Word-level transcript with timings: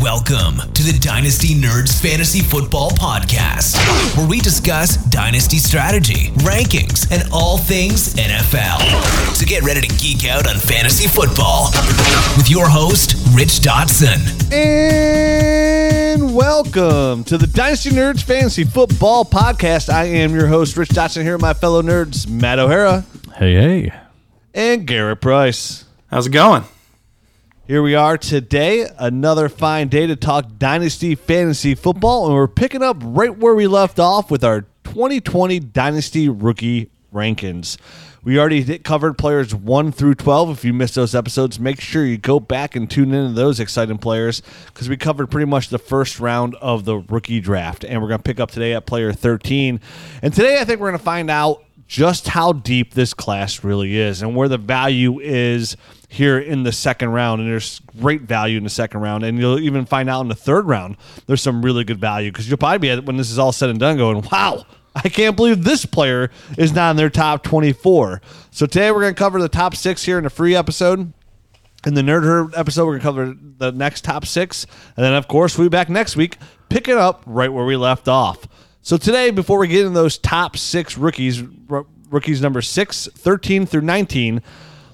Welcome 0.00 0.56
to 0.72 0.82
the 0.82 0.98
Dynasty 1.00 1.54
Nerds 1.54 2.00
Fantasy 2.00 2.40
Football 2.40 2.90
Podcast, 2.92 3.76
where 4.16 4.26
we 4.26 4.40
discuss 4.40 4.96
dynasty 4.96 5.58
strategy, 5.58 6.30
rankings, 6.38 7.10
and 7.12 7.28
all 7.32 7.58
things 7.58 8.14
NFL. 8.14 8.78
So 9.34 9.44
get 9.44 9.62
ready 9.62 9.82
to 9.82 9.96
geek 9.96 10.26
out 10.26 10.48
on 10.48 10.56
fantasy 10.56 11.06
football 11.06 11.66
with 12.36 12.48
your 12.48 12.68
host, 12.68 13.14
Rich 13.34 13.60
Dotson. 13.60 14.50
And 14.52 16.34
welcome 16.34 17.22
to 17.24 17.36
the 17.36 17.46
Dynasty 17.46 17.90
Nerds 17.90 18.22
Fantasy 18.22 18.64
Football 18.64 19.24
Podcast. 19.26 19.92
I 19.92 20.04
am 20.04 20.34
your 20.34 20.46
host, 20.46 20.76
Rich 20.78 20.90
Dotson, 20.90 21.22
here 21.22 21.34
with 21.34 21.42
my 21.42 21.52
fellow 21.54 21.82
nerds, 21.82 22.26
Matt 22.28 22.58
O'Hara 22.58 23.04
Hey, 23.36 23.54
hey. 23.54 23.92
and 24.54 24.86
Garrett 24.86 25.20
Price. 25.20 25.84
How's 26.10 26.26
it 26.26 26.30
going? 26.30 26.64
Here 27.70 27.84
we 27.84 27.94
are 27.94 28.18
today, 28.18 28.88
another 28.98 29.48
fine 29.48 29.86
day 29.86 30.04
to 30.08 30.16
talk 30.16 30.58
Dynasty 30.58 31.14
Fantasy 31.14 31.76
Football, 31.76 32.26
and 32.26 32.34
we're 32.34 32.48
picking 32.48 32.82
up 32.82 32.96
right 33.00 33.38
where 33.38 33.54
we 33.54 33.68
left 33.68 34.00
off 34.00 34.28
with 34.28 34.42
our 34.42 34.62
2020 34.82 35.60
Dynasty 35.60 36.28
Rookie 36.28 36.90
Rankings. 37.14 37.76
We 38.24 38.40
already 38.40 38.80
covered 38.80 39.16
players 39.18 39.54
1 39.54 39.92
through 39.92 40.16
12. 40.16 40.50
If 40.50 40.64
you 40.64 40.72
missed 40.72 40.96
those 40.96 41.14
episodes, 41.14 41.60
make 41.60 41.80
sure 41.80 42.04
you 42.04 42.18
go 42.18 42.40
back 42.40 42.74
and 42.74 42.90
tune 42.90 43.14
into 43.14 43.34
those 43.34 43.60
exciting 43.60 43.98
players 43.98 44.42
because 44.66 44.88
we 44.88 44.96
covered 44.96 45.28
pretty 45.28 45.46
much 45.46 45.68
the 45.68 45.78
first 45.78 46.18
round 46.18 46.56
of 46.56 46.84
the 46.84 46.96
rookie 46.96 47.38
draft. 47.38 47.84
And 47.84 48.02
we're 48.02 48.08
going 48.08 48.18
to 48.18 48.24
pick 48.24 48.40
up 48.40 48.50
today 48.50 48.74
at 48.74 48.84
player 48.84 49.12
13. 49.12 49.78
And 50.22 50.34
today 50.34 50.60
I 50.60 50.64
think 50.64 50.80
we're 50.80 50.88
going 50.88 50.98
to 50.98 51.04
find 51.04 51.30
out 51.30 51.62
just 51.90 52.28
how 52.28 52.52
deep 52.52 52.94
this 52.94 53.12
class 53.12 53.64
really 53.64 53.98
is 53.98 54.22
and 54.22 54.36
where 54.36 54.46
the 54.46 54.56
value 54.56 55.18
is 55.18 55.76
here 56.08 56.38
in 56.38 56.62
the 56.62 56.70
second 56.70 57.08
round. 57.08 57.40
And 57.40 57.50
there's 57.50 57.80
great 58.00 58.22
value 58.22 58.58
in 58.58 58.62
the 58.62 58.70
second 58.70 59.00
round. 59.00 59.24
And 59.24 59.40
you'll 59.40 59.58
even 59.58 59.86
find 59.86 60.08
out 60.08 60.20
in 60.20 60.28
the 60.28 60.36
third 60.36 60.68
round, 60.68 60.96
there's 61.26 61.42
some 61.42 61.62
really 61.64 61.82
good 61.82 62.00
value 62.00 62.30
because 62.30 62.48
you'll 62.48 62.58
probably 62.58 62.78
be 62.78 62.90
at, 62.90 63.04
when 63.06 63.16
this 63.16 63.28
is 63.28 63.40
all 63.40 63.50
said 63.50 63.70
and 63.70 63.80
done 63.80 63.96
going, 63.96 64.24
wow, 64.30 64.64
I 64.94 65.08
can't 65.08 65.34
believe 65.34 65.64
this 65.64 65.84
player 65.84 66.30
is 66.56 66.72
not 66.72 66.92
in 66.92 66.96
their 66.96 67.10
top 67.10 67.42
24. 67.42 68.22
So 68.52 68.66
today 68.66 68.92
we're 68.92 69.00
going 69.00 69.14
to 69.14 69.18
cover 69.18 69.42
the 69.42 69.48
top 69.48 69.74
six 69.74 70.04
here 70.04 70.16
in 70.16 70.24
a 70.24 70.30
free 70.30 70.54
episode. 70.54 71.12
In 71.84 71.94
the 71.94 72.02
Nerd 72.02 72.22
Herd 72.22 72.54
episode, 72.54 72.86
we're 72.86 73.00
going 73.00 73.00
to 73.00 73.04
cover 73.04 73.36
the 73.58 73.72
next 73.72 74.04
top 74.04 74.26
six. 74.26 74.64
And 74.96 75.04
then, 75.04 75.14
of 75.14 75.26
course, 75.26 75.58
we'll 75.58 75.68
be 75.68 75.70
back 75.70 75.88
next 75.88 76.14
week, 76.14 76.36
picking 76.68 76.96
up 76.96 77.24
right 77.26 77.52
where 77.52 77.64
we 77.64 77.74
left 77.74 78.06
off. 78.06 78.46
So 78.82 78.96
today, 78.96 79.30
before 79.30 79.58
we 79.58 79.68
get 79.68 79.80
into 79.80 79.90
those 79.98 80.16
top 80.18 80.56
six 80.56 80.96
rookies, 80.96 81.42
r- 81.68 81.84
rookies 82.10 82.40
number 82.40 82.62
6, 82.62 83.08
13 83.12 83.66
through 83.66 83.82
19, 83.82 84.42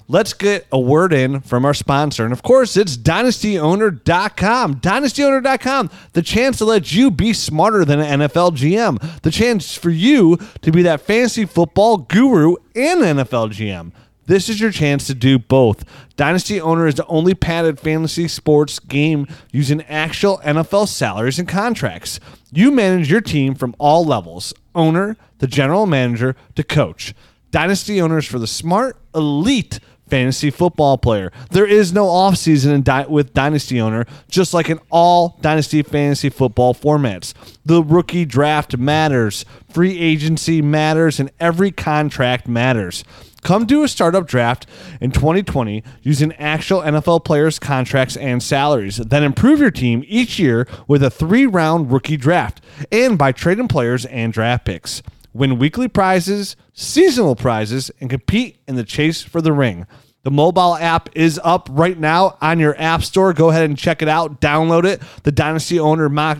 let's 0.09 0.33
get 0.33 0.67
a 0.73 0.79
word 0.79 1.12
in 1.12 1.41
from 1.41 1.65
our 1.65 1.75
sponsor. 1.75 2.25
And 2.25 2.33
of 2.33 2.42
course, 2.42 2.77
it's 2.77 2.97
dynastyowner.com. 2.97 4.81
Dynastyowner.com, 4.81 5.91
the 6.12 6.23
chance 6.23 6.59
to 6.59 6.64
let 6.64 6.92
you 6.92 7.11
be 7.11 7.33
smarter 7.33 7.84
than 7.84 8.01
an 8.01 8.20
NFL 8.20 8.57
GM, 8.57 9.20
the 9.23 9.31
chance 9.31 9.77
for 9.77 9.91
you 9.91 10.37
to 10.62 10.73
be 10.73 10.83
that 10.83 11.01
fantasy 11.01 11.45
football 11.45 11.98
guru 11.98 12.57
and 12.75 13.03
NFL 13.03 13.53
GM. 13.53 13.92
This 14.27 14.48
is 14.48 14.60
your 14.60 14.70
chance 14.72 15.06
to 15.06 15.14
do 15.14 15.38
both. 15.38 15.84
Dynasty 16.16 16.60
Owner 16.60 16.86
is 16.86 16.96
the 16.96 17.06
only 17.06 17.34
padded 17.34 17.78
fantasy 17.78 18.28
sports 18.28 18.78
game 18.78 19.27
using 19.52 19.83
actual 19.83 20.38
NFL 20.38 20.88
salaries 20.88 21.38
and 21.38 21.48
contracts. 21.48 22.18
You 22.52 22.70
manage 22.70 23.10
your 23.10 23.20
team 23.20 23.55
from 23.55 23.74
all 23.78 24.05
levels 24.05 24.52
owner, 24.74 25.16
the 25.38 25.46
general 25.46 25.86
manager, 25.86 26.36
to 26.55 26.62
coach. 26.62 27.14
Dynasty 27.50 28.00
Owners 28.00 28.27
for 28.27 28.38
the 28.38 28.46
smart, 28.46 28.96
elite 29.14 29.80
fantasy 30.08 30.50
football 30.50 30.98
player. 30.98 31.33
There 31.50 31.66
is 31.66 31.92
no 31.92 32.06
offseason 32.06 32.84
di- 32.84 33.06
with 33.06 33.34
Dynasty 33.34 33.80
Owner, 33.80 34.06
just 34.28 34.55
like 34.55 34.70
in 34.70 34.78
all 34.90 35.38
Dynasty 35.40 35.83
fantasy 35.83 36.28
football 36.28 36.74
formats. 36.74 37.34
The 37.64 37.83
rookie 37.83 38.24
draft 38.24 38.77
matters, 38.77 39.44
free 39.68 39.98
agency 39.98 40.62
matters, 40.62 41.18
and 41.18 41.30
every 41.40 41.70
contract 41.70 42.46
matters. 42.46 43.05
Come 43.42 43.67
do 43.67 43.85
a 43.85 43.89
startup 43.89 44.27
draft 44.27 44.67
in 45.01 45.13
2020 45.13 45.85
using 46.02 46.33
actual 46.35 46.80
NFL 46.80 47.24
players' 47.24 47.58
contracts 47.58 48.17
and 48.17 48.42
salaries. 48.42 48.97
Then 48.97 49.23
improve 49.23 49.61
your 49.61 49.70
team 49.70 50.05
each 50.07 50.39
year 50.39 50.67
with 50.89 51.02
a 51.02 51.11
three 51.11 51.46
round 51.46 51.92
rookie 51.92 52.17
draft 52.17 52.61
and 52.91 53.17
by 53.17 53.33
trading 53.33 53.69
players 53.69 54.05
and 54.07 54.33
draft 54.33 54.64
picks. 54.64 55.02
Win 55.33 55.58
weekly 55.58 55.86
prizes, 55.86 56.57
seasonal 56.73 57.36
prizes, 57.36 57.91
and 58.01 58.08
compete 58.08 58.58
in 58.67 58.75
the 58.75 58.85
chase 58.85 59.23
for 59.23 59.42
the 59.42 59.52
ring. 59.52 59.86
The 60.23 60.30
mobile 60.33 60.75
app 60.77 61.08
is 61.14 61.39
up 61.45 61.69
right 61.70 61.96
now 61.96 62.36
on 62.41 62.58
your 62.58 62.75
app 62.80 63.05
store. 63.05 63.33
Go 63.33 63.51
ahead 63.51 63.69
and 63.69 63.79
check 63.79 64.02
it 64.02 64.08
out. 64.08 64.41
Download 64.41 64.85
it. 64.85 65.01
The 65.23 65.30
Dynasty 65.30 65.79
Owner 65.79 66.08
mock 66.08 66.39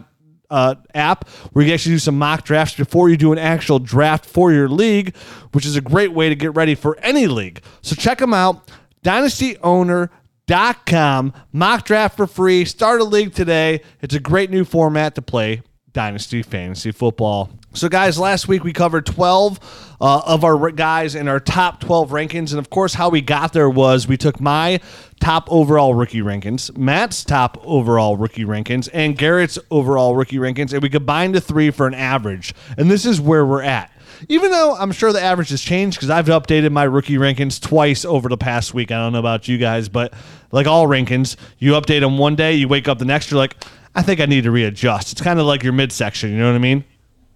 uh, 0.51 0.75
app 0.95 1.29
where 1.53 1.65
you 1.65 1.75
actually 1.75 1.95
do 1.95 1.99
some 1.99 2.19
mock 2.19 2.45
drafts 2.45 2.77
before 2.77 3.09
you 3.09 3.17
do 3.17 3.33
an 3.33 3.39
actual 3.39 3.79
draft 3.79 4.25
for 4.25 4.53
your 4.53 4.69
league, 4.69 5.17
which 5.53 5.67
is 5.67 5.77
a 5.77 5.81
great 5.81 6.13
way 6.13 6.29
to 6.29 6.35
get 6.35 6.55
ready 6.55 6.75
for 6.75 6.99
any 6.99 7.27
league. 7.27 7.63
So 7.83 7.95
check 7.95 8.19
them 8.19 8.35
out. 8.35 8.71
DynastyOwner.com. 9.05 11.33
Mock 11.53 11.85
draft 11.85 12.17
for 12.17 12.27
free. 12.27 12.65
Start 12.65 13.01
a 13.01 13.05
league 13.05 13.35
today. 13.35 13.83
It's 14.01 14.15
a 14.15 14.21
great 14.21 14.51
new 14.51 14.65
format 14.65 15.15
to 15.17 15.23
play 15.23 15.63
Dynasty 15.93 16.43
Fantasy 16.43 16.93
Football. 16.93 17.51
So, 17.77 17.91
guys, 17.91 18.19
last 18.19 18.49
week 18.49 18.65
we 18.65 18.73
covered 18.73 19.05
12 19.05 19.97
uh, 20.01 20.23
of 20.25 20.45
our 20.45 20.71
guys 20.71 21.15
in 21.15 21.29
our 21.29 21.39
top 21.39 21.79
12 21.81 22.09
rankings. 22.09 22.51
And 22.51 22.59
of 22.59 22.71
course, 22.71 22.95
how 22.95 23.11
we 23.11 23.21
got 23.21 23.53
there 23.53 23.69
was 23.69 24.09
we 24.09 24.17
took 24.17 24.41
my 24.41 24.81
top 25.21 25.47
overall 25.53 25.95
rookie 25.95 26.23
rankings, 26.23 26.75
Matt's 26.75 27.23
top 27.23 27.59
overall 27.63 28.17
rookie 28.17 28.47
rankings, 28.47 28.89
and 28.95 29.19
Garrett's 29.19 29.59
overall 29.71 30.17
rookie 30.17 30.39
rankings, 30.39 30.73
and 30.73 30.83
we 30.83 30.89
combined 30.89 31.35
the 31.35 31.41
three 31.41 31.71
for 31.71 31.87
an 31.87 31.93
average. 31.93 32.55
And 32.79 32.91
this 32.91 33.05
is 33.05 33.21
where 33.21 33.45
we're 33.45 33.63
at. 33.63 33.93
Even 34.31 34.51
though 34.51 34.75
I'm 34.75 34.91
sure 34.91 35.13
the 35.13 35.21
average 35.21 35.51
has 35.51 35.61
changed 35.61 35.99
because 35.99 36.09
I've 36.09 36.29
updated 36.29 36.73
my 36.73 36.85
rookie 36.85 37.17
rankings 37.17 37.61
twice 37.61 38.07
over 38.07 38.31
the 38.31 38.39
past 38.39 38.73
week. 38.73 38.91
I 38.91 38.97
don't 38.97 39.13
know 39.13 39.19
about 39.19 39.49
you 39.49 39.59
guys, 39.59 39.91
but 39.91 40.15
like 40.51 40.67
all 40.67 40.87
rankings, 40.87 41.37
you 41.59 41.73
update 41.73 42.01
them 42.01 42.17
one 42.17 42.37
day, 42.37 42.55
you 42.55 42.69
wake 42.69 42.89
up 42.89 42.99
the 42.99 43.05
next, 43.05 43.31
you're 43.31 43.37
like, 43.37 43.63
I 43.95 44.01
think 44.01 44.21
I 44.21 44.25
need 44.25 44.45
to 44.45 44.51
readjust. 44.51 45.13
It's 45.13 45.21
kind 45.21 45.39
of 45.39 45.45
like 45.45 45.63
your 45.63 45.75
midsection, 45.75 46.31
you 46.31 46.39
know 46.39 46.47
what 46.47 46.57
I 46.57 46.61
mean? 46.61 46.83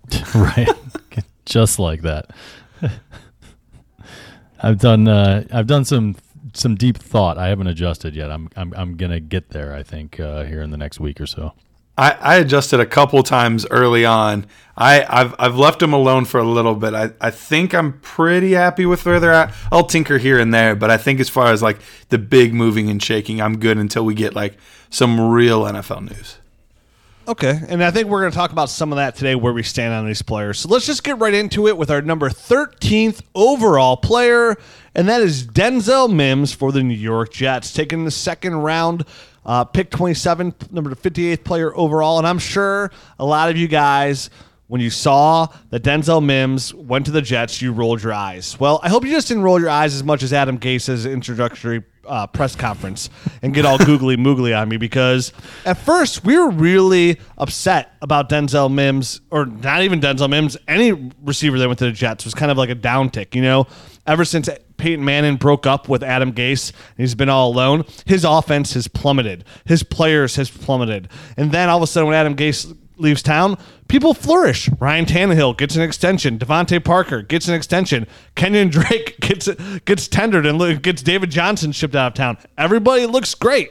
right. 0.34 0.68
Just 1.44 1.78
like 1.78 2.02
that. 2.02 2.30
I've 4.62 4.78
done 4.78 5.08
uh, 5.08 5.44
I've 5.52 5.66
done 5.66 5.84
some 5.84 6.16
some 6.52 6.74
deep 6.74 6.98
thought. 6.98 7.38
I 7.38 7.48
haven't 7.48 7.66
adjusted 7.66 8.14
yet. 8.14 8.30
I'm 8.30 8.48
I'm 8.56 8.72
I'm 8.76 8.96
gonna 8.96 9.20
get 9.20 9.50
there. 9.50 9.74
I 9.74 9.82
think 9.82 10.20
uh, 10.20 10.44
here 10.44 10.62
in 10.62 10.70
the 10.70 10.76
next 10.76 11.00
week 11.00 11.20
or 11.20 11.26
so. 11.26 11.52
I, 11.98 12.12
I 12.12 12.34
adjusted 12.36 12.80
a 12.80 12.86
couple 12.86 13.22
times 13.22 13.66
early 13.70 14.06
on. 14.06 14.46
I, 14.74 15.04
I've 15.06 15.34
I've 15.38 15.56
left 15.56 15.80
them 15.80 15.92
alone 15.92 16.24
for 16.24 16.40
a 16.40 16.44
little 16.44 16.74
bit. 16.74 16.94
I, 16.94 17.10
I 17.20 17.30
think 17.30 17.74
I'm 17.74 18.00
pretty 18.00 18.52
happy 18.52 18.86
with 18.86 19.04
where 19.04 19.20
they're 19.20 19.32
at. 19.32 19.54
I'll 19.70 19.84
tinker 19.84 20.16
here 20.16 20.38
and 20.38 20.54
there, 20.54 20.74
but 20.74 20.90
I 20.90 20.96
think 20.96 21.20
as 21.20 21.28
far 21.28 21.52
as 21.52 21.62
like 21.62 21.80
the 22.08 22.18
big 22.18 22.54
moving 22.54 22.88
and 22.88 23.02
shaking, 23.02 23.42
I'm 23.42 23.58
good 23.58 23.76
until 23.76 24.04
we 24.04 24.14
get 24.14 24.34
like 24.34 24.56
some 24.88 25.20
real 25.20 25.64
NFL 25.64 26.10
news. 26.10 26.38
Okay, 27.28 27.60
and 27.68 27.84
I 27.84 27.90
think 27.90 28.08
we're 28.08 28.20
going 28.20 28.32
to 28.32 28.36
talk 28.36 28.50
about 28.50 28.70
some 28.70 28.92
of 28.92 28.96
that 28.96 29.14
today, 29.14 29.34
where 29.34 29.52
we 29.52 29.62
stand 29.62 29.92
on 29.92 30.06
these 30.06 30.22
players. 30.22 30.58
So 30.60 30.68
let's 30.68 30.86
just 30.86 31.04
get 31.04 31.18
right 31.18 31.34
into 31.34 31.68
it 31.68 31.76
with 31.76 31.90
our 31.90 32.00
number 32.00 32.28
13th 32.30 33.20
overall 33.34 33.96
player, 33.96 34.56
and 34.94 35.08
that 35.08 35.20
is 35.20 35.46
Denzel 35.46 36.12
Mims 36.12 36.52
for 36.52 36.72
the 36.72 36.82
New 36.82 36.94
York 36.94 37.30
Jets, 37.30 37.72
taking 37.72 38.04
the 38.04 38.10
second 38.10 38.56
round, 38.56 39.04
uh, 39.44 39.64
pick 39.64 39.90
27, 39.90 40.54
number 40.70 40.94
58th 40.94 41.44
player 41.44 41.76
overall. 41.76 42.18
And 42.18 42.26
I'm 42.26 42.38
sure 42.38 42.90
a 43.18 43.24
lot 43.24 43.50
of 43.50 43.56
you 43.56 43.68
guys, 43.68 44.30
when 44.68 44.80
you 44.80 44.90
saw 44.90 45.48
that 45.68 45.82
Denzel 45.82 46.24
Mims 46.24 46.72
went 46.74 47.04
to 47.04 47.10
the 47.12 47.22
Jets, 47.22 47.60
you 47.60 47.72
rolled 47.72 48.02
your 48.02 48.14
eyes. 48.14 48.58
Well, 48.58 48.80
I 48.82 48.88
hope 48.88 49.04
you 49.04 49.10
just 49.10 49.28
didn't 49.28 49.42
roll 49.42 49.60
your 49.60 49.70
eyes 49.70 49.94
as 49.94 50.02
much 50.02 50.22
as 50.22 50.32
Adam 50.32 50.56
Gase's 50.56 51.06
introductory 51.06 51.82
uh, 52.06 52.26
press 52.26 52.56
conference 52.56 53.10
and 53.42 53.54
get 53.54 53.64
all 53.64 53.78
googly 53.78 54.16
moogly 54.16 54.58
on 54.58 54.68
me 54.68 54.76
because 54.76 55.32
at 55.64 55.78
first 55.78 56.24
we 56.24 56.36
were 56.36 56.50
really 56.50 57.18
upset 57.38 57.92
about 58.02 58.28
Denzel 58.28 58.72
Mims, 58.72 59.20
or 59.30 59.46
not 59.46 59.82
even 59.82 60.00
Denzel 60.00 60.28
Mims, 60.28 60.56
any 60.66 60.92
receiver 61.22 61.58
that 61.58 61.66
went 61.66 61.78
to 61.80 61.86
the 61.86 61.92
Jets 61.92 62.24
was 62.24 62.34
kind 62.34 62.50
of 62.50 62.58
like 62.58 62.70
a 62.70 62.74
downtick, 62.74 63.34
you 63.34 63.42
know? 63.42 63.66
Ever 64.06 64.24
since 64.24 64.48
Peyton 64.76 65.04
Manning 65.04 65.36
broke 65.36 65.66
up 65.66 65.88
with 65.88 66.02
Adam 66.02 66.32
Gase 66.32 66.70
and 66.70 66.98
he's 66.98 67.14
been 67.14 67.28
all 67.28 67.50
alone, 67.50 67.84
his 68.06 68.24
offense 68.24 68.74
has 68.74 68.88
plummeted. 68.88 69.44
His 69.66 69.82
players 69.82 70.36
has 70.36 70.50
plummeted. 70.50 71.08
And 71.36 71.52
then 71.52 71.68
all 71.68 71.76
of 71.76 71.82
a 71.82 71.86
sudden 71.86 72.08
when 72.08 72.16
Adam 72.16 72.34
Gase 72.34 72.76
leaves 73.00 73.22
town, 73.22 73.56
people 73.88 74.14
flourish. 74.14 74.68
Ryan 74.78 75.06
Tannehill 75.06 75.56
gets 75.56 75.76
an 75.76 75.82
extension. 75.82 76.38
DeVante 76.38 76.84
Parker 76.84 77.22
gets 77.22 77.48
an 77.48 77.54
extension. 77.54 78.06
Kenyan 78.36 78.70
Drake 78.70 79.16
gets 79.20 79.48
gets 79.84 80.08
tendered 80.08 80.46
and 80.46 80.82
gets 80.82 81.02
David 81.02 81.30
Johnson 81.30 81.72
shipped 81.72 81.94
out 81.94 82.08
of 82.08 82.14
town. 82.14 82.38
Everybody 82.56 83.06
looks 83.06 83.34
great. 83.34 83.70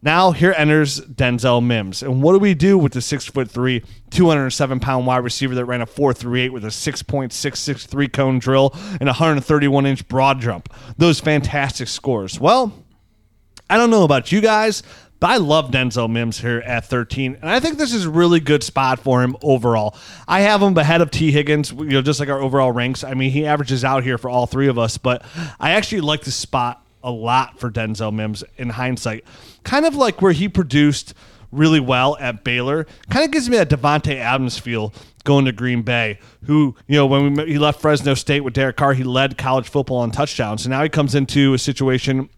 Now 0.00 0.30
here 0.30 0.54
enters 0.56 1.00
Denzel 1.00 1.64
Mims. 1.64 2.02
And 2.02 2.22
what 2.22 2.32
do 2.32 2.38
we 2.38 2.54
do 2.54 2.78
with 2.78 2.92
the 2.92 3.00
six 3.00 3.26
foot 3.26 3.50
three, 3.50 3.82
207 4.10 4.78
pound 4.78 5.06
wide 5.06 5.24
receiver 5.24 5.56
that 5.56 5.64
ran 5.64 5.80
a 5.80 5.86
4.38 5.86 6.50
with 6.50 6.64
a 6.64 6.68
6.663 6.68 8.12
cone 8.12 8.38
drill 8.38 8.72
and 9.00 9.08
a 9.08 9.12
131 9.12 9.86
inch 9.86 10.06
broad 10.06 10.40
jump? 10.40 10.72
Those 10.96 11.18
fantastic 11.18 11.88
scores. 11.88 12.38
Well, 12.38 12.72
I 13.68 13.76
don't 13.76 13.90
know 13.90 14.04
about 14.04 14.30
you 14.30 14.40
guys, 14.40 14.82
But 15.20 15.30
I 15.30 15.36
love 15.38 15.70
Denzel 15.70 16.08
Mims 16.08 16.38
here 16.38 16.58
at 16.58 16.84
13, 16.84 17.38
and 17.40 17.50
I 17.50 17.58
think 17.58 17.76
this 17.76 17.92
is 17.92 18.04
a 18.04 18.10
really 18.10 18.38
good 18.38 18.62
spot 18.62 19.00
for 19.00 19.22
him 19.22 19.36
overall. 19.42 19.96
I 20.28 20.40
have 20.42 20.62
him 20.62 20.76
ahead 20.76 21.00
of 21.00 21.10
Tee 21.10 21.32
Higgins, 21.32 21.72
you 21.72 21.84
know, 21.84 22.02
just 22.02 22.20
like 22.20 22.28
our 22.28 22.40
overall 22.40 22.70
ranks. 22.70 23.02
I 23.02 23.14
mean, 23.14 23.32
he 23.32 23.44
averages 23.44 23.84
out 23.84 24.04
here 24.04 24.16
for 24.16 24.30
all 24.30 24.46
three 24.46 24.68
of 24.68 24.78
us, 24.78 24.96
but 24.96 25.24
I 25.58 25.72
actually 25.72 26.02
like 26.02 26.22
the 26.22 26.30
spot 26.30 26.86
a 27.02 27.10
lot 27.10 27.58
for 27.58 27.70
Denzel 27.70 28.12
Mims 28.12 28.44
in 28.56 28.70
hindsight. 28.70 29.24
Kind 29.64 29.86
of 29.86 29.96
like 29.96 30.22
where 30.22 30.32
he 30.32 30.48
produced 30.48 31.14
really 31.50 31.80
well 31.80 32.16
at 32.18 32.44
Baylor. 32.44 32.86
Kind 33.10 33.24
of 33.24 33.30
gives 33.30 33.48
me 33.48 33.56
that 33.56 33.70
Davante 33.70 34.14
Adams 34.14 34.58
feel 34.58 34.92
going 35.24 35.44
to 35.46 35.52
Green 35.52 35.82
Bay, 35.82 36.18
who, 36.46 36.74
you 36.86 36.96
know, 36.96 37.06
when 37.06 37.34
we, 37.34 37.46
he 37.46 37.58
left 37.58 37.80
Fresno 37.80 38.14
State 38.14 38.40
with 38.40 38.54
Derek 38.54 38.76
Carr, 38.76 38.94
he 38.94 39.04
led 39.04 39.36
college 39.36 39.68
football 39.68 39.98
on 39.98 40.10
touchdowns. 40.10 40.62
So 40.62 40.70
now 40.70 40.82
he 40.82 40.88
comes 40.88 41.14
into 41.14 41.54
a 41.54 41.58
situation 41.58 42.28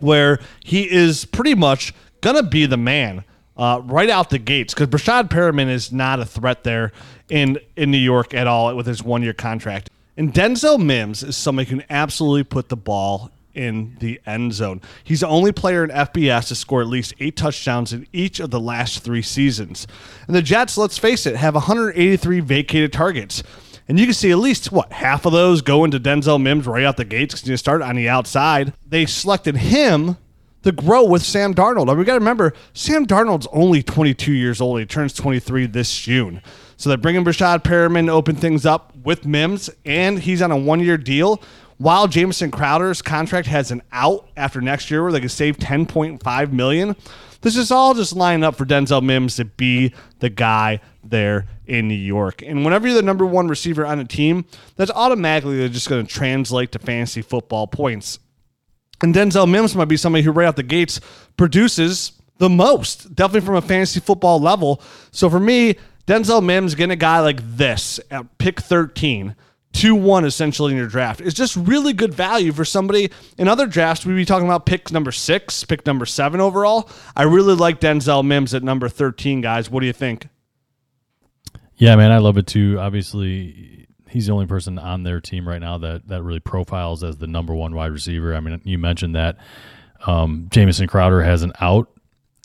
where 0.00 0.38
he 0.60 0.90
is 0.90 1.24
pretty 1.24 1.54
much 1.54 1.92
going 2.24 2.36
to 2.36 2.42
be 2.42 2.64
the 2.64 2.78
man 2.78 3.22
uh, 3.56 3.80
right 3.84 4.08
out 4.08 4.30
the 4.30 4.38
gates 4.38 4.72
because 4.74 4.88
Breshad 4.88 5.28
Perriman 5.28 5.68
is 5.68 5.92
not 5.92 6.18
a 6.20 6.24
threat 6.24 6.64
there 6.64 6.90
in, 7.28 7.58
in 7.76 7.90
New 7.90 7.98
York 7.98 8.32
at 8.32 8.46
all 8.46 8.74
with 8.74 8.86
his 8.86 9.02
one 9.02 9.22
year 9.22 9.34
contract. 9.34 9.90
And 10.16 10.32
Denzel 10.32 10.82
Mims 10.82 11.22
is 11.22 11.36
somebody 11.36 11.68
who 11.68 11.76
can 11.76 11.86
absolutely 11.90 12.44
put 12.44 12.70
the 12.70 12.76
ball 12.76 13.30
in 13.52 13.96
the 14.00 14.20
end 14.26 14.54
zone. 14.54 14.80
He's 15.04 15.20
the 15.20 15.28
only 15.28 15.52
player 15.52 15.84
in 15.84 15.90
FBS 15.90 16.48
to 16.48 16.54
score 16.54 16.80
at 16.80 16.88
least 16.88 17.14
eight 17.20 17.36
touchdowns 17.36 17.92
in 17.92 18.06
each 18.12 18.40
of 18.40 18.50
the 18.50 18.58
last 18.58 19.04
three 19.04 19.22
seasons. 19.22 19.86
And 20.26 20.34
the 20.34 20.42
Jets, 20.42 20.78
let's 20.78 20.98
face 20.98 21.26
it, 21.26 21.36
have 21.36 21.54
183 21.54 22.40
vacated 22.40 22.92
targets. 22.92 23.42
And 23.86 24.00
you 24.00 24.06
can 24.06 24.14
see 24.14 24.30
at 24.30 24.38
least, 24.38 24.72
what, 24.72 24.92
half 24.92 25.26
of 25.26 25.32
those 25.32 25.60
go 25.60 25.84
into 25.84 26.00
Denzel 26.00 26.40
Mims 26.40 26.66
right 26.66 26.84
out 26.84 26.96
the 26.96 27.04
gates 27.04 27.34
because 27.34 27.48
you 27.48 27.56
start 27.58 27.82
on 27.82 27.96
the 27.96 28.08
outside. 28.08 28.72
They 28.88 29.04
selected 29.04 29.56
him 29.56 30.16
to 30.64 30.72
grow 30.72 31.04
with 31.04 31.22
Sam 31.22 31.54
Darnold. 31.54 31.96
We 31.96 32.04
got 32.04 32.14
to 32.14 32.18
remember, 32.18 32.52
Sam 32.72 33.06
Darnold's 33.06 33.46
only 33.52 33.82
22 33.82 34.32
years 34.32 34.60
old. 34.60 34.80
He 34.80 34.86
turns 34.86 35.12
23 35.14 35.66
this 35.66 35.96
June. 35.96 36.42
So 36.76 36.88
they're 36.88 36.98
bringing 36.98 37.24
Breshad 37.24 37.62
Perriman 37.62 38.06
to 38.06 38.12
open 38.12 38.34
things 38.36 38.66
up 38.66 38.94
with 39.04 39.24
Mims, 39.24 39.70
and 39.84 40.18
he's 40.18 40.42
on 40.42 40.50
a 40.50 40.56
one 40.56 40.80
year 40.80 40.98
deal 40.98 41.40
while 41.78 42.06
Jamison 42.06 42.50
Crowder's 42.50 43.02
contract 43.02 43.48
has 43.48 43.70
an 43.70 43.82
out 43.92 44.28
after 44.36 44.60
next 44.60 44.90
year 44.90 45.02
where 45.02 45.12
they 45.12 45.20
can 45.20 45.28
save 45.28 45.56
10.5 45.58 46.52
million, 46.52 46.96
this 47.40 47.56
is 47.56 47.70
all 47.70 47.94
just 47.94 48.14
lining 48.14 48.44
up 48.44 48.54
for 48.54 48.64
Denzel 48.64 49.02
Mims 49.02 49.36
to 49.36 49.44
be 49.44 49.92
the 50.20 50.30
guy 50.30 50.80
there 51.02 51.46
in 51.66 51.88
New 51.88 51.94
York. 51.94 52.42
And 52.42 52.64
whenever 52.64 52.86
you're 52.86 52.96
the 52.96 53.02
number 53.02 53.26
one 53.26 53.48
receiver 53.48 53.84
on 53.84 53.98
a 53.98 54.04
team, 54.04 54.46
that's 54.76 54.90
automatically 54.92 55.68
just 55.68 55.88
going 55.88 56.06
to 56.06 56.12
translate 56.12 56.72
to 56.72 56.78
fantasy 56.78 57.22
football 57.22 57.66
points. 57.66 58.18
And 59.02 59.14
Denzel 59.14 59.50
Mims 59.50 59.74
might 59.74 59.86
be 59.86 59.96
somebody 59.96 60.22
who 60.22 60.32
right 60.32 60.46
out 60.46 60.56
the 60.56 60.62
gates 60.62 61.00
produces 61.36 62.12
the 62.38 62.48
most, 62.48 63.14
definitely 63.14 63.46
from 63.46 63.56
a 63.56 63.62
fantasy 63.62 64.00
football 64.00 64.40
level. 64.40 64.80
So 65.10 65.28
for 65.28 65.40
me, 65.40 65.76
Denzel 66.06 66.44
Mims 66.44 66.74
getting 66.74 66.92
a 66.92 66.96
guy 66.96 67.20
like 67.20 67.40
this 67.42 68.00
at 68.10 68.38
pick 68.38 68.60
13 68.60 69.34
2 69.74 69.94
1 69.96 70.24
essentially 70.24 70.70
in 70.70 70.78
your 70.78 70.86
draft 70.86 71.20
is 71.20 71.34
just 71.34 71.56
really 71.56 71.92
good 71.92 72.14
value 72.14 72.52
for 72.52 72.64
somebody. 72.64 73.10
In 73.36 73.48
other 73.48 73.66
drafts, 73.66 74.06
we'd 74.06 74.14
be 74.14 74.24
talking 74.24 74.46
about 74.46 74.66
pick 74.66 74.92
number 74.92 75.10
six, 75.10 75.64
pick 75.64 75.84
number 75.84 76.06
seven 76.06 76.40
overall. 76.40 76.88
I 77.16 77.24
really 77.24 77.54
like 77.54 77.80
Denzel 77.80 78.24
Mims 78.24 78.54
at 78.54 78.62
number 78.62 78.88
13, 78.88 79.40
guys. 79.40 79.68
What 79.68 79.80
do 79.80 79.86
you 79.86 79.92
think? 79.92 80.28
Yeah, 81.76 81.96
man, 81.96 82.12
I 82.12 82.18
love 82.18 82.38
it 82.38 82.46
too. 82.46 82.78
Obviously, 82.78 83.83
he's 84.14 84.26
the 84.26 84.32
only 84.32 84.46
person 84.46 84.78
on 84.78 85.02
their 85.02 85.20
team 85.20 85.46
right 85.46 85.60
now 85.60 85.76
that, 85.76 86.06
that 86.06 86.22
really 86.22 86.38
profiles 86.38 87.02
as 87.02 87.16
the 87.18 87.26
number 87.26 87.52
one 87.52 87.74
wide 87.74 87.90
receiver. 87.90 88.32
I 88.32 88.38
mean, 88.38 88.60
you 88.62 88.78
mentioned 88.78 89.16
that 89.16 89.36
um, 90.06 90.46
Jamison 90.50 90.86
Crowder 90.86 91.22
has 91.22 91.42
an 91.42 91.52
out 91.60 91.90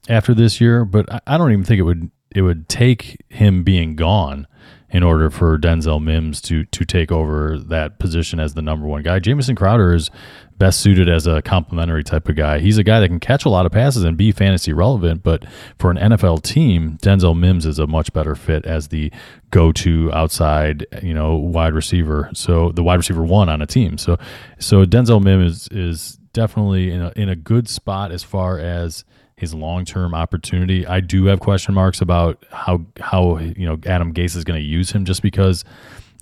after 0.09 0.33
this 0.33 0.59
year, 0.59 0.83
but 0.83 1.11
I, 1.13 1.21
I 1.27 1.37
don't 1.37 1.51
even 1.51 1.63
think 1.63 1.79
it 1.79 1.83
would 1.83 2.09
it 2.35 2.41
would 2.41 2.67
take 2.69 3.23
him 3.29 3.63
being 3.63 3.95
gone 3.95 4.47
in 4.91 5.03
order 5.03 5.29
for 5.29 5.57
Denzel 5.57 6.01
Mims 6.01 6.41
to 6.41 6.65
to 6.65 6.85
take 6.85 7.11
over 7.11 7.57
that 7.57 7.99
position 7.99 8.39
as 8.39 8.53
the 8.53 8.61
number 8.61 8.87
one 8.87 9.03
guy. 9.03 9.19
Jamison 9.19 9.55
Crowder 9.55 9.93
is 9.93 10.09
best 10.57 10.81
suited 10.81 11.07
as 11.07 11.25
a 11.25 11.41
complementary 11.41 12.03
type 12.03 12.27
of 12.27 12.35
guy. 12.35 12.59
He's 12.59 12.77
a 12.77 12.83
guy 12.83 12.99
that 12.99 13.07
can 13.07 13.19
catch 13.19 13.45
a 13.45 13.49
lot 13.49 13.65
of 13.65 13.71
passes 13.71 14.03
and 14.03 14.17
be 14.17 14.31
fantasy 14.31 14.73
relevant, 14.73 15.23
but 15.23 15.45
for 15.77 15.89
an 15.89 15.97
NFL 15.97 16.43
team, 16.43 16.97
Denzel 17.01 17.37
Mims 17.37 17.65
is 17.65 17.79
a 17.79 17.87
much 17.87 18.11
better 18.11 18.35
fit 18.35 18.65
as 18.65 18.89
the 18.89 19.11
go-to 19.51 20.11
outside, 20.11 20.85
you 21.01 21.13
know, 21.13 21.35
wide 21.35 21.73
receiver. 21.73 22.29
So 22.33 22.71
the 22.71 22.83
wide 22.83 22.97
receiver 22.97 23.23
one 23.23 23.47
on 23.47 23.61
a 23.61 23.67
team. 23.67 23.97
So 23.97 24.17
so 24.59 24.85
Denzel 24.85 25.23
Mims 25.23 25.53
is 25.53 25.67
is 25.71 26.19
definitely 26.33 26.91
in 26.91 27.01
a 27.01 27.13
in 27.15 27.29
a 27.29 27.35
good 27.35 27.67
spot 27.69 28.11
as 28.11 28.23
far 28.23 28.59
as 28.59 29.05
his 29.39 29.53
long 29.53 29.85
term 29.85 30.13
opportunity. 30.13 30.85
I 30.85 30.99
do 30.99 31.25
have 31.25 31.39
question 31.39 31.73
marks 31.73 32.01
about 32.01 32.43
how 32.51 32.85
how 32.99 33.37
you 33.37 33.65
know 33.65 33.79
Adam 33.85 34.13
Gase 34.13 34.35
is 34.35 34.43
going 34.43 34.59
to 34.59 34.65
use 34.65 34.91
him, 34.91 35.05
just 35.05 35.21
because 35.21 35.63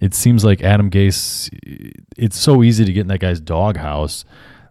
it 0.01 0.13
seems 0.13 0.45
like 0.45 0.61
Adam 0.61 0.89
Gase. 0.89 1.49
It's 2.17 2.37
so 2.37 2.63
easy 2.63 2.85
to 2.85 2.93
get 2.93 3.01
in 3.01 3.07
that 3.07 3.19
guy's 3.19 3.39
doghouse 3.39 4.23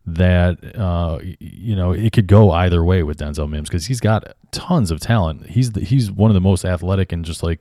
that 0.06 0.58
uh, 0.76 1.19
you 1.40 1.75
know 1.75 1.93
it 1.93 2.12
could 2.12 2.28
go 2.28 2.52
either 2.52 2.84
way 2.84 3.02
with 3.02 3.19
Denzel 3.19 3.50
Mims 3.50 3.69
because 3.69 3.87
he's 3.87 4.00
got 4.00 4.37
tons 4.52 4.90
of 4.90 5.00
talent. 5.00 5.49
He's 5.49 5.72
the, 5.72 5.81
he's 5.81 6.10
one 6.10 6.31
of 6.31 6.34
the 6.34 6.40
most 6.40 6.64
athletic 6.64 7.12
and 7.12 7.25
just 7.25 7.42
like 7.42 7.60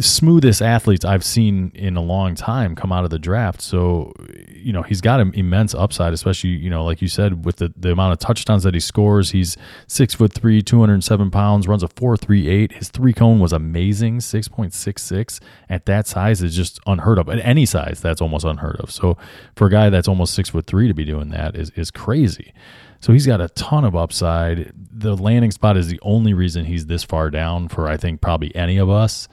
smoothest 0.00 0.60
athletes 0.60 1.04
I've 1.04 1.24
seen 1.24 1.72
in 1.74 1.96
a 1.96 2.02
long 2.02 2.34
time 2.34 2.74
come 2.74 2.92
out 2.92 3.04
of 3.04 3.10
the 3.10 3.18
draft. 3.18 3.62
So, 3.62 4.12
you 4.48 4.70
know, 4.70 4.82
he's 4.82 5.00
got 5.00 5.18
an 5.18 5.32
immense 5.34 5.74
upside, 5.74 6.12
especially, 6.12 6.50
you 6.50 6.68
know, 6.68 6.84
like 6.84 7.00
you 7.00 7.08
said, 7.08 7.46
with 7.46 7.56
the, 7.56 7.72
the 7.74 7.92
amount 7.92 8.12
of 8.12 8.18
touchdowns 8.18 8.64
that 8.64 8.74
he 8.74 8.80
scores. 8.80 9.30
He's 9.30 9.56
six 9.86 10.14
foot 10.14 10.32
three, 10.32 10.60
207 10.60 11.30
pounds, 11.30 11.66
runs 11.66 11.82
a 11.82 11.88
4.38. 11.88 12.72
His 12.72 12.90
three 12.90 13.14
cone 13.14 13.40
was 13.40 13.52
amazing, 13.52 14.18
6.66. 14.18 15.40
At 15.70 15.86
that 15.86 16.06
size 16.06 16.42
is 16.42 16.54
just 16.54 16.80
unheard 16.86 17.18
of. 17.18 17.30
At 17.30 17.38
any 17.38 17.64
size, 17.64 18.00
that's 18.00 18.20
almost 18.20 18.44
unheard 18.44 18.76
of. 18.76 18.90
So, 18.90 19.16
for 19.56 19.68
a 19.68 19.70
guy 19.70 19.88
that's 19.88 20.08
almost 20.08 20.34
six 20.34 20.50
foot 20.50 20.66
three 20.66 20.88
to 20.88 20.94
be 20.94 21.04
doing 21.04 21.30
that 21.30 21.56
is, 21.56 21.70
is 21.70 21.90
crazy. 21.90 22.52
So 23.00 23.12
he's 23.12 23.26
got 23.26 23.40
a 23.40 23.48
ton 23.50 23.84
of 23.84 23.94
upside. 23.94 24.72
The 24.76 25.16
landing 25.16 25.52
spot 25.52 25.76
is 25.76 25.86
the 25.86 26.00
only 26.02 26.34
reason 26.34 26.64
he's 26.64 26.86
this 26.86 27.04
far 27.04 27.30
down 27.30 27.68
for 27.68 27.88
I 27.88 27.96
think 27.96 28.20
probably 28.20 28.54
any 28.56 28.76
of 28.76 28.90
us 28.90 29.28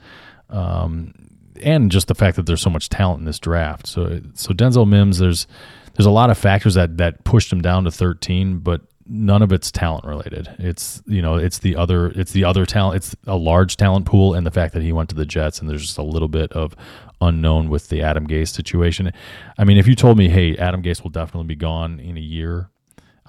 um, 0.50 1.14
and 1.62 1.90
just 1.90 2.08
the 2.08 2.14
fact 2.14 2.36
that 2.36 2.46
there's 2.46 2.60
so 2.60 2.70
much 2.70 2.88
talent 2.88 3.20
in 3.20 3.24
this 3.24 3.38
draft. 3.38 3.86
So 3.86 4.20
so 4.34 4.52
Denzel 4.52 4.88
Mims, 4.88 5.18
there's 5.18 5.46
there's 5.94 6.06
a 6.06 6.10
lot 6.10 6.30
of 6.30 6.38
factors 6.38 6.74
that 6.74 6.98
that 6.98 7.24
pushed 7.24 7.52
him 7.52 7.60
down 7.60 7.84
to 7.84 7.90
13, 7.90 8.58
but 8.58 8.82
none 9.08 9.42
of 9.42 9.52
it's 9.52 9.70
talent 9.70 10.04
related. 10.04 10.48
It's 10.58 11.02
you 11.06 11.22
know 11.22 11.36
it's 11.36 11.58
the 11.58 11.76
other 11.76 12.08
it's 12.08 12.32
the 12.32 12.44
other 12.44 12.66
talent. 12.66 12.96
It's 12.96 13.16
a 13.26 13.36
large 13.36 13.76
talent 13.76 14.06
pool, 14.06 14.34
and 14.34 14.46
the 14.46 14.50
fact 14.50 14.74
that 14.74 14.82
he 14.82 14.92
went 14.92 15.08
to 15.10 15.14
the 15.14 15.26
Jets, 15.26 15.60
and 15.60 15.68
there's 15.68 15.82
just 15.82 15.98
a 15.98 16.02
little 16.02 16.28
bit 16.28 16.52
of 16.52 16.76
unknown 17.20 17.68
with 17.68 17.88
the 17.88 18.02
Adam 18.02 18.26
Gase 18.26 18.48
situation. 18.48 19.12
I 19.56 19.64
mean, 19.64 19.78
if 19.78 19.86
you 19.86 19.94
told 19.94 20.18
me, 20.18 20.28
hey, 20.28 20.56
Adam 20.56 20.82
Gase 20.82 21.02
will 21.02 21.10
definitely 21.10 21.48
be 21.48 21.56
gone 21.56 21.98
in 21.98 22.16
a 22.16 22.20
year, 22.20 22.68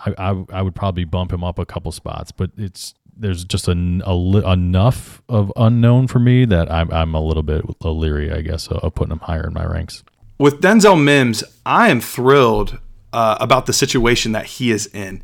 I, 0.05 0.13
I, 0.17 0.45
I 0.51 0.62
would 0.62 0.75
probably 0.75 1.05
bump 1.05 1.31
him 1.31 1.43
up 1.43 1.57
a 1.57 1.65
couple 1.65 1.91
spots. 1.91 2.31
But 2.31 2.51
it's 2.57 2.93
there's 3.19 3.43
just 3.43 3.67
a, 3.67 3.71
a, 3.71 4.51
enough 4.51 5.21
of 5.29 5.51
unknown 5.55 6.07
for 6.07 6.19
me 6.19 6.45
that 6.45 6.71
I'm, 6.71 6.91
I'm 6.91 7.13
a 7.13 7.21
little 7.21 7.43
bit 7.43 7.63
leery, 7.83 8.31
I 8.31 8.41
guess, 8.41 8.67
of 8.67 8.93
putting 8.95 9.12
him 9.12 9.19
higher 9.19 9.47
in 9.47 9.53
my 9.53 9.65
ranks. 9.65 10.03
With 10.39 10.62
Denzel 10.62 11.01
Mims, 11.01 11.43
I 11.65 11.89
am 11.89 12.00
thrilled 12.00 12.79
uh, 13.12 13.38
about 13.39 13.65
the 13.65 13.74
situation 13.74 14.33
that 14.33 14.45
he 14.45 14.71
is 14.71 14.88
in 14.88 15.21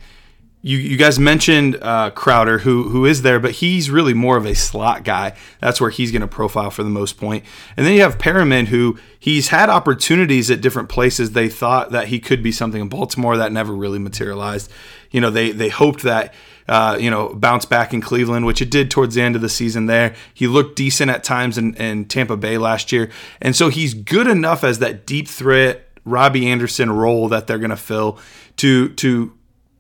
you, 0.65 0.77
you 0.77 0.96
guys 0.96 1.20
mentioned 1.20 1.77
uh, 1.82 2.10
Crowder, 2.12 2.60
who 2.60 2.88
who 2.88 3.05
is 3.05 3.22
there, 3.22 3.38
but 3.38 3.51
he's 3.51 3.89
really 3.89 4.13
more 4.13 4.38
of 4.38 4.46
a 4.46 4.55
slot 4.55 5.03
guy. 5.03 5.36
That's 5.60 5.82
where 5.82 5.89
he's 5.89 6.10
going 6.10 6.22
to 6.22 6.27
profile 6.27 6.72
for 6.72 6.84
the 6.84 6.89
most 6.89 7.17
point. 7.17 7.43
And 7.75 7.86
then 7.86 7.93
you 7.93 8.01
have 8.01 8.17
Perriman, 8.17 8.67
who 8.67 8.98
he's 9.20 9.50
had 9.50 9.70
opportunities 9.70 10.50
at 10.50 10.62
different 10.62 10.88
places. 10.88 11.32
They 11.32 11.50
thought 11.50 11.91
that 11.91 12.08
he 12.08 12.20
could 12.22 12.41
be 12.41 12.53
something 12.53 12.82
in 12.82 12.88
Baltimore 12.88 13.36
that 13.36 13.51
never 13.51 13.74
really 13.74 14.00
materialized. 14.00 14.72
You 15.12 15.20
know, 15.20 15.29
they 15.29 15.51
they 15.51 15.67
hoped 15.67 16.03
that 16.03 16.34
uh, 16.70 16.98
you 16.98 17.12
know 17.12 17.34
bounce 17.36 17.65
back 17.65 17.93
in 17.93 18.00
Cleveland, 18.00 18.46
which 18.46 18.62
it 18.62 18.72
did 18.72 18.89
towards 18.89 19.15
the 19.15 19.22
end 19.22 19.36
of 19.36 19.41
the 19.41 19.50
season. 19.50 19.88
There, 19.88 20.15
he 20.34 20.48
looked 20.48 20.77
decent 20.77 21.12
at 21.12 21.25
times 21.25 21.58
in, 21.58 21.75
in 21.75 22.05
Tampa 22.05 22.38
Bay 22.38 22.58
last 22.58 22.93
year, 22.93 23.12
and 23.41 23.53
so 23.53 23.67
he's 23.67 23.93
good 23.93 24.27
enough 24.27 24.63
as 24.63 24.79
that 24.79 25.05
deep 25.05 25.27
threat 25.27 25.89
Robbie 26.05 26.48
Anderson 26.48 26.89
role 26.89 27.27
that 27.27 27.48
they're 27.48 27.60
going 27.60 27.70
to 27.70 27.75
fill 27.75 28.17
to 28.58 28.93
to 28.93 29.34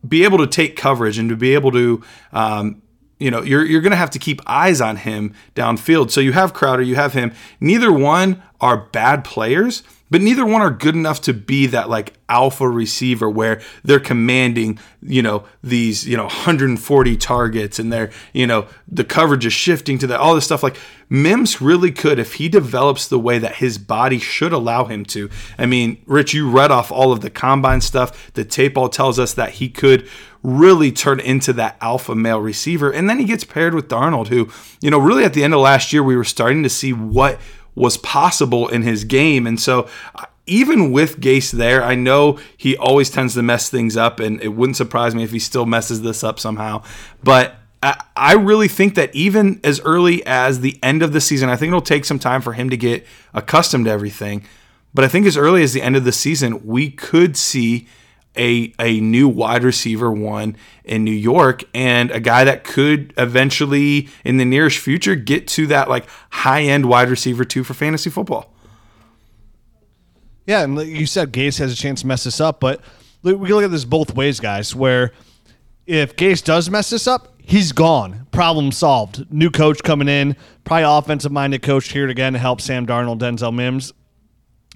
be 0.07 0.23
able 0.23 0.37
to 0.39 0.47
take 0.47 0.75
coverage 0.75 1.17
and 1.17 1.29
to 1.29 1.35
be 1.35 1.53
able 1.53 1.71
to 1.71 2.03
um, 2.31 2.81
you 3.19 3.31
know 3.31 3.41
you're, 3.41 3.65
you're 3.65 3.81
going 3.81 3.91
to 3.91 3.97
have 3.97 4.09
to 4.11 4.19
keep 4.19 4.41
eyes 4.45 4.81
on 4.81 4.97
him 4.97 5.33
downfield. 5.55 6.11
So 6.11 6.21
you 6.21 6.33
have 6.33 6.53
crowder 6.53 6.81
you 6.81 6.95
have 6.95 7.13
him. 7.13 7.31
Neither 7.59 7.91
one 7.91 8.41
are 8.63 8.77
bad 8.77 9.25
players, 9.25 9.83
but 10.09 10.21
neither 10.21 10.45
one 10.45 10.61
are 10.61 10.71
good 10.71 10.95
enough 10.95 11.19
to 11.19 11.33
be 11.33 11.67
that 11.67 11.89
like 11.89 12.13
alpha 12.29 12.69
receiver 12.69 13.29
where 13.29 13.59
they're 13.83 13.99
commanding, 13.99 14.79
you 15.01 15.21
know, 15.21 15.43
these, 15.61 16.07
you 16.07 16.15
know, 16.15 16.23
140 16.23 17.17
targets 17.17 17.77
and 17.77 17.91
they're, 17.91 18.09
you 18.31 18.47
know, 18.47 18.67
the 18.87 19.03
coverage 19.03 19.45
is 19.45 19.51
shifting 19.51 19.97
to 19.97 20.07
that, 20.07 20.21
all 20.21 20.33
this 20.33 20.45
stuff. 20.45 20.63
Like 20.63 20.77
Mims 21.09 21.59
really 21.59 21.91
could 21.91 22.19
if 22.19 22.35
he 22.35 22.47
develops 22.47 23.05
the 23.09 23.19
way 23.19 23.37
that 23.37 23.55
his 23.55 23.77
body 23.77 24.17
should 24.17 24.53
allow 24.53 24.85
him 24.85 25.03
to. 25.07 25.29
I 25.57 25.65
mean, 25.65 26.01
Rich, 26.05 26.33
you 26.33 26.49
read 26.49 26.71
off 26.71 26.89
all 26.89 27.11
of 27.11 27.19
the 27.19 27.29
combine 27.29 27.81
stuff. 27.81 28.31
The 28.33 28.45
tape 28.45 28.77
all 28.77 28.87
tells 28.87 29.19
us 29.19 29.33
that 29.33 29.55
he 29.55 29.67
could 29.67 30.07
really 30.41 30.93
turn 30.93 31.19
into 31.19 31.51
that 31.53 31.75
alpha 31.81 32.15
male 32.15 32.39
receiver. 32.39 32.91
And 32.91 33.09
then 33.09 33.19
he 33.19 33.25
gets 33.25 33.43
paired 33.43 33.73
with 33.73 33.89
Darnold, 33.89 34.27
who, 34.27 34.49
you 34.79 34.89
know, 34.89 34.99
really 34.99 35.25
at 35.25 35.33
the 35.33 35.43
end 35.43 35.53
of 35.53 35.59
last 35.59 35.91
year, 35.91 36.03
we 36.03 36.15
were 36.15 36.23
starting 36.23 36.63
to 36.63 36.69
see 36.69 36.93
what 36.93 37.39
was 37.75 37.97
possible 37.97 38.67
in 38.67 38.83
his 38.83 39.03
game. 39.03 39.47
And 39.47 39.59
so 39.59 39.87
even 40.45 40.91
with 40.91 41.19
Gase 41.19 41.51
there, 41.51 41.83
I 41.83 41.95
know 41.95 42.39
he 42.57 42.75
always 42.77 43.09
tends 43.09 43.33
to 43.35 43.41
mess 43.41 43.69
things 43.69 43.95
up, 43.95 44.19
and 44.19 44.41
it 44.41 44.49
wouldn't 44.49 44.77
surprise 44.77 45.15
me 45.15 45.23
if 45.23 45.31
he 45.31 45.39
still 45.39 45.65
messes 45.65 46.01
this 46.01 46.23
up 46.23 46.39
somehow. 46.39 46.83
But 47.23 47.55
I 48.15 48.33
really 48.33 48.67
think 48.69 48.95
that 48.95 49.13
even 49.13 49.59
as 49.63 49.81
early 49.81 50.25
as 50.25 50.61
the 50.61 50.79
end 50.81 51.03
of 51.03 51.11
the 51.11 51.19
season, 51.19 51.49
I 51.49 51.55
think 51.55 51.69
it'll 51.69 51.81
take 51.81 52.05
some 52.05 52.19
time 52.19 52.41
for 52.41 52.53
him 52.53 52.69
to 52.69 52.77
get 52.77 53.05
accustomed 53.33 53.85
to 53.85 53.91
everything. 53.91 54.45
But 54.93 55.03
I 55.03 55.07
think 55.07 55.25
as 55.25 55.35
early 55.35 55.63
as 55.63 55.73
the 55.73 55.81
end 55.81 55.95
of 55.95 56.05
the 56.05 56.11
season, 56.11 56.65
we 56.65 56.91
could 56.91 57.35
see 57.35 57.87
a 58.37 58.73
a 58.79 58.99
new 58.99 59.27
wide 59.27 59.63
receiver 59.63 60.11
one 60.11 60.55
in 60.83 61.03
New 61.03 61.11
York 61.11 61.63
and 61.73 62.11
a 62.11 62.19
guy 62.19 62.43
that 62.43 62.63
could 62.63 63.13
eventually 63.17 64.09
in 64.23 64.37
the 64.37 64.45
nearest 64.45 64.79
future 64.79 65.15
get 65.15 65.47
to 65.49 65.67
that 65.67 65.89
like 65.89 66.05
high 66.29 66.63
end 66.63 66.85
wide 66.87 67.09
receiver 67.09 67.45
two 67.45 67.63
for 67.63 67.73
fantasy 67.73 68.09
football. 68.09 68.53
Yeah, 70.45 70.63
and 70.63 70.77
you 70.81 71.05
said 71.05 71.31
Gase 71.31 71.59
has 71.59 71.71
a 71.71 71.75
chance 71.75 72.01
to 72.01 72.07
mess 72.07 72.25
this 72.25 72.41
up, 72.41 72.59
but 72.59 72.81
we 73.23 73.33
can 73.33 73.47
look 73.47 73.63
at 73.63 73.71
this 73.71 73.85
both 73.85 74.13
ways, 74.13 74.39
guys. 74.39 74.75
Where 74.75 75.11
if 75.85 76.15
Gase 76.15 76.43
does 76.43 76.69
mess 76.69 76.89
this 76.89 77.07
up, 77.07 77.33
he's 77.37 77.71
gone. 77.71 78.27
Problem 78.31 78.71
solved. 78.71 79.31
New 79.31 79.49
coach 79.49 79.83
coming 79.83 80.09
in, 80.09 80.35
probably 80.65 80.83
offensive 80.83 81.31
minded 81.31 81.61
coach 81.61 81.91
here 81.91 82.09
again 82.09 82.33
to 82.33 82.39
help 82.39 82.59
Sam 82.59 82.85
Darnold, 82.85 83.19
Denzel 83.19 83.53
Mims. 83.53 83.93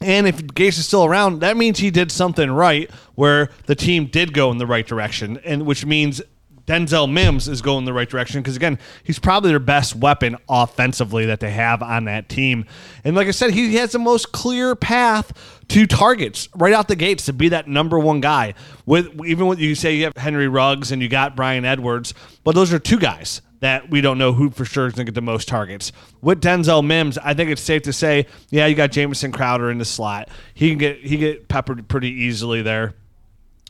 And 0.02 0.28
if 0.28 0.38
Gase 0.38 0.78
is 0.80 0.86
still 0.86 1.06
around, 1.06 1.40
that 1.40 1.58
means 1.58 1.80
he 1.80 1.90
did 1.90 2.12
something 2.12 2.52
right 2.52 2.90
where 3.16 3.50
the 3.66 3.76
team 3.76 4.06
did 4.08 4.34
go 4.34 4.52
in 4.52 4.60
the 4.60 4.68
right 4.68 4.86
direction, 4.86 5.40
and 5.44 5.66
which 5.66 5.86
means 5.86 6.22
Denzel 6.68 7.10
Mims 7.10 7.48
is 7.48 7.62
going 7.62 7.86
the 7.86 7.94
right 7.94 8.10
direction 8.10 8.42
because 8.42 8.58
again, 8.58 8.78
he's 9.02 9.20
probably 9.20 9.52
their 9.52 9.60
best 9.60 9.96
weapon 9.96 10.36
offensively 10.50 11.26
that 11.26 11.40
they 11.40 11.52
have 11.52 11.82
on 11.82 12.06
that 12.06 12.28
team. 12.28 12.66
And 13.06 13.16
like 13.16 13.28
I 13.28 13.32
said, 13.32 13.52
he 13.52 13.76
has 13.76 13.94
the 13.94 14.00
most 14.00 14.34
clear 14.34 14.76
path 14.76 15.32
to 15.70 15.86
targets 15.86 16.50
right 16.56 16.74
out 16.74 16.88
the 16.88 16.96
gates 16.96 17.26
to 17.26 17.34
be 17.34 17.50
that 17.50 17.68
number 17.68 18.00
one 18.00 18.22
guy. 18.22 18.54
With 18.86 19.08
even 19.26 19.48
when 19.48 19.58
you 19.58 19.76
say 19.76 19.96
you 19.96 20.06
have 20.06 20.16
Henry 20.16 20.48
Ruggs 20.48 20.92
and 20.92 21.02
you 21.02 21.10
got 21.10 21.36
Bryan 21.36 21.66
Edwards, 21.66 22.14
but 22.44 22.56
those 22.56 22.72
are 22.74 22.80
two 22.80 23.00
guys 23.00 23.42
that 23.60 23.90
we 23.90 24.02
don't 24.02 24.18
know 24.18 24.34
who 24.34 24.50
for 24.50 24.66
sure 24.66 24.88
is 24.88 24.94
going 24.94 25.06
to 25.06 25.12
get 25.12 25.16
the 25.16 25.22
most 25.22 25.48
targets. 25.48 25.92
With 26.22 26.42
Denzel 26.42 26.86
Mims, 26.86 27.18
I 27.18 27.34
think 27.34 27.50
it's 27.50 27.62
safe 27.62 27.84
to 27.84 27.94
say, 27.94 28.28
yeah, 28.50 28.68
you 28.68 28.76
got 28.76 28.92
Jamison 28.92 29.32
Crowder 29.32 29.72
in 29.72 29.78
the 29.78 29.86
slot. 29.86 30.30
He 30.54 30.70
can 30.70 30.78
get 30.78 31.00
he 31.00 31.18
get 31.18 31.48
peppered 31.48 31.88
pretty 31.88 32.10
easily 32.10 32.62
there. 32.62 32.94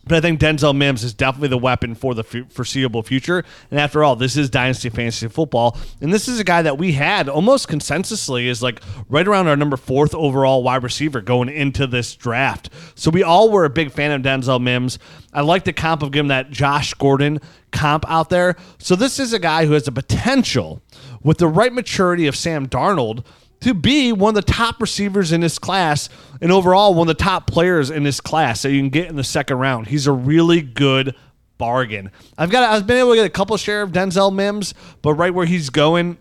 But 0.08 0.18
I 0.18 0.22
think 0.22 0.40
Denzel 0.40 0.76
Mims 0.76 1.04
is 1.04 1.14
definitely 1.14 1.50
the 1.50 1.58
weapon 1.58 1.96
for 1.96 2.14
the 2.14 2.24
foreseeable 2.24 3.04
future. 3.04 3.44
And 3.70 3.80
after 3.80 4.04
all, 4.04 4.16
this 4.16 4.38
is 4.38 4.50
Dynasty 4.50 4.90
Fantasy 4.90 5.28
Football. 5.28 5.78
And 6.02 6.14
this 6.14 6.28
is 6.28 6.40
a 6.40 6.44
guy 6.44 6.62
that 6.62 6.78
we 6.78 6.94
had 6.94 7.28
almost 7.28 7.68
consensusly 7.68 8.46
is 8.46 8.64
like 8.64 8.82
right 9.10 9.28
around 9.28 9.48
our 9.48 9.56
number 9.56 9.78
fourth 9.78 10.16
overall 10.16 10.64
wide 10.64 10.84
receiver 10.84 11.22
going 11.22 11.50
into 11.50 11.88
this 11.88 12.16
draft. 12.16 12.70
So 12.96 13.12
we 13.12 13.24
all 13.24 13.52
were 13.52 13.66
a 13.66 13.70
big 13.70 13.92
fan 13.92 14.12
of 14.12 14.22
Denzel 14.22 14.62
Mims. 14.62 15.00
I 15.34 15.42
like 15.42 15.66
the 15.66 15.74
comp 15.74 16.04
of 16.04 16.12
giving 16.12 16.30
that 16.30 16.50
Josh 16.50 16.94
Gordon 16.94 17.40
comp 17.72 18.10
out 18.10 18.30
there. 18.30 18.56
So 18.80 18.96
this 18.96 19.20
is 19.20 19.34
a 19.34 19.40
guy 19.40 19.66
who 19.66 19.74
has 19.74 19.84
the 19.84 19.92
potential 19.92 20.82
with 21.22 21.38
the 21.38 21.48
right 21.48 21.74
maturity 21.74 22.28
of 22.28 22.36
Sam 22.36 22.68
Darnold 22.68 23.26
to 23.62 23.74
be 23.74 24.12
one 24.12 24.36
of 24.38 24.46
the 24.46 24.52
top 24.52 24.80
receivers 24.82 25.32
in 25.32 25.42
this 25.42 25.58
class 25.58 26.10
and 26.42 26.52
overall 26.52 26.94
one 26.94 27.10
of 27.10 27.18
the 27.18 27.24
top 27.24 27.48
players 27.48 27.90
in 27.90 28.04
this 28.04 28.22
class 28.22 28.62
that 28.62 28.72
you 28.72 28.80
can 28.80 28.90
get 28.90 29.10
in 29.10 29.16
the 29.16 29.24
second 29.24 29.58
round. 29.58 29.88
He's 29.88 30.08
a 30.08 30.12
really 30.12 30.62
good 30.62 31.16
bargain. 31.58 32.12
I've 32.38 32.50
got 32.50 32.72
I've 32.72 32.86
been 32.88 32.98
able 32.98 33.12
to 33.12 33.16
get 33.16 33.26
a 33.26 33.30
couple 33.30 33.58
share 33.58 33.82
of 33.82 33.92
Denzel 33.92 34.34
Mims, 34.34 34.74
but 35.02 35.14
right 35.14 35.34
where 35.34 35.46
he's 35.46 35.70
going, 35.70 36.18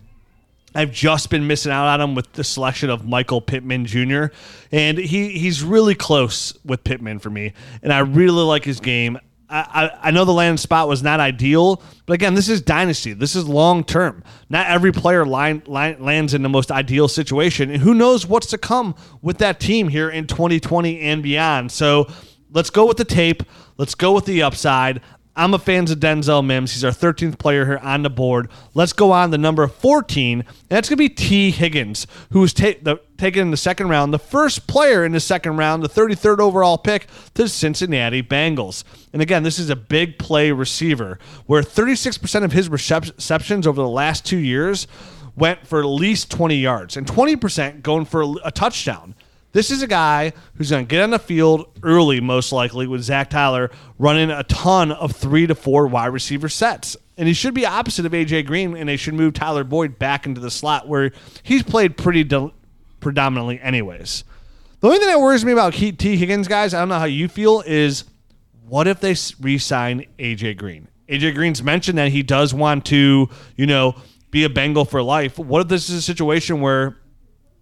I've 0.75 0.91
just 0.91 1.29
been 1.29 1.47
missing 1.47 1.71
out 1.71 1.87
on 1.87 2.01
him 2.01 2.15
with 2.15 2.31
the 2.33 2.43
selection 2.43 2.89
of 2.89 3.05
Michael 3.05 3.41
Pittman 3.41 3.85
Jr. 3.85 4.25
And 4.71 4.97
he 4.97 5.29
he's 5.37 5.63
really 5.63 5.95
close 5.95 6.57
with 6.65 6.83
Pittman 6.83 7.19
for 7.19 7.29
me. 7.29 7.53
And 7.81 7.93
I 7.93 7.99
really 7.99 8.43
like 8.43 8.63
his 8.63 8.79
game. 8.79 9.17
I, 9.49 9.91
I 10.03 10.11
know 10.11 10.25
the 10.25 10.33
land 10.33 10.59
spot 10.59 10.89
was 10.89 11.01
not 11.01 11.19
ideal, 11.19 11.81
but 12.05 12.13
again, 12.13 12.33
this 12.33 12.49
is 12.49 12.61
dynasty. 12.61 13.13
This 13.13 13.35
is 13.35 13.47
long 13.47 13.83
term. 13.83 14.23
Not 14.49 14.67
every 14.67 14.91
player 14.91 15.25
line, 15.25 15.63
line, 15.65 16.03
lands 16.03 16.33
in 16.33 16.43
the 16.43 16.49
most 16.49 16.69
ideal 16.69 17.07
situation, 17.07 17.71
and 17.71 17.81
who 17.81 17.93
knows 17.93 18.25
what's 18.25 18.47
to 18.47 18.57
come 18.57 18.95
with 19.21 19.37
that 19.37 19.59
team 19.59 19.87
here 19.87 20.09
in 20.09 20.27
2020 20.27 20.99
and 20.99 21.23
beyond. 21.23 21.71
So 21.71 22.11
let's 22.51 22.69
go 22.69 22.85
with 22.85 22.97
the 22.97 23.05
tape. 23.05 23.43
Let's 23.77 23.95
go 23.95 24.13
with 24.13 24.25
the 24.25 24.41
upside. 24.41 25.01
I'm 25.37 25.53
a 25.53 25.59
fan 25.59 25.83
of 25.83 25.99
Denzel 25.99 26.43
Mims. 26.43 26.73
He's 26.73 26.83
our 26.83 26.91
13th 26.91 27.37
player 27.37 27.63
here 27.63 27.77
on 27.77 28.01
the 28.01 28.09
board. 28.09 28.49
Let's 28.73 28.91
go 28.91 29.11
on 29.11 29.29
to 29.29 29.37
number 29.37 29.67
14. 29.67 30.39
And 30.39 30.47
that's 30.67 30.89
going 30.89 30.97
to 30.97 31.03
be 31.03 31.09
Tee 31.09 31.51
Higgins, 31.51 32.07
who 32.31 32.39
was 32.39 32.53
ta- 32.53 32.73
the, 32.81 32.99
taken 33.19 33.43
in 33.43 33.51
the 33.51 33.57
second 33.57 33.89
round, 33.89 34.11
the 34.11 34.19
first 34.19 34.65
player 34.65 35.05
in 35.05 35.11
the 35.11 35.19
second 35.19 35.57
round, 35.57 35.83
the 35.83 35.89
33rd 35.89 36.39
overall 36.39 36.79
pick 36.79 37.05
to 37.35 37.43
the 37.43 37.49
Cincinnati 37.49 38.23
Bengals. 38.23 38.83
And 39.13 39.21
again, 39.21 39.43
this 39.43 39.59
is 39.59 39.69
a 39.69 39.75
big 39.75 40.17
play 40.17 40.51
receiver 40.51 41.19
where 41.45 41.61
36% 41.61 42.43
of 42.43 42.51
his 42.51 42.67
receptions 42.67 43.67
over 43.67 43.79
the 43.79 43.87
last 43.87 44.25
two 44.25 44.37
years 44.37 44.87
went 45.35 45.67
for 45.67 45.79
at 45.79 45.85
least 45.85 46.31
20 46.31 46.55
yards 46.55 46.97
and 46.97 47.05
20% 47.05 47.83
going 47.83 48.05
for 48.05 48.25
a 48.43 48.51
touchdown. 48.51 49.13
This 49.57 49.71
is 49.71 49.81
a 49.81 49.87
guy 49.87 50.33
who's 50.53 50.69
going 50.69 50.85
to 50.85 50.87
get 50.87 51.01
on 51.01 51.09
the 51.09 51.17
field 51.17 51.65
early, 51.81 52.21
most 52.21 52.51
likely, 52.51 52.85
with 52.85 53.01
Zac 53.01 53.31
Taylor 53.31 53.71
running 53.97 54.29
a 54.29 54.43
ton 54.43 54.91
of 54.91 55.15
three 55.15 55.47
to 55.47 55.55
four 55.55 55.87
wide 55.87 56.13
receiver 56.13 56.47
sets. 56.47 56.95
And 57.17 57.27
he 57.27 57.33
should 57.33 57.55
be 57.55 57.65
opposite 57.65 58.05
of 58.05 58.11
AJ 58.11 58.45
Green, 58.45 58.77
and 58.77 58.87
they 58.87 58.97
should 58.97 59.15
move 59.15 59.33
Tyler 59.33 59.63
Boyd 59.63 59.97
back 59.97 60.27
into 60.27 60.39
the 60.39 60.51
slot 60.51 60.87
where 60.87 61.11
he's 61.41 61.63
played 61.63 61.97
pretty 61.97 62.23
de- 62.23 62.51
predominantly, 62.99 63.59
anyways. 63.59 64.23
The 64.81 64.89
only 64.89 64.99
thing 64.99 65.07
that 65.07 65.19
worries 65.19 65.43
me 65.43 65.53
about 65.53 65.73
Tee 65.73 66.17
Higgins, 66.17 66.47
guys, 66.47 66.75
I 66.75 66.79
don't 66.79 66.89
know 66.89 66.99
how 66.99 67.05
you 67.05 67.27
feel, 67.27 67.63
is 67.65 68.03
what 68.67 68.85
if 68.85 68.99
they 68.99 69.15
re 69.41 69.57
sign 69.57 70.05
AJ 70.19 70.57
Green? 70.57 70.87
AJ 71.09 71.33
Green's 71.33 71.63
mentioned 71.63 71.97
that 71.97 72.11
he 72.11 72.21
does 72.21 72.53
want 72.53 72.85
to, 72.85 73.27
you 73.55 73.65
know, 73.65 73.95
be 74.29 74.43
a 74.43 74.49
Bengal 74.49 74.85
for 74.85 75.01
life. 75.01 75.39
What 75.39 75.63
if 75.63 75.67
this 75.67 75.89
is 75.89 75.95
a 75.95 76.01
situation 76.03 76.61
where 76.61 76.95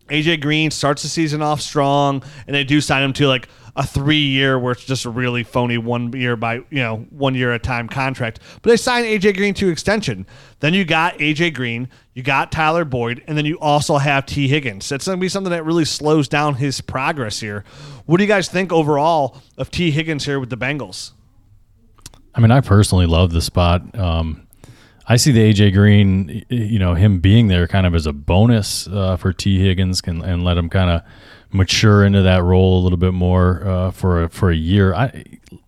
AJ 0.09 0.41
Green 0.41 0.71
starts 0.71 1.01
the 1.01 1.09
season 1.09 1.41
off 1.41 1.61
strong, 1.61 2.23
and 2.47 2.55
they 2.55 2.63
do 2.63 2.81
sign 2.81 3.03
him 3.03 3.13
to 3.13 3.27
like 3.27 3.49
a 3.75 3.85
three 3.85 4.17
year 4.17 4.57
where 4.57 4.71
it's 4.71 4.85
just 4.85 5.03
a 5.05 5.09
really 5.09 5.43
phony 5.43 5.77
one 5.77 6.13
year 6.13 6.35
by 6.35 6.55
you 6.55 6.81
know 6.81 6.97
one 7.09 7.35
year 7.35 7.51
at 7.51 7.61
a 7.61 7.63
time 7.63 7.89
contract. 7.89 8.39
But 8.61 8.69
they 8.69 8.77
sign 8.77 9.03
AJ 9.03 9.35
Green 9.35 9.53
to 9.55 9.69
extension. 9.69 10.25
Then 10.59 10.73
you 10.73 10.85
got 10.85 11.17
AJ 11.17 11.55
Green, 11.55 11.89
you 12.13 12.23
got 12.23 12.51
Tyler 12.51 12.85
Boyd, 12.85 13.23
and 13.27 13.37
then 13.37 13.45
you 13.45 13.59
also 13.59 13.97
have 13.97 14.25
Tee 14.25 14.47
Higgins. 14.47 14.87
That's 14.87 15.05
going 15.05 15.17
to 15.17 15.21
be 15.21 15.29
something 15.29 15.51
that 15.51 15.65
really 15.65 15.85
slows 15.85 16.27
down 16.27 16.55
his 16.55 16.81
progress 16.81 17.39
here. 17.39 17.65
What 18.05 18.17
do 18.17 18.23
you 18.23 18.27
guys 18.27 18.47
think 18.47 18.71
overall 18.71 19.41
of 19.57 19.71
Tee 19.71 19.91
Higgins 19.91 20.25
here 20.25 20.39
with 20.39 20.49
the 20.49 20.57
Bengals? 20.57 21.11
I 22.33 22.41
mean, 22.41 22.51
I 22.51 22.61
personally 22.61 23.05
love 23.05 23.31
the 23.31 23.41
spot. 23.41 23.97
Um, 23.97 24.44
I 25.07 25.17
see 25.17 25.31
the 25.31 25.53
AJ 25.53 25.73
Green, 25.73 26.45
you 26.49 26.79
know, 26.79 26.95
him 26.95 27.19
being 27.19 27.47
there 27.47 27.67
kind 27.67 27.85
of 27.85 27.93
as 27.93 28.07
a 28.07 28.13
bonus 28.13 28.87
uh, 28.87 29.17
for 29.17 29.31
Tee 29.31 29.59
Higgins 29.59 30.01
can, 30.01 30.23
and 30.23 30.43
let 30.43 30.57
him 30.57 30.69
kind 30.69 30.89
of 30.89 31.01
mature 31.51 32.03
into 32.03 32.21
that 32.23 32.43
role 32.43 32.79
a 32.79 32.83
little 32.83 32.97
bit 32.97 33.13
more 33.13 33.65
uh, 33.65 33.91
for 33.91 34.23
a, 34.23 34.29
for 34.29 34.49
a 34.49 34.55
year. 34.55 34.95
I, 34.95 35.23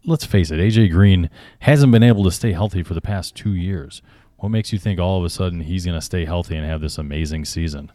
let's 0.06 0.26
face 0.26 0.50
it, 0.50 0.60
AJ 0.60 0.92
Green 0.92 1.30
hasn't 1.60 1.92
been 1.92 2.04
able 2.04 2.24
to 2.24 2.32
stay 2.32 2.52
healthy 2.52 2.82
for 2.82 2.96
the 2.96 3.02
past 3.02 3.36
two 3.36 3.54
years. 3.54 4.02
What 4.38 4.50
makes 4.50 4.74
you 4.74 4.80
think 4.80 5.00
all 5.00 5.20
of 5.20 5.26
a 5.26 5.30
sudden 5.30 5.62
he's 5.62 5.86
going 5.86 5.98
to 5.98 6.06
stay 6.06 6.26
healthy 6.26 6.56
and 6.56 6.66
have 6.66 6.82
this 6.82 6.98
amazing 6.98 7.46
season? 7.46 7.92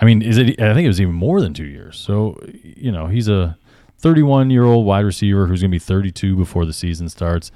I 0.00 0.04
mean, 0.04 0.22
is 0.22 0.38
it? 0.38 0.60
I 0.60 0.74
think 0.74 0.84
it 0.84 0.88
was 0.88 1.00
even 1.00 1.14
more 1.14 1.40
than 1.40 1.54
two 1.54 1.64
years. 1.64 1.98
So 1.98 2.38
you 2.62 2.92
know, 2.92 3.06
he's 3.06 3.28
a 3.28 3.56
31 3.98 4.50
year 4.50 4.64
old 4.64 4.86
wide 4.86 5.04
receiver 5.04 5.46
who's 5.46 5.62
going 5.62 5.70
to 5.70 5.74
be 5.74 5.78
32 5.78 6.36
before 6.36 6.66
the 6.66 6.72
season 6.72 7.08
starts. 7.08 7.50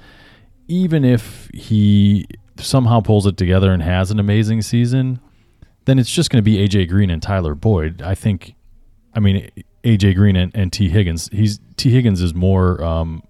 Even 0.67 1.03
if 1.03 1.49
he 1.53 2.25
somehow 2.61 3.01
pulls 3.01 3.25
it 3.25 3.37
together 3.37 3.71
and 3.71 3.81
has 3.83 4.11
an 4.11 4.19
amazing 4.19 4.61
season, 4.61 5.19
then 5.85 5.99
it's 5.99 6.11
just 6.11 6.29
going 6.29 6.43
to 6.43 6.49
be 6.49 6.57
AJ 6.57 6.89
Green 6.89 7.09
and 7.09 7.21
Tyler 7.21 7.55
Boyd. 7.55 8.01
I 8.01 8.15
think, 8.15 8.55
I 9.13 9.19
mean, 9.19 9.49
AJ 9.83 10.15
Green 10.15 10.35
and, 10.35 10.51
and 10.55 10.71
Tee 10.71 10.89
Higgins. 10.89 11.29
He's 11.31 11.59
Tee 11.77 11.91
Higgins 11.91 12.21
is 12.21 12.33
more. 12.33 12.83
Um, 12.83 13.23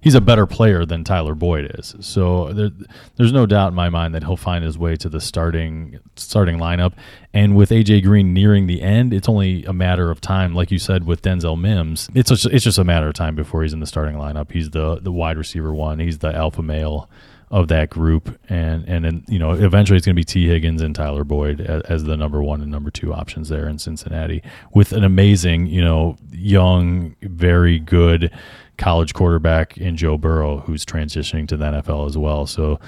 he's 0.00 0.14
a 0.14 0.20
better 0.20 0.46
player 0.46 0.84
than 0.84 1.04
Tyler 1.04 1.34
Boyd 1.34 1.76
is. 1.78 1.94
So 2.00 2.52
there, 2.52 2.70
there's 3.16 3.32
no 3.32 3.46
doubt 3.46 3.68
in 3.68 3.74
my 3.74 3.88
mind 3.88 4.14
that 4.14 4.24
he'll 4.24 4.36
find 4.36 4.64
his 4.64 4.78
way 4.78 4.96
to 4.96 5.08
the 5.08 5.20
starting 5.20 5.98
starting 6.16 6.58
lineup. 6.58 6.94
And 7.32 7.56
with 7.56 7.70
AJ 7.70 8.04
Green 8.04 8.32
nearing 8.32 8.66
the 8.66 8.82
end, 8.82 9.12
it's 9.12 9.28
only 9.28 9.64
a 9.64 9.72
matter 9.72 10.10
of 10.10 10.20
time. 10.20 10.54
Like 10.54 10.70
you 10.70 10.78
said 10.78 11.04
with 11.04 11.22
Denzel 11.22 11.58
Mims, 11.58 12.08
it's 12.14 12.30
just, 12.30 12.46
it's 12.46 12.64
just 12.64 12.78
a 12.78 12.84
matter 12.84 13.08
of 13.08 13.14
time 13.14 13.34
before 13.34 13.62
he's 13.62 13.72
in 13.72 13.80
the 13.80 13.86
starting 13.86 14.16
lineup. 14.16 14.52
He's 14.52 14.70
the 14.70 14.96
the 15.00 15.12
wide 15.12 15.36
receiver 15.36 15.72
one. 15.72 15.98
He's 15.98 16.18
the 16.18 16.34
alpha 16.34 16.62
male 16.62 17.08
of 17.50 17.68
that 17.68 17.90
group, 17.90 18.38
and 18.48 18.88
and 18.88 19.04
then 19.04 19.24
you 19.28 19.38
know 19.38 19.52
eventually 19.52 19.96
it's 19.96 20.06
going 20.06 20.14
to 20.14 20.20
be 20.20 20.24
Tee 20.24 20.46
Higgins 20.46 20.80
and 20.82 20.94
Tyler 20.94 21.24
Boyd 21.24 21.60
as, 21.60 21.82
as, 21.82 22.04
the 22.04 22.16
number 22.16 22.42
one 22.42 22.60
and 22.60 22.70
number 22.70 22.90
two 22.90 23.12
options 23.12 23.48
there 23.48 23.68
in 23.68 23.78
Cincinnati, 23.78 24.42
with 24.72 24.92
an 24.92 25.02
amazing 25.02 25.66
you 25.66 25.82
know 25.82 26.16
young, 26.30 27.16
very 27.22 27.78
good 27.78 28.32
college 28.78 29.14
quarterback 29.14 29.76
in 29.76 29.96
Joe 29.96 30.16
Burrow 30.16 30.58
who's 30.60 30.84
transitioning 30.84 31.46
to 31.48 31.56
the 31.56 31.64
NFL 31.64 32.06
as 32.08 32.16
well. 32.16 32.46
So. 32.46 32.78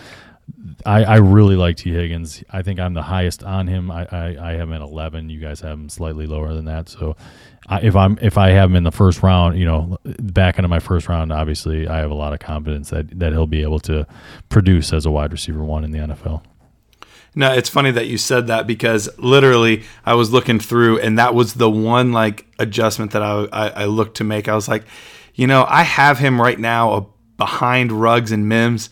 I, 0.87 1.05
I 1.05 1.17
really 1.17 1.57
like 1.57 1.77
Tee 1.77 1.93
Higgins. 1.93 2.43
I 2.51 2.63
think 2.63 2.81
I'm 2.81 2.95
the 2.95 3.03
highest 3.03 3.43
on 3.43 3.67
him. 3.67 3.91
I, 3.91 4.07
I, 4.11 4.37
I 4.41 4.53
have 4.53 4.69
him 4.69 4.73
at 4.73 4.81
11. 4.81 5.29
You 5.29 5.41
guys 5.41 5.61
have 5.61 5.79
him 5.79 5.89
slightly 5.89 6.27
lower 6.27 6.55
than 6.55 6.65
that. 6.67 6.89
So 6.89 7.17
I, 7.69 7.81
if 7.81 7.95
I'm 7.97 8.19
if 8.21 8.39
I 8.39 8.51
have 8.51 8.71
him 8.71 8.77
in 8.77 8.85
the 8.85 8.93
first 8.93 9.23
round, 9.23 9.59
you 9.59 9.65
know, 9.65 9.99
back 10.05 10.59
into 10.59 10.69
my 10.69 10.79
first 10.79 11.09
round, 11.09 11.33
obviously 11.33 11.87
I 11.89 11.99
have 11.99 12.11
a 12.11 12.15
lot 12.15 12.33
of 12.33 12.41
confidence 12.41 12.91
that 12.91 13.19
that 13.19 13.33
he'll 13.33 13.47
be 13.47 13.63
able 13.63 13.81
to 13.81 14.07
produce 14.49 14.93
as 14.93 15.07
a 15.07 15.11
wide 15.11 15.33
receiver 15.33 15.63
one 15.63 15.85
in 15.85 15.91
the 15.91 15.99
NFL. 15.99 16.43
No, 17.35 17.53
it's 17.53 17.69
funny 17.69 17.91
that 17.93 18.09
you 18.09 18.19
said 18.19 18.49
that 18.49 18.67
because 18.67 19.09
literally 19.19 19.85
I 20.05 20.15
was 20.15 20.33
looking 20.33 20.59
through 20.59 20.99
and 20.99 21.19
that 21.19 21.35
was 21.35 21.55
the 21.55 21.71
one 21.71 22.13
like 22.13 22.47
adjustment 22.59 23.13
that 23.13 23.23
I 23.23 23.47
I, 23.53 23.69
I 23.69 23.85
looked 23.87 24.17
to 24.19 24.25
make. 24.25 24.49
I 24.49 24.55
was 24.55 24.69
like, 24.69 24.85
you 25.35 25.47
know, 25.47 25.65
I 25.69 25.83
have 25.83 26.19
him 26.19 26.41
right 26.41 26.59
now 26.59 27.15
behind 27.39 27.93
Ruggs 27.93 28.33
and 28.33 28.49
Mims 28.49 28.91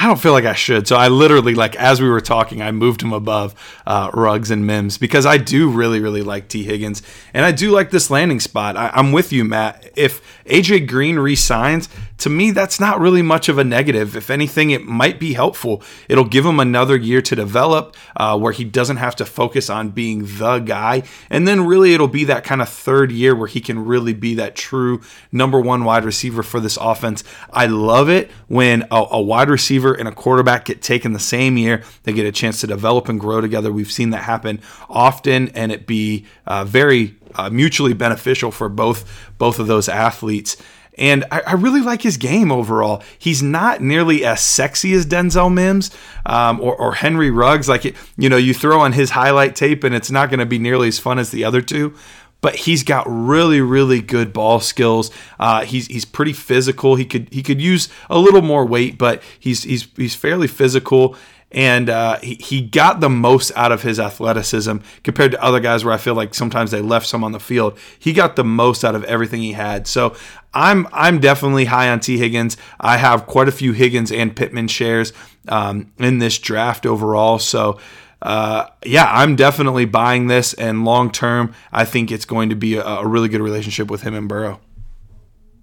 I 0.00 0.06
don't 0.06 0.20
feel 0.20 0.30
like 0.30 0.44
I 0.44 0.54
should. 0.54 0.86
So 0.86 0.94
I 0.94 1.08
literally, 1.08 1.56
like, 1.56 1.74
as 1.74 2.00
we 2.00 2.08
were 2.08 2.20
talking, 2.20 2.62
I 2.62 2.70
moved 2.70 3.02
him 3.02 3.12
above 3.12 3.54
uh, 3.84 4.10
and 4.14 4.64
Mims 4.64 4.96
because 4.96 5.26
I 5.26 5.38
do 5.38 5.68
really, 5.68 5.98
really 5.98 6.22
like 6.22 6.46
Tee 6.46 6.62
Higgins. 6.62 7.02
And 7.34 7.44
I 7.44 7.50
do 7.50 7.72
like 7.72 7.90
this 7.90 8.08
landing 8.08 8.38
spot. 8.38 8.76
I, 8.76 8.92
am 8.94 9.10
with 9.10 9.32
you, 9.32 9.44
Matt. 9.44 9.90
If 9.96 10.22
AJ 10.44 10.86
Green 10.86 11.18
resigns, 11.18 11.88
to 12.18 12.28
me, 12.28 12.50
that's 12.50 12.80
not 12.80 13.00
really 13.00 13.22
much 13.22 13.48
of 13.48 13.58
a 13.58 13.64
negative. 13.64 14.16
If 14.16 14.28
anything, 14.28 14.70
it 14.70 14.84
might 14.84 15.20
be 15.20 15.34
helpful. 15.34 15.82
It'll 16.08 16.24
give 16.24 16.44
him 16.44 16.58
another 16.58 16.96
year 16.96 17.22
to 17.22 17.36
develop 17.36 17.96
uh, 18.16 18.36
where 18.38 18.52
he 18.52 18.64
doesn't 18.64 18.96
have 18.96 19.14
to 19.16 19.24
focus 19.24 19.70
on 19.70 19.90
being 19.90 20.24
the 20.24 20.58
guy. 20.58 21.04
And 21.30 21.46
then 21.46 21.64
really, 21.64 21.94
it'll 21.94 22.08
be 22.08 22.24
that 22.24 22.42
kind 22.42 22.60
of 22.60 22.68
third 22.68 23.12
year 23.12 23.36
where 23.36 23.46
he 23.46 23.60
can 23.60 23.84
really 23.84 24.14
be 24.14 24.34
that 24.34 24.56
true 24.56 25.00
number 25.30 25.60
one 25.60 25.84
wide 25.84 26.04
receiver 26.04 26.42
for 26.42 26.58
this 26.58 26.76
offense. 26.76 27.22
I 27.52 27.66
love 27.66 28.08
it 28.08 28.30
when 28.48 28.82
a, 28.90 29.06
a 29.12 29.22
wide 29.22 29.48
receiver 29.48 29.94
and 29.94 30.08
a 30.08 30.12
quarterback 30.12 30.64
get 30.64 30.82
taken 30.82 31.12
the 31.12 31.20
same 31.20 31.56
year. 31.56 31.84
They 32.02 32.12
get 32.12 32.26
a 32.26 32.32
chance 32.32 32.60
to 32.62 32.66
develop 32.66 33.08
and 33.08 33.20
grow 33.20 33.40
together. 33.40 33.72
We've 33.72 33.92
seen 33.92 34.10
that 34.10 34.24
happen 34.24 34.60
often, 34.88 35.50
and 35.50 35.70
it 35.70 35.86
be 35.86 36.26
uh, 36.46 36.64
very 36.64 37.14
uh, 37.36 37.50
mutually 37.50 37.92
beneficial 37.92 38.50
for 38.50 38.68
both 38.68 39.30
both 39.38 39.60
of 39.60 39.68
those 39.68 39.88
athletes. 39.88 40.56
And 40.98 41.24
I, 41.30 41.42
I, 41.46 41.52
really 41.52 41.80
like 41.80 42.02
his 42.02 42.16
game 42.16 42.50
overall. 42.50 43.02
He's 43.18 43.42
not 43.42 43.80
nearly 43.80 44.24
as 44.24 44.40
sexy 44.40 44.92
as 44.94 45.06
Denzel 45.06 45.52
Mims 45.52 45.90
um, 46.26 46.60
or, 46.60 46.74
or, 46.76 46.94
Henry 46.94 47.30
Ruggs. 47.30 47.68
Like, 47.68 47.94
you 48.16 48.28
know, 48.28 48.36
you 48.36 48.52
throw 48.52 48.80
on 48.80 48.92
his 48.92 49.10
highlight 49.10 49.54
tape 49.54 49.84
and 49.84 49.94
it's 49.94 50.10
not 50.10 50.28
going 50.28 50.40
to 50.40 50.46
be 50.46 50.58
nearly 50.58 50.88
as 50.88 50.98
fun 50.98 51.18
as 51.18 51.30
the 51.30 51.44
other 51.44 51.62
two. 51.62 51.94
But 52.40 52.54
he's 52.54 52.84
got 52.84 53.04
really, 53.08 53.60
really 53.60 54.00
good 54.00 54.32
ball 54.32 54.60
skills. 54.60 55.10
Uh, 55.40 55.64
he's 55.64 55.88
he's 55.88 56.04
pretty 56.04 56.32
physical. 56.32 56.94
He 56.94 57.04
could 57.04 57.28
he 57.32 57.42
could 57.42 57.60
use 57.60 57.88
a 58.08 58.16
little 58.16 58.42
more 58.42 58.64
weight, 58.64 58.96
but 58.96 59.24
he's 59.40 59.64
he's 59.64 59.88
he's 59.96 60.14
fairly 60.14 60.46
physical 60.46 61.16
and 61.50 61.88
uh, 61.88 62.18
he, 62.18 62.34
he 62.34 62.60
got 62.60 63.00
the 63.00 63.08
most 63.08 63.52
out 63.56 63.72
of 63.72 63.82
his 63.82 63.98
athleticism 63.98 64.78
compared 65.02 65.32
to 65.32 65.42
other 65.42 65.60
guys 65.60 65.84
where 65.84 65.94
I 65.94 65.96
feel 65.96 66.14
like 66.14 66.34
sometimes 66.34 66.70
they 66.70 66.82
left 66.82 67.06
some 67.06 67.24
on 67.24 67.32
the 67.32 67.40
field. 67.40 67.78
He 67.98 68.12
got 68.12 68.36
the 68.36 68.44
most 68.44 68.84
out 68.84 68.94
of 68.94 69.04
everything 69.04 69.40
he 69.40 69.52
had. 69.52 69.86
So 69.86 70.14
I'm 70.52 70.86
I'm 70.92 71.20
definitely 71.20 71.66
high 71.66 71.88
on 71.88 72.00
Tee 72.00 72.18
Higgins. 72.18 72.56
I 72.78 72.98
have 72.98 73.26
quite 73.26 73.48
a 73.48 73.52
few 73.52 73.72
Higgins 73.72 74.12
and 74.12 74.36
Pittman 74.36 74.68
shares 74.68 75.12
um, 75.48 75.92
in 75.98 76.18
this 76.18 76.38
draft 76.38 76.86
overall. 76.86 77.38
So. 77.38 77.78
Uh, 78.20 78.66
yeah, 78.84 79.08
I'm 79.08 79.36
definitely 79.36 79.84
buying 79.84 80.26
this, 80.26 80.52
and 80.52 80.84
long 80.84 81.12
term, 81.12 81.54
I 81.70 81.84
think 81.84 82.10
it's 82.10 82.24
going 82.24 82.48
to 82.48 82.56
be 82.56 82.74
a, 82.74 82.84
a 82.84 83.06
really 83.06 83.28
good 83.28 83.40
relationship 83.40 83.88
with 83.88 84.02
him 84.02 84.12
and 84.12 84.28
Burrow. 84.28 84.58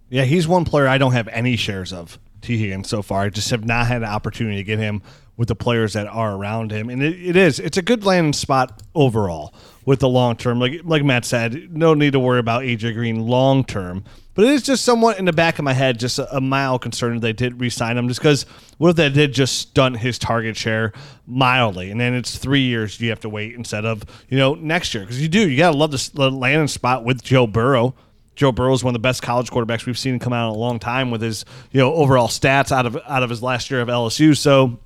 Yeah, 0.10 0.24
he's 0.24 0.48
one 0.48 0.64
player 0.64 0.88
I 0.88 0.98
don't 0.98 1.12
have 1.12 1.28
any 1.28 1.58
shares 1.58 1.92
of. 1.92 2.18
Tee 2.40 2.58
Higgins 2.58 2.88
so 2.88 3.02
far. 3.02 3.24
I 3.24 3.30
just 3.30 3.50
have 3.50 3.66
not 3.66 3.88
had 3.88 4.04
an 4.04 4.08
opportunity 4.08 4.56
to 4.56 4.64
get 4.64 4.80
him 4.80 5.02
with 5.38 5.48
the 5.48 5.56
players 5.56 5.94
that 5.94 6.08
are 6.08 6.36
around 6.36 6.72
him. 6.72 6.90
And 6.90 7.04
it, 7.04 7.14
it 7.22 7.36
is, 7.36 7.60
it's 7.60 7.78
a 7.78 7.82
good 7.82 8.06
landing 8.06 8.34
spot 8.34 8.82
overall 8.94 9.54
with 9.86 10.00
the 10.00 10.10
long 10.10 10.36
term. 10.36 10.60
Like 10.60 10.82
like 10.84 11.04
Matt 11.04 11.26
said, 11.26 11.76
no 11.76 11.94
need 11.94 12.14
to 12.14 12.20
worry 12.20 12.40
about 12.40 12.64
AJ 12.64 12.94
Green 12.94 13.28
long 13.28 13.64
term. 13.64 14.04
But 14.34 14.46
it 14.46 14.52
is 14.52 14.64
just 14.64 14.84
somewhat 14.84 15.18
in 15.18 15.24
the 15.24 15.32
back 15.32 15.60
of 15.60 15.64
my 15.64 15.72
head, 15.72 15.98
just 15.98 16.20
a, 16.20 16.36
a 16.36 16.42
mild 16.42 16.82
concern 16.82 17.14
that 17.16 17.22
they 17.22 17.32
did 17.32 17.62
re-sign 17.62 17.98
him, 17.98 18.10
just 18.10 18.20
because 18.20 18.46
what 18.78 18.90
if 18.90 18.96
they 18.98 19.10
did 19.10 19.34
just 19.34 19.58
stunt 19.58 19.98
his 19.98 20.20
target 20.20 20.58
share 20.58 20.92
mildly, 21.26 21.90
and 21.90 22.02
then 22.02 22.14
it's 22.14 22.38
three 22.38 22.64
years 22.64 23.00
you 23.00 23.10
have 23.10 23.22
to 23.22 23.30
wait 23.30 23.56
instead 23.56 23.86
of 23.86 24.04
you 24.28 24.38
know 24.38 24.56
next 24.56 24.94
year 24.94 25.04
because 25.04 25.22
you 25.22 25.30
do 25.30 25.50
you 25.50 25.58
gotta 25.58 25.78
love 25.78 25.92
the 25.92 26.32
landing 26.32 26.68
spot 26.68 27.04
with 27.04 27.24
Joe 27.24 27.48
Burrow. 27.48 27.96
Joe 28.36 28.52
Burrow 28.52 28.74
is 28.74 28.84
one 28.84 28.92
of 28.92 29.02
the 29.02 29.08
best 29.08 29.22
college 29.22 29.50
quarterbacks 29.50 29.86
we've 29.86 29.98
seen 29.98 30.20
come 30.20 30.34
out 30.34 30.50
in 30.50 30.56
a 30.56 30.60
long 30.60 30.78
time 30.78 31.10
with 31.10 31.22
his 31.22 31.46
you 31.72 31.80
know 31.80 31.94
overall 31.94 32.28
stats 32.28 32.74
out 32.74 32.86
of 32.86 32.98
out 33.08 33.24
of 33.24 33.30
his 33.30 33.42
last 33.42 33.72
year 33.72 33.80
of 33.80 33.88
LSU. 33.88 34.36
So 34.36 34.80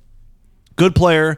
good 0.80 0.94
player, 0.94 1.36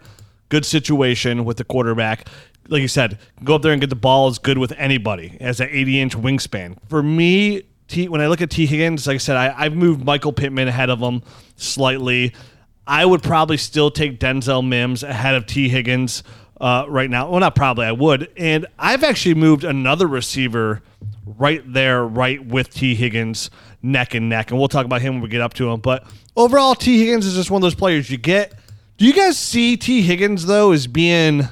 good 0.50 0.64
situation 0.64 1.44
with 1.44 1.56
the 1.56 1.64
quarterback. 1.64 2.28
Like 2.68 2.80
you 2.80 2.86
said, 2.86 3.18
go 3.42 3.56
up 3.56 3.62
there 3.62 3.72
and 3.72 3.80
get 3.80 3.90
the 3.90 3.96
ball 3.96 4.28
is 4.28 4.38
good 4.38 4.56
with 4.56 4.70
anybody 4.78 5.36
as 5.40 5.58
an 5.58 5.68
80 5.68 6.00
inch 6.00 6.16
wingspan. 6.16 6.76
For 6.88 7.02
me, 7.02 7.64
T, 7.88 8.08
when 8.08 8.20
I 8.20 8.28
look 8.28 8.40
at 8.40 8.50
Tee 8.50 8.66
Higgins, 8.66 9.04
like 9.08 9.16
I 9.16 9.18
said, 9.18 9.36
I, 9.36 9.52
I've 9.58 9.74
moved 9.74 10.04
Michael 10.04 10.32
Pittman 10.32 10.68
ahead 10.68 10.90
of 10.90 11.00
him 11.00 11.24
slightly. 11.56 12.34
I 12.86 13.04
would 13.04 13.20
probably 13.20 13.56
still 13.56 13.90
take 13.90 14.20
Denzel 14.20 14.64
Mims 14.64 15.02
ahead 15.02 15.34
of 15.34 15.46
Tee 15.46 15.68
Higgins 15.68 16.22
uh, 16.60 16.84
right 16.88 17.10
now. 17.10 17.28
Well, 17.28 17.40
not 17.40 17.56
probably, 17.56 17.86
I 17.86 17.92
would. 17.92 18.30
And 18.36 18.66
I've 18.78 19.02
actually 19.02 19.34
moved 19.34 19.64
another 19.64 20.06
receiver 20.06 20.82
right 21.26 21.64
there, 21.66 22.04
right 22.04 22.44
with 22.46 22.72
Tee 22.72 22.94
Higgins, 22.94 23.50
neck 23.82 24.14
and 24.14 24.28
neck. 24.28 24.52
And 24.52 24.60
we'll 24.60 24.68
talk 24.68 24.86
about 24.86 25.02
him 25.02 25.14
when 25.14 25.22
we 25.24 25.28
get 25.28 25.40
up 25.40 25.54
to 25.54 25.68
him. 25.68 25.80
But 25.80 26.06
overall, 26.36 26.76
Tee 26.76 27.00
Higgins 27.00 27.26
is 27.26 27.34
just 27.34 27.50
one 27.50 27.58
of 27.58 27.64
those 27.64 27.74
players 27.74 28.08
you 28.08 28.18
get 28.18 28.54
do 29.02 29.08
you 29.08 29.14
guys 29.14 29.36
see 29.36 29.76
Tee 29.76 30.00
Higgins 30.00 30.46
though 30.46 30.70
as 30.70 30.86
being 30.86 31.48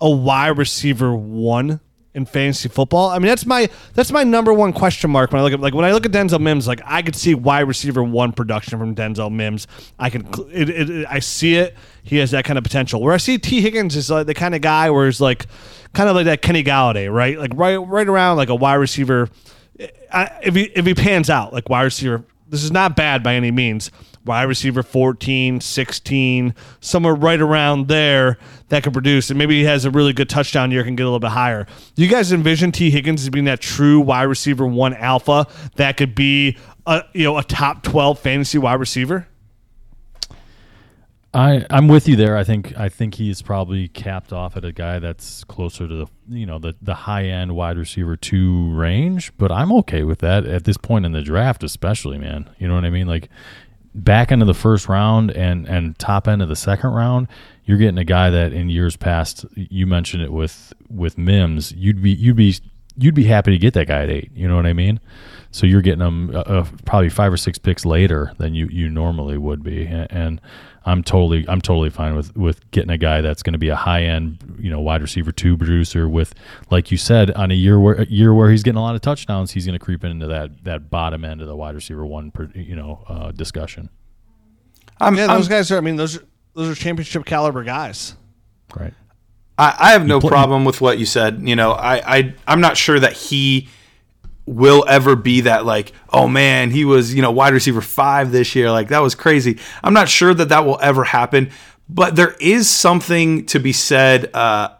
a 0.00 0.10
wide 0.10 0.56
receiver 0.56 1.14
one 1.14 1.80
in 2.14 2.24
fantasy 2.24 2.70
football? 2.70 3.10
I 3.10 3.18
mean, 3.18 3.26
that's 3.26 3.44
my 3.44 3.68
that's 3.92 4.10
my 4.10 4.24
number 4.24 4.50
one 4.50 4.72
question 4.72 5.10
mark 5.10 5.30
when 5.30 5.40
I 5.40 5.44
look 5.44 5.52
at 5.52 5.60
like 5.60 5.74
when 5.74 5.84
I 5.84 5.92
look 5.92 6.06
at 6.06 6.12
Denzel 6.12 6.40
Mims. 6.40 6.66
Like 6.66 6.80
I 6.86 7.02
could 7.02 7.14
see 7.14 7.34
wide 7.34 7.68
receiver 7.68 8.02
one 8.02 8.32
production 8.32 8.78
from 8.78 8.94
Denzel 8.94 9.30
Mims. 9.30 9.66
I 9.98 10.08
can 10.08 10.26
it, 10.50 10.70
it, 10.70 10.88
it, 10.88 11.06
I 11.10 11.18
see 11.18 11.56
it. 11.56 11.76
He 12.02 12.16
has 12.16 12.30
that 12.30 12.46
kind 12.46 12.56
of 12.56 12.64
potential. 12.64 13.02
Where 13.02 13.12
I 13.12 13.18
see 13.18 13.36
Tee 13.36 13.60
Higgins 13.60 13.94
is 13.94 14.08
like 14.08 14.26
the 14.26 14.32
kind 14.32 14.54
of 14.54 14.62
guy 14.62 14.88
where 14.88 15.04
he's 15.04 15.20
like 15.20 15.44
kind 15.92 16.08
of 16.08 16.16
like 16.16 16.24
that 16.24 16.40
Kenny 16.40 16.64
Golladay, 16.64 17.12
right? 17.12 17.38
Like 17.38 17.52
right 17.56 17.76
right 17.76 18.08
around 18.08 18.38
like 18.38 18.48
a 18.48 18.54
wide 18.54 18.76
receiver. 18.76 19.28
I, 20.10 20.30
if 20.42 20.54
he 20.54 20.62
if 20.74 20.86
he 20.86 20.94
pans 20.94 21.28
out 21.28 21.52
like 21.52 21.68
wide 21.68 21.82
receiver, 21.82 22.24
this 22.48 22.64
is 22.64 22.70
not 22.70 22.96
bad 22.96 23.22
by 23.22 23.34
any 23.34 23.50
means 23.50 23.90
wide 24.26 24.44
receiver 24.44 24.82
14, 24.82 25.60
16, 25.60 26.54
somewhere 26.80 27.14
right 27.14 27.40
around 27.40 27.88
there 27.88 28.38
that 28.68 28.82
could 28.82 28.92
produce. 28.92 29.30
And 29.30 29.38
maybe 29.38 29.58
he 29.58 29.64
has 29.64 29.84
a 29.84 29.90
really 29.90 30.12
good 30.12 30.28
touchdown 30.28 30.70
year, 30.70 30.84
can 30.84 30.96
get 30.96 31.04
a 31.04 31.06
little 31.06 31.20
bit 31.20 31.30
higher. 31.30 31.66
Do 31.94 32.02
you 32.02 32.08
guys 32.08 32.32
envision 32.32 32.72
Tee 32.72 32.90
Higgins 32.90 33.22
as 33.22 33.30
being 33.30 33.46
that 33.46 33.60
true 33.60 34.00
wide 34.00 34.24
receiver 34.24 34.66
one 34.66 34.94
alpha 34.94 35.46
that 35.76 35.96
could 35.96 36.14
be 36.14 36.58
a 36.86 37.02
you 37.12 37.24
know 37.24 37.38
a 37.38 37.42
top 37.42 37.82
12 37.82 38.18
fantasy 38.18 38.58
wide 38.58 38.80
receiver? 38.80 39.28
I, 41.36 41.66
I'm 41.68 41.86
with 41.86 42.08
you 42.08 42.16
there. 42.16 42.34
I 42.34 42.44
think 42.44 42.74
I 42.78 42.88
think 42.88 43.16
he's 43.16 43.42
probably 43.42 43.88
capped 43.88 44.32
off 44.32 44.56
at 44.56 44.64
a 44.64 44.72
guy 44.72 44.98
that's 44.98 45.44
closer 45.44 45.86
to 45.86 45.94
the 45.94 46.06
you 46.30 46.46
know 46.46 46.58
the 46.58 46.74
the 46.80 46.94
high 46.94 47.24
end 47.26 47.54
wide 47.54 47.76
receiver 47.76 48.16
two 48.16 48.72
range, 48.72 49.36
but 49.36 49.52
I'm 49.52 49.70
okay 49.72 50.02
with 50.02 50.20
that 50.20 50.46
at 50.46 50.64
this 50.64 50.78
point 50.78 51.04
in 51.04 51.12
the 51.12 51.20
draft, 51.20 51.62
especially 51.62 52.16
man. 52.16 52.48
You 52.58 52.68
know 52.68 52.74
what 52.74 52.86
I 52.86 52.90
mean? 52.90 53.06
Like 53.06 53.28
back 53.96 54.30
of 54.30 54.46
the 54.46 54.54
first 54.54 54.88
round 54.88 55.30
and 55.30 55.66
and 55.66 55.98
top 55.98 56.28
end 56.28 56.42
of 56.42 56.48
the 56.48 56.56
second 56.56 56.90
round, 56.90 57.28
you're 57.64 57.78
getting 57.78 57.98
a 57.98 58.04
guy 58.04 58.30
that 58.30 58.52
in 58.52 58.68
years 58.68 58.96
past 58.96 59.44
you 59.54 59.86
mentioned 59.86 60.22
it 60.22 60.32
with 60.32 60.72
with 60.88 61.18
Mims, 61.18 61.72
you'd 61.72 62.02
be 62.02 62.10
you'd 62.10 62.36
be 62.36 62.56
you'd 62.96 63.14
be 63.14 63.24
happy 63.24 63.50
to 63.50 63.58
get 63.58 63.74
that 63.74 63.88
guy 63.88 64.02
at 64.02 64.10
eight. 64.10 64.30
You 64.34 64.48
know 64.48 64.56
what 64.56 64.66
I 64.66 64.72
mean? 64.72 65.00
So 65.50 65.66
you're 65.66 65.82
getting 65.82 66.00
them 66.00 66.30
uh, 66.34 66.40
uh, 66.40 66.66
probably 66.84 67.08
five 67.08 67.32
or 67.32 67.36
six 67.36 67.58
picks 67.58 67.84
later 67.84 68.32
than 68.38 68.54
you 68.54 68.68
you 68.70 68.88
normally 68.88 69.38
would 69.38 69.62
be, 69.62 69.86
and, 69.86 70.06
and 70.10 70.40
I'm 70.86 71.02
totally 71.02 71.44
I'm 71.48 71.60
totally 71.60 71.90
fine 71.90 72.14
with 72.14 72.34
with 72.36 72.70
getting 72.70 72.90
a 72.90 72.98
guy 72.98 73.20
that's 73.20 73.42
going 73.42 73.52
to 73.54 73.58
be 73.58 73.68
a 73.68 73.76
high 73.76 74.04
end 74.04 74.56
you 74.58 74.70
know 74.70 74.80
wide 74.80 75.02
receiver 75.02 75.32
two 75.32 75.56
producer 75.58 76.08
with 76.08 76.32
like 76.70 76.92
you 76.92 76.96
said 76.96 77.32
on 77.32 77.50
a 77.50 77.54
year 77.54 77.78
where 77.78 77.96
a 77.96 78.06
year 78.06 78.32
where 78.32 78.50
he's 78.50 78.62
getting 78.62 78.78
a 78.78 78.82
lot 78.82 78.94
of 78.94 79.00
touchdowns 79.00 79.50
he's 79.50 79.66
going 79.66 79.78
to 79.78 79.84
creep 79.84 80.04
into 80.04 80.28
that 80.28 80.64
that 80.64 80.88
bottom 80.88 81.24
end 81.24 81.40
of 81.40 81.48
the 81.48 81.56
wide 81.56 81.74
receiver 81.74 82.06
one 82.06 82.30
per, 82.30 82.48
you 82.54 82.76
know 82.76 83.04
uh, 83.08 83.32
discussion. 83.32 83.90
I'm, 84.98 85.16
yeah, 85.16 85.26
those 85.26 85.46
I'm, 85.46 85.50
guys 85.50 85.70
are. 85.72 85.76
I 85.76 85.80
mean, 85.80 85.96
those 85.96 86.16
are 86.16 86.24
those 86.54 86.70
are 86.70 86.74
championship 86.74 87.26
caliber 87.26 87.62
guys. 87.64 88.16
Right. 88.74 88.94
I, 89.58 89.74
I 89.78 89.90
have 89.92 90.06
no 90.06 90.20
problem 90.20 90.64
with 90.64 90.80
what 90.80 90.98
you 90.98 91.06
said. 91.06 91.46
You 91.46 91.56
know, 91.56 91.72
I, 91.72 92.16
I 92.16 92.34
I'm 92.46 92.60
not 92.60 92.76
sure 92.76 92.98
that 92.98 93.12
he 93.12 93.68
will 94.46 94.84
ever 94.88 95.16
be 95.16 95.42
that 95.42 95.66
like 95.66 95.92
oh 96.12 96.28
man 96.28 96.70
he 96.70 96.84
was 96.84 97.12
you 97.12 97.20
know 97.20 97.32
wide 97.32 97.52
receiver 97.52 97.80
five 97.80 98.32
this 98.32 98.54
year. 98.54 98.70
Like 98.70 98.88
that 98.88 99.00
was 99.00 99.14
crazy. 99.14 99.58
I'm 99.82 99.94
not 99.94 100.08
sure 100.08 100.32
that 100.32 100.48
that 100.50 100.64
will 100.64 100.78
ever 100.80 101.04
happen 101.04 101.50
but 101.88 102.16
there 102.16 102.34
is 102.40 102.68
something 102.68 103.46
to 103.46 103.60
be 103.60 103.72
said 103.72 104.34
uh, 104.34 104.70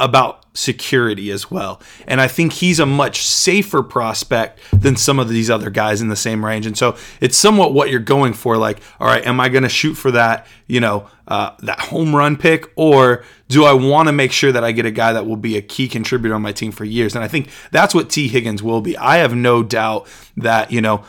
about 0.00 0.45
security 0.56 1.30
as 1.30 1.50
well. 1.50 1.80
And 2.06 2.20
I 2.20 2.28
think 2.28 2.54
he's 2.54 2.80
a 2.80 2.86
much 2.86 3.22
safer 3.22 3.82
prospect 3.82 4.58
than 4.72 4.96
some 4.96 5.18
of 5.18 5.28
these 5.28 5.50
other 5.50 5.70
guys 5.70 6.00
in 6.00 6.08
the 6.08 6.16
same 6.16 6.44
range. 6.44 6.66
And 6.66 6.76
so 6.76 6.96
it's 7.20 7.36
somewhat 7.36 7.74
what 7.74 7.90
you're 7.90 8.00
going 8.00 8.32
for. 8.32 8.56
Like, 8.56 8.80
all 8.98 9.06
right, 9.06 9.24
am 9.26 9.40
I 9.40 9.48
going 9.48 9.62
to 9.62 9.68
shoot 9.68 9.94
for 9.94 10.10
that, 10.12 10.46
you 10.66 10.80
know, 10.80 11.08
uh, 11.28 11.50
that 11.60 11.80
home 11.80 12.14
run 12.14 12.36
pick, 12.36 12.70
or 12.76 13.24
do 13.48 13.64
I 13.64 13.72
want 13.72 14.08
to 14.08 14.12
make 14.12 14.32
sure 14.32 14.52
that 14.52 14.62
I 14.62 14.72
get 14.72 14.86
a 14.86 14.90
guy 14.90 15.12
that 15.12 15.26
will 15.26 15.36
be 15.36 15.56
a 15.56 15.62
key 15.62 15.88
contributor 15.88 16.34
on 16.34 16.42
my 16.42 16.52
team 16.52 16.70
for 16.70 16.84
years? 16.84 17.14
And 17.14 17.24
I 17.24 17.28
think 17.28 17.50
that's 17.72 17.94
what 17.94 18.10
Tee 18.10 18.28
Higgins 18.28 18.62
will 18.62 18.80
be. 18.80 18.96
I 18.96 19.16
have 19.18 19.34
no 19.34 19.62
doubt 19.62 20.08
that 20.36 20.70
you 20.70 20.80
know 20.80 21.04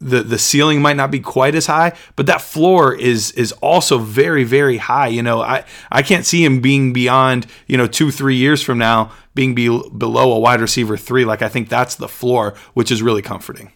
the 0.00 0.22
the 0.22 0.38
ceiling 0.38 0.80
might 0.80 0.96
not 0.96 1.10
be 1.10 1.20
quite 1.20 1.54
as 1.54 1.66
high, 1.66 1.92
but 2.16 2.26
that 2.26 2.40
floor 2.40 2.94
is 2.94 3.32
is 3.32 3.52
also 3.52 3.98
very 3.98 4.44
very 4.44 4.76
high. 4.76 5.08
You 5.08 5.22
know, 5.22 5.40
I 5.40 5.64
I 5.90 6.02
can't 6.02 6.24
see 6.24 6.44
him 6.44 6.60
being 6.60 6.92
beyond 6.92 7.46
you 7.66 7.76
know 7.76 7.86
two 7.86 8.10
three 8.10 8.36
years 8.36 8.62
from 8.62 8.78
now 8.78 9.12
being 9.34 9.54
be, 9.54 9.68
below 9.68 10.32
a 10.32 10.38
wide 10.38 10.60
receiver 10.60 10.96
three. 10.96 11.24
Like 11.24 11.42
I 11.42 11.48
think 11.48 11.68
that's 11.68 11.96
the 11.96 12.08
floor, 12.08 12.54
which 12.74 12.90
is 12.90 13.02
really 13.02 13.22
comforting. 13.22 13.72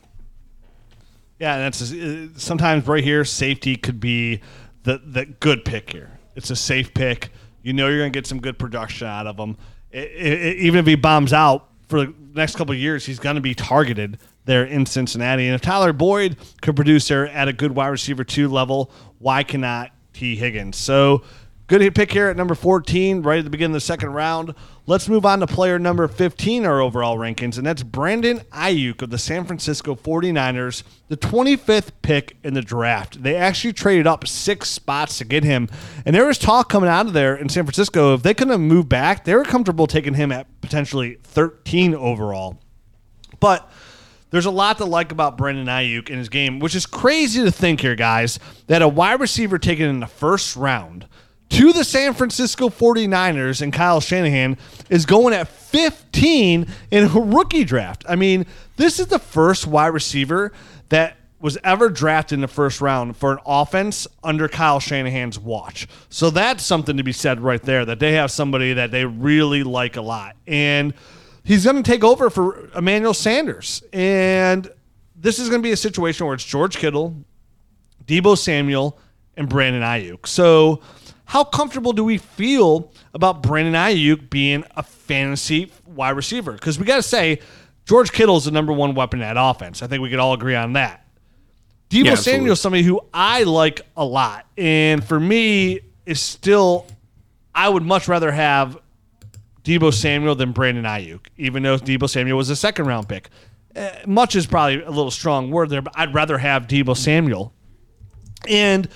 Yeah, 1.41 1.59
that's 1.59 1.93
uh, 1.93 2.29
sometimes 2.37 2.87
right 2.87 3.03
here 3.03 3.25
safety 3.25 3.77
could 3.77 3.99
be 3.99 4.41
the 4.85 5.03
the 5.05 5.27
good 5.27 5.65
pick 5.65 5.91
here. 5.91 6.19
It's 6.37 6.51
a 6.51 6.57
safe 6.57 6.95
pick. 6.95 7.31
You 7.63 7.73
know 7.73 7.89
you're 7.89 7.99
going 7.99 8.13
to 8.13 8.17
get 8.17 8.27
some 8.27 8.41
good 8.41 8.59
production 8.59 9.07
out 9.07 9.27
of 9.27 9.39
him. 9.39 9.57
It, 9.91 10.11
it, 10.11 10.57
even 10.59 10.81
if 10.81 10.87
he 10.87 10.95
bombs 10.95 11.33
out 11.33 11.69
for 11.89 12.07
the 12.07 12.15
next 12.33 12.57
couple 12.57 12.75
years, 12.75 13.05
he's 13.05 13.19
going 13.19 13.35
to 13.37 13.43
be 13.43 13.55
targeted 13.55 14.19
there 14.45 14.65
in 14.65 14.87
Cincinnati. 14.87 15.47
And 15.47 15.55
if 15.55 15.61
Tyler 15.61 15.93
Boyd 15.93 16.37
could 16.61 16.77
produce 16.77 17.09
there 17.09 17.29
at 17.29 17.49
a 17.49 17.53
good 17.53 17.73
wide 17.73 17.89
receiver 17.89 18.25
two 18.25 18.49
level, 18.49 18.91
why 19.19 19.43
cannot 19.43 19.93
Tee 20.13 20.37
Higgins? 20.37 20.77
So 20.77 21.23
good 21.69 21.95
pick 21.95 22.13
here 22.13 22.29
at 22.29 22.37
number 22.37 22.55
14, 22.55 23.23
right 23.23 23.39
at 23.39 23.45
the 23.45 23.51
beginning 23.51 23.73
of 23.73 23.77
the 23.77 23.87
second 23.87 24.11
round. 24.11 24.55
Let's 24.87 25.09
move 25.09 25.25
on 25.25 25.41
to 25.41 25.47
player 25.47 25.79
number 25.79 26.07
15, 26.09 26.67
our 26.67 26.81
overall 26.81 27.17
rankings, 27.17 27.57
and 27.57 27.65
that's 27.65 27.83
Brandon 27.83 28.41
Aiyuk 28.53 29.01
of 29.01 29.11
the 29.11 29.17
San 29.17 29.47
Francisco 29.47 29.95
49ers, 29.95 30.83
the 31.09 31.17
25th 31.17 31.93
pick 32.03 32.37
in 32.43 32.55
the 32.55 32.63
draft. 32.63 33.23
They 33.23 33.37
actually 33.37 33.73
traded 33.73 34.07
up 34.07 34.27
six 34.27 34.69
spots 34.69 35.19
to 35.19 35.25
get 35.25 35.45
him, 35.45 35.69
and 36.05 36.15
there 36.15 36.27
was 36.27 36.37
talk 36.37 36.69
coming 36.69 36.91
out 36.91 37.07
of 37.07 37.13
there 37.13 37.37
in 37.37 37.49
San 37.49 37.65
Francisco. 37.65 38.13
If 38.13 38.23
they 38.23 38.35
couldn't 38.35 38.61
move 38.61 38.89
back, 38.89 39.25
they 39.25 39.35
were 39.35 39.45
comfortable 39.45 39.87
taking 39.87 40.15
him 40.15 40.33
at 40.33 40.47
potentially 40.61 41.19
13 41.23 41.95
overall. 41.95 42.59
But 43.41 43.71
there's 44.33 44.47
a 44.47 44.51
lot 44.51 44.79
to 44.79 44.85
like 44.85 45.13
about 45.13 45.37
Brandon 45.37 45.67
Aiyuk 45.67 46.11
in 46.11 46.19
his 46.19 46.29
game, 46.29 46.59
which 46.59 46.75
is 46.75 46.87
crazy 46.87 47.45
to 47.45 47.53
think 47.53 47.81
here, 47.83 47.95
guys, 47.95 48.41
that 48.67 48.83
a 48.83 48.89
wide 48.89 49.21
receiver 49.21 49.59
taken 49.59 49.89
in 49.89 50.01
the 50.01 50.07
first 50.07 50.57
round 50.57 51.07
to 51.51 51.73
the 51.73 51.85
San 51.85 52.15
Francisco 52.15 52.71
49ers 52.71 53.61
and 53.61 53.75
Kyle 53.75 54.01
Shanahan 54.01 54.57
is 54.89 55.05
going 55.05 55.35
at 55.35 55.49
15 55.49 56.67
in 56.91 57.05
a 57.05 57.09
rookie 57.21 57.65
draft. 57.65 58.05
I 58.09 58.17
mean, 58.17 58.47
this 58.77 58.99
is 58.99 59.09
the 59.09 59.19
first 59.19 59.67
wide 59.67 59.89
receiver 59.89 60.53
that 60.89 61.19
was 61.39 61.59
ever 61.63 61.91
drafted 61.91 62.37
in 62.37 62.41
the 62.41 62.49
first 62.49 62.81
round 62.81 63.19
for 63.19 63.33
an 63.33 63.39
offense 63.45 64.07
under 64.25 64.49
Kyle 64.49 64.81
Shanahan's 64.81 65.39
watch. 65.39 65.87
So 66.09 66.31
that's 66.31 66.65
something 66.65 66.97
to 66.97 67.03
be 67.03 67.13
said 67.13 67.41
right 67.41 67.63
there 67.63 67.85
that 67.85 67.99
they 67.99 68.13
have 68.13 68.31
somebody 68.31 68.73
that 68.73 68.91
they 68.91 69.05
really 69.05 69.63
like 69.63 69.97
a 69.97 70.03
lot. 70.03 70.37
And 70.47 70.95
he's 71.45 71.65
going 71.65 71.83
to 71.83 71.89
take 71.89 72.05
over 72.05 72.31
for 72.31 72.69
Emmanuel 72.75 73.15
Sanders. 73.15 73.83
And 73.93 74.71
this 75.17 75.39
is 75.39 75.49
going 75.49 75.61
to 75.61 75.67
be 75.67 75.73
a 75.73 75.77
situation 75.77 76.27
where 76.27 76.35
it's 76.35 76.45
George 76.45 76.77
Kittle, 76.77 77.17
Deebo 78.05 78.37
Samuel, 78.37 78.99
and 79.37 79.49
Brandon 79.49 79.83
Aiyuk. 79.83 80.27
So, 80.27 80.83
how 81.25 81.45
comfortable 81.45 81.93
do 81.93 82.05
we 82.05 82.19
feel 82.19 82.93
about 83.15 83.43
Brandon 83.43 83.75
Aiyuk 83.75 84.29
being 84.29 84.65
a 84.77 84.83
fantasy 84.83 85.73
wide 85.87 86.11
receiver? 86.11 86.53
Because 86.53 86.79
we 86.79 86.85
got 86.85 86.97
to 86.97 87.03
say, 87.03 87.41
George 87.87 88.13
Kittle 88.13 88.37
is 88.37 88.45
the 88.45 88.51
number 88.51 88.73
one 88.73 88.95
weapon 88.95 89.23
at 89.23 89.37
offense. 89.39 89.83
I 89.83 89.87
think 89.87 90.03
we 90.03 90.11
could 90.11 90.19
all 90.19 90.35
agree 90.35 90.55
on 90.55 90.75
that. 90.75 91.07
Deebo 91.89 92.05
yeah, 92.05 92.15
Samuel 92.17 92.53
is 92.53 92.61
somebody 92.61 92.83
who 92.83 93.01
I 93.15 93.45
like 93.45 93.83
a 93.97 94.05
lot. 94.05 94.47
And 94.57 95.05
for 95.05 95.19
me, 95.19 95.81
is 96.07 96.21
still, 96.21 96.87
I 97.55 97.69
would 97.69 97.83
much 97.83 98.09
rather 98.09 98.31
have 98.31 98.79
Deebo 99.65 99.93
Samuel 99.93 100.35
than 100.35 100.53
Brandon 100.53 100.85
Aiyuk, 100.85 101.27
even 101.37 101.63
though 101.63 101.79
Deebo 101.79 102.09
Samuel 102.09 102.37
was 102.37 102.51
a 102.51 102.57
second 102.57 102.87
round 102.87 103.09
pick. 103.09 103.31
Uh, 103.75 103.91
much 104.07 104.37
is 104.37 104.47
probably 104.47 104.83
a 104.83 104.91
little 104.91 105.11
strong 105.11 105.51
word 105.51 105.71
there, 105.71 105.83
but 105.83 105.95
I'd 105.97 106.13
rather 106.13 106.39
have 106.39 106.67
Deebo 106.67 106.97
Samuel. 106.97 107.53
And 108.49 108.89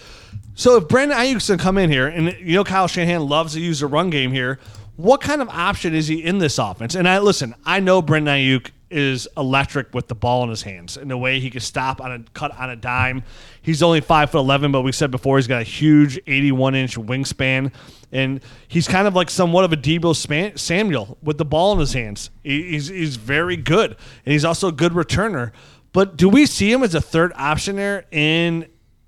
so 0.55 0.76
if 0.76 0.88
Brandon 0.88 1.16
Aiyuk's 1.16 1.48
going 1.48 1.59
to 1.59 1.62
come 1.64 1.79
in 1.79 1.90
here, 1.90 2.09
and 2.09 2.37
you 2.40 2.57
know 2.57 2.64
Kyle 2.64 2.88
Shanahan 2.88 3.29
loves 3.29 3.55
to 3.55 3.61
use 3.61 3.81
the 3.81 3.87
run 3.87 4.11
game 4.11 4.33
here, 4.33 4.59
what 4.96 5.20
kind 5.20 5.40
of 5.40 5.48
option 5.50 5.94
is 5.94 6.09
he 6.09 6.24
in 6.24 6.38
this 6.38 6.59
offense? 6.59 6.94
And 6.94 7.09
I 7.09 7.18
listen, 7.18 7.55
I 7.64 7.81
know 7.81 8.02
Brandon 8.02 8.35
Aiyuk 8.37 8.70
is 8.90 9.27
electric 9.37 9.92
with 9.94 10.09
the 10.09 10.14
ball 10.14 10.44
in 10.44 10.51
his 10.51 10.62
hands 10.62 10.96
and 10.96 11.11
the 11.11 11.18
way 11.18 11.40
he 11.40 11.51
can 11.51 11.61
stop 11.61 12.01
on 12.01 12.12
a 12.12 12.18
cut 12.35 12.57
on 12.57 12.70
a 12.70 12.77
dime. 12.77 13.25
He's 13.61 13.83
only 13.83 14.01
five 14.01 14.31
foot 14.31 14.38
eleven, 14.38 14.72
but 14.72 14.83
we 14.83 14.92
said 14.92 15.11
before 15.11 15.38
he's 15.38 15.46
got 15.46 15.62
a 15.62 15.64
huge 15.64 16.20
eighty-one 16.27 16.75
inch 16.75 16.96
wingspan, 16.96 17.72
and 18.12 18.40
he's 18.68 18.87
kind 18.87 19.09
of 19.09 19.14
like 19.14 19.31
somewhat 19.31 19.64
of 19.64 19.72
a 19.72 19.77
Deebo 19.77 20.59
Samuel 20.59 21.18
with 21.22 21.38
the 21.38 21.44
ball 21.44 21.72
in 21.72 21.81
his 21.81 21.92
hands. 21.92 22.31
He's 22.44 22.88
he's 22.88 23.16
very 23.16 23.57
good, 23.57 23.96
and 24.25 24.33
he's 24.33 24.44
also 24.44 24.68
a 24.68 24.72
good 24.72 24.92
returner. 24.92 25.53
But 25.92 26.16
do 26.16 26.29
we 26.29 26.46
see 26.46 26.70
him 26.70 26.83
as 26.83 26.94
a 26.94 27.01
third 27.01 27.33
option 27.37 27.77
there 27.77 28.05
in 28.11 28.66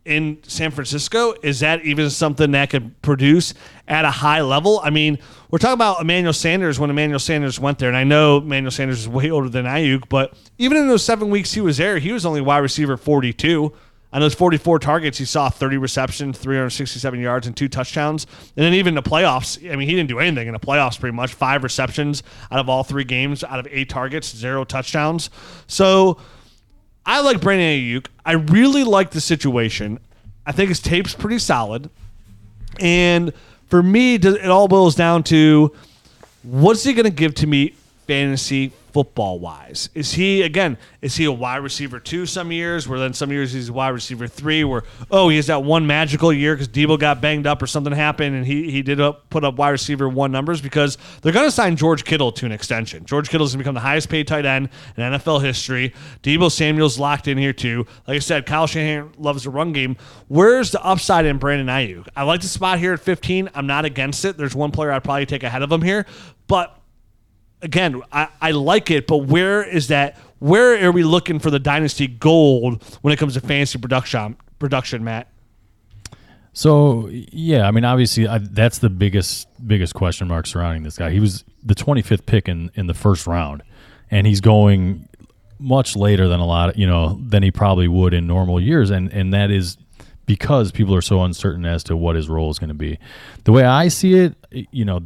in 0.09 0.38
San 0.42 0.71
Francisco? 0.71 1.35
Is 1.42 1.61
that 1.61 1.85
even 1.85 2.09
something 2.09 2.53
that 2.53 2.71
could 2.71 3.01
produce 3.03 3.53
at 3.87 4.05
a 4.05 4.11
high 4.11 4.40
level? 4.40 4.81
I 4.83 4.90
mean, 4.90 5.18
we're 5.51 5.59
talking 5.59 5.75
about 5.75 6.01
Emmanuel 6.01 6.33
Sanders 6.33 6.81
when 6.81 6.88
Emmanuel 6.88 7.18
Sanders 7.18 7.61
went 7.61 7.79
there, 7.79 7.88
and 7.88 7.97
I 7.97 8.05
know 8.05 8.38
Emmanuel 8.38 8.71
Sanders 8.71 9.01
is 9.01 9.09
way 9.09 9.31
older 9.31 9.49
than 9.49 9.66
Aiyuk, 9.66 10.09
but 10.09 10.35
even 10.57 10.79
in 10.79 10.88
those 10.88 11.05
seven 11.05 11.29
weeks 11.29 11.53
he 11.53 11.61
was 11.61 11.77
there, 11.77 11.99
he 11.99 12.12
was 12.12 12.25
only 12.25 12.40
wide 12.40 12.59
receiver 12.59 12.97
42. 12.97 13.73
On 14.11 14.23
those 14.23 14.35
44 14.35 14.79
targets, 14.79 15.18
he 15.18 15.27
saw 15.27 15.51
30 15.51 15.77
receptions, 15.77 16.38
367 16.38 17.21
yards, 17.21 17.47
and 17.47 17.55
two 17.55 17.68
touchdowns. 17.68 18.27
And 18.57 18.64
then 18.64 18.73
even 18.73 18.94
the 18.94 19.03
playoffs, 19.03 19.62
I 19.71 19.77
mean, 19.77 19.87
he 19.87 19.94
didn't 19.94 20.09
do 20.09 20.18
anything 20.18 20.49
in 20.49 20.55
the 20.55 20.61
playoffs 20.61 20.99
pretty 20.99 21.14
much. 21.14 21.35
Five 21.35 21.62
receptions 21.62 22.23
out 22.51 22.59
of 22.59 22.71
all 22.71 22.85
three 22.85 23.05
games, 23.05 23.44
out 23.44 23.59
of 23.59 23.68
eight 23.71 23.90
targets, 23.90 24.35
zero 24.35 24.64
touchdowns. 24.64 25.29
So 25.66 26.18
I 27.09 27.21
like 27.21 27.40
Brandon 27.40 27.66
Aiyuk. 27.66 28.07
I 28.27 28.33
really 28.33 28.85
like 28.85 29.12
the 29.12 29.21
situation. 29.23 29.99
I 30.44 30.53
think 30.53 30.68
his 30.68 30.79
tape's 30.79 31.14
pretty 31.14 31.38
solid. 31.38 31.88
And 32.79 33.33
for 33.68 33.83
me, 33.83 34.16
it 34.16 34.51
all 34.51 34.68
boils 34.68 34.94
down 34.94 35.23
to 35.25 35.75
what's 36.42 36.85
he 36.85 36.92
going 36.92 37.05
to 37.05 37.11
give 37.11 37.35
to 37.37 37.47
me 37.47 37.75
fantasy 38.07 38.73
football 38.92 39.38
wise? 39.38 39.90
Is 39.94 40.12
he 40.12 40.42
again? 40.42 40.79
Is 41.03 41.16
he 41.16 41.24
a 41.24 41.33
wide 41.33 41.59
receiver 41.59 42.01
two 42.01 42.27
some 42.27 42.53
years? 42.53 42.88
Where 42.88 42.98
then 42.98 43.12
some 43.12 43.31
years 43.31 43.53
he's 43.53 43.68
a 43.68 43.72
wide 43.72 43.90
receiver 43.90 44.27
three? 44.27 44.64
Where 44.64 44.83
oh 45.11 45.29
he 45.29 45.37
has 45.37 45.46
that 45.46 45.62
one 45.62 45.87
magical 45.87 46.33
year 46.33 46.55
because 46.55 46.68
Deebo 46.68 46.98
got 46.98 47.20
banged 47.20 47.46
up 47.46 47.62
or 47.62 47.66
something 47.66 47.92
happened 47.92 48.37
and 48.37 48.46
he 48.46 48.70
he 48.70 48.83
did 48.83 49.01
up, 49.01 49.29
put 49.31 49.44
up 49.44 49.57
wide 49.57 49.70
receiver 49.70 50.09
one 50.09 50.33
numbers 50.33 50.61
because 50.61 50.98
they're 51.22 51.33
going 51.33 51.46
to 51.46 51.51
sign 51.51 51.77
George 51.77 52.05
Kittle 52.05 52.33
to 52.33 52.46
an 52.46 52.53
extension. 52.53 53.05
George 53.05 53.29
Kittle 53.29 53.46
is 53.46 53.53
going 53.53 53.59
to 53.59 53.64
become 53.64 53.74
the 53.74 53.81
highest 53.81 54.09
paid 54.09 54.27
tight 54.27 54.44
end 54.44 54.68
in 54.96 55.03
NFL 55.03 55.42
history. 55.42 55.92
Deebo 56.22 56.51
Samuel's 56.51 56.98
locked 56.98 57.29
in 57.29 57.38
here 57.38 57.53
too. 57.53 57.87
Like 58.07 58.16
I 58.16 58.20
said, 58.20 58.46
Kyle 58.46 58.66
Shanahan 58.66 59.12
loves 59.18 59.44
the 59.44 59.51
run 59.51 59.72
game. 59.72 59.96
Where's 60.29 60.70
the 60.70 60.83
upside 60.83 61.27
in 61.27 61.38
Brandon 61.38 61.66
Aiyuk? 61.66 62.09
I 62.16 62.24
like 62.24 62.40
the 62.40 62.48
spot 62.48 62.79
here 62.79 62.92
at 62.92 63.01
15. 63.01 63.51
I'm 63.55 63.66
not 63.66 63.85
against 63.85 64.24
it. 64.24 64.37
There's 64.37 64.55
one 64.55 64.70
player 64.70 64.92
I'd 64.92 65.05
probably 65.05 65.27
take 65.27 65.42
ahead 65.42 65.62
of 65.62 65.70
him 65.70 65.83
here, 65.83 66.07
but 66.46 66.78
again, 67.62 68.03
I, 68.12 68.29
I 68.40 68.51
like 68.53 68.90
it, 68.90 69.07
but 69.07 69.18
where 69.18 69.62
is 69.62 69.88
that? 69.88 70.16
Where 70.38 70.87
are 70.87 70.92
we 70.92 71.03
looking 71.03 71.38
for 71.38 71.51
the 71.51 71.59
dynasty 71.59 72.07
gold 72.07 72.83
when 73.03 73.12
it 73.12 73.18
comes 73.18 73.35
to 73.35 73.40
fantasy 73.40 73.79
production? 73.79 74.37
Production, 74.59 75.05
Matt. 75.05 75.29
So 76.53 77.09
yeah, 77.11 77.68
I 77.68 77.71
mean, 77.71 77.85
obviously 77.85 78.27
I, 78.27 78.38
that's 78.38 78.79
the 78.79 78.90
biggest 78.90 79.47
biggest 79.64 79.94
question 79.94 80.27
mark 80.27 80.47
surrounding 80.47 80.83
this 80.83 80.97
guy. 80.97 81.11
He 81.11 81.21
was 81.21 81.44
the 81.62 81.75
25th 81.75 82.27
pick 82.27 82.49
in 82.49 82.71
in 82.75 82.87
the 82.87 82.94
first 82.94 83.27
round, 83.27 83.62
and 84.11 84.27
he's 84.27 84.40
going 84.40 85.09
much 85.61 85.97
later 85.97 86.29
than 86.29 86.40
a 86.40 86.47
lot, 86.47 86.71
of, 86.71 86.77
you 86.77 86.87
know, 86.87 87.21
than 87.23 87.42
he 87.42 87.51
probably 87.51 87.88
would 87.88 88.14
in 88.14 88.27
normal 88.27 88.61
years, 88.61 88.90
and 88.90 89.12
and 89.12 89.33
that 89.35 89.51
is 89.51 89.77
because 90.27 90.71
people 90.73 90.94
are 90.94 91.03
so 91.03 91.23
uncertain 91.23 91.64
as 91.64 91.83
to 91.85 91.97
what 91.97 92.14
his 92.14 92.29
role 92.29 92.51
is 92.51 92.59
going 92.59 92.68
to 92.68 92.75
be. 92.75 92.99
The 93.44 93.53
way 93.53 93.64
I 93.64 93.88
see 93.88 94.14
it, 94.14 94.35
you 94.51 94.85
know, 94.85 95.01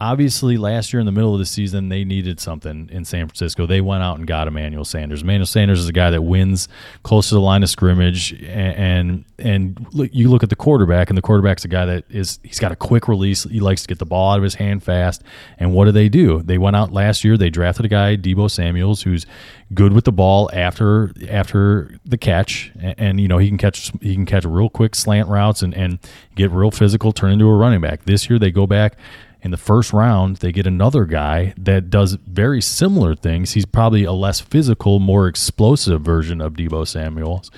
obviously 0.00 0.56
last 0.56 0.92
year 0.92 1.00
in 1.00 1.06
the 1.06 1.12
middle 1.12 1.34
of 1.34 1.38
the 1.38 1.46
season 1.46 1.90
they 1.90 2.04
needed 2.04 2.40
something 2.40 2.88
in 2.90 3.04
San 3.04 3.26
Francisco. 3.26 3.66
They 3.66 3.80
went 3.80 4.02
out 4.02 4.18
and 4.18 4.26
got 4.26 4.48
Emmanuel 4.48 4.84
Sanders. 4.84 5.22
Emmanuel 5.22 5.46
Sanders 5.46 5.80
is 5.80 5.88
a 5.88 5.92
guy 5.92 6.10
that 6.10 6.22
wins 6.22 6.68
close 7.02 7.28
to 7.28 7.34
the 7.34 7.40
line 7.40 7.62
of 7.62 7.68
scrimmage, 7.68 8.32
and 8.44 8.80
and, 8.80 9.24
and 9.38 9.86
look, 9.92 10.10
you 10.12 10.28
look 10.30 10.42
at 10.42 10.48
the 10.48 10.56
quarterback, 10.56 11.10
and 11.10 11.18
the 11.18 11.22
quarterback's 11.22 11.64
a 11.64 11.68
guy 11.68 11.84
that 11.84 12.04
is 12.08 12.38
he's 12.42 12.58
got 12.58 12.72
a 12.72 12.76
quick 12.76 13.08
release. 13.08 13.44
He 13.44 13.60
likes 13.60 13.82
to 13.82 13.88
get 13.88 13.98
the 13.98 14.06
ball 14.06 14.32
out 14.32 14.38
of 14.38 14.42
his 14.42 14.54
hand 14.54 14.82
fast. 14.82 15.22
And 15.58 15.74
what 15.74 15.84
do 15.84 15.92
they 15.92 16.08
do? 16.08 16.42
They 16.42 16.58
went 16.58 16.76
out 16.76 16.92
last 16.92 17.24
year. 17.24 17.36
They 17.36 17.50
drafted 17.50 17.84
a 17.84 17.88
guy, 17.88 18.16
Deebo 18.16 18.50
Samuel's, 18.50 19.02
who's 19.02 19.26
good 19.74 19.92
with 19.92 20.04
the 20.04 20.12
ball 20.12 20.50
after 20.52 21.12
after 21.28 21.98
the 22.04 22.18
catch, 22.18 22.72
and, 22.80 22.94
and, 22.98 23.20
you 23.20 23.28
know 23.28 23.38
he 23.38 23.48
can 23.48 23.58
catch 23.58 23.92
he 24.00 24.14
can 24.14 24.26
catch 24.26 24.44
real 24.44 24.68
quick 24.68 24.94
slant 24.94 25.28
routes 25.28 25.62
and 25.62 25.74
and 25.74 25.98
get 26.36 26.50
real 26.50 26.70
physical, 26.70 27.12
turn 27.12 27.32
into 27.32 27.46
a 27.46 27.54
running 27.54 27.80
back. 27.80 28.04
This 28.04 28.30
year 28.30 28.38
they 28.38 28.50
go 28.50 28.66
back 28.66 28.96
in 29.42 29.50
the 29.50 29.56
first 29.56 29.92
round, 29.92 30.36
they 30.36 30.52
get 30.52 30.66
another 30.66 31.04
guy 31.04 31.54
that 31.56 31.90
does 31.90 32.14
very 32.14 32.60
similar 32.60 33.14
things. 33.14 33.52
He's 33.52 33.66
probably 33.66 34.04
a 34.04 34.12
less 34.12 34.40
physical, 34.40 34.98
more 34.98 35.26
explosive 35.28 36.02
version 36.02 36.40
of 36.40 36.54
Deebo 36.54 36.86
Samuels. 36.86 37.50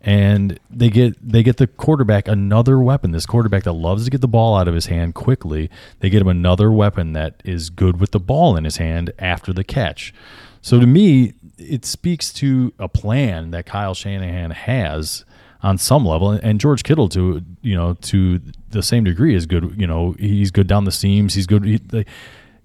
And 0.00 0.60
they 0.70 0.88
get 0.88 1.16
they 1.20 1.42
get 1.42 1.56
the 1.56 1.66
quarterback 1.66 2.28
another 2.28 2.78
weapon. 2.78 3.10
This 3.10 3.26
quarterback 3.26 3.64
that 3.64 3.72
loves 3.72 4.04
to 4.04 4.10
get 4.10 4.20
the 4.20 4.28
ball 4.28 4.56
out 4.56 4.68
of 4.68 4.74
his 4.74 4.86
hand 4.86 5.14
quickly. 5.14 5.68
They 5.98 6.10
get 6.10 6.22
him 6.22 6.28
another 6.28 6.70
weapon 6.70 7.12
that 7.14 7.42
is 7.44 7.70
good 7.70 7.98
with 7.98 8.12
the 8.12 8.20
ball 8.20 8.56
in 8.56 8.64
his 8.64 8.76
hand 8.76 9.12
after 9.18 9.52
the 9.52 9.64
catch. 9.64 10.14
So 10.62 10.78
to 10.78 10.86
me, 10.86 11.34
it 11.58 11.84
speaks 11.84 12.32
to 12.34 12.72
a 12.78 12.88
plan 12.88 13.50
that 13.50 13.66
Kyle 13.66 13.94
Shanahan 13.94 14.52
has 14.52 15.24
on 15.66 15.78
some 15.78 16.06
level, 16.06 16.30
and 16.30 16.60
George 16.60 16.84
Kittle 16.84 17.08
to 17.08 17.42
you 17.60 17.74
know 17.74 17.94
to 17.94 18.40
the 18.70 18.84
same 18.84 19.02
degree 19.02 19.34
is 19.34 19.46
good. 19.46 19.74
You 19.76 19.86
know, 19.86 20.14
he's 20.16 20.52
good 20.52 20.68
down 20.68 20.84
the 20.84 20.92
seams. 20.92 21.34
He's 21.34 21.48
good. 21.48 21.64
He, 21.64 21.78
they, 21.78 22.06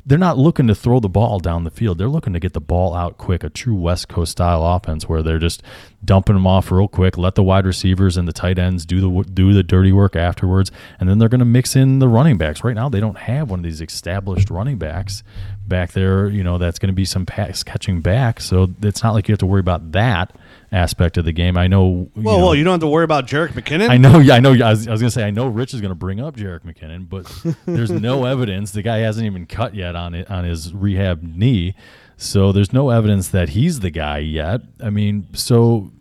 they're 0.05 0.19
not 0.19 0.37
looking 0.37 0.67
to 0.67 0.75
throw 0.75 0.99
the 0.99 1.09
ball 1.09 1.39
down 1.39 1.63
the 1.63 1.71
field. 1.71 1.97
They're 1.97 2.07
looking 2.07 2.33
to 2.33 2.39
get 2.39 2.53
the 2.53 2.61
ball 2.61 2.95
out 2.95 3.17
quick, 3.17 3.43
a 3.43 3.49
true 3.49 3.75
West 3.75 4.07
Coast 4.07 4.31
style 4.31 4.63
offense 4.63 5.07
where 5.07 5.21
they're 5.23 5.39
just 5.39 5.61
dumping 6.03 6.35
them 6.35 6.47
off 6.47 6.71
real 6.71 6.87
quick, 6.87 7.17
let 7.17 7.35
the 7.35 7.43
wide 7.43 7.65
receivers 7.65 8.17
and 8.17 8.27
the 8.27 8.33
tight 8.33 8.59
ends 8.59 8.85
do 8.85 8.99
the 8.99 9.29
do 9.31 9.51
the 9.51 9.63
dirty 9.63 9.91
work 9.91 10.15
afterwards, 10.15 10.71
and 10.99 11.09
then 11.09 11.17
they're 11.17 11.29
going 11.29 11.39
to 11.39 11.45
mix 11.45 11.75
in 11.75 11.97
the 11.97 12.07
running 12.07 12.37
backs. 12.37 12.63
Right 12.63 12.75
now, 12.75 12.87
they 12.87 12.99
don't 12.99 13.17
have 13.17 13.49
one 13.49 13.59
of 13.59 13.63
these 13.63 13.81
established 13.81 14.51
running 14.51 14.77
backs 14.77 15.23
back 15.67 15.93
there. 15.93 16.29
You 16.29 16.43
know, 16.43 16.59
that's 16.59 16.77
going 16.77 16.89
to 16.89 16.93
be 16.93 17.05
some 17.05 17.25
pass 17.25 17.63
catching 17.63 18.01
back, 18.01 18.41
so 18.41 18.69
it's 18.83 19.01
not 19.01 19.15
like 19.15 19.27
you 19.27 19.33
have 19.33 19.39
to 19.39 19.47
worry 19.47 19.59
about 19.59 19.91
that 19.93 20.35
aspect 20.71 21.17
of 21.17 21.25
the 21.25 21.31
game. 21.31 21.57
I 21.57 21.67
know. 21.67 22.09
You 22.15 22.21
well, 22.23 22.37
know, 22.37 22.45
well, 22.45 22.55
you 22.55 22.63
don't 22.63 22.73
have 22.73 22.79
to 22.81 22.87
worry 22.87 23.03
about 23.03 23.27
Jerick 23.27 23.49
McKinnon. 23.49 23.89
I 23.89 23.97
know. 23.97 24.19
Yeah, 24.19 24.35
I 24.35 24.39
know. 24.39 24.51
I 24.51 24.71
was, 24.71 24.87
I 24.87 24.91
was 24.91 25.01
going 25.01 25.09
to 25.09 25.11
say 25.11 25.23
I 25.23 25.31
know 25.31 25.47
Rich 25.47 25.73
is 25.73 25.81
going 25.81 25.89
to 25.91 25.95
bring 25.95 26.19
up 26.19 26.35
Jerick 26.35 26.61
McKinnon, 26.61 27.09
but 27.09 27.31
there's 27.65 27.91
no 27.91 28.25
evidence. 28.25 28.71
The 28.71 28.81
guy 28.81 28.99
hasn't 28.99 29.25
even 29.25 29.45
cut 29.45 29.75
yet 29.75 29.95
on 29.95 30.15
it 30.15 30.29
on 30.29 30.43
his 30.43 30.73
rehab 30.73 31.21
knee, 31.21 31.75
so 32.17 32.51
there's 32.51 32.73
no 32.73 32.89
evidence 32.89 33.27
that 33.29 33.49
he's 33.49 33.81
the 33.81 33.91
guy 33.91 34.19
yet. 34.19 34.61
I 34.81 34.89
mean, 34.89 35.27
so. 35.33 35.91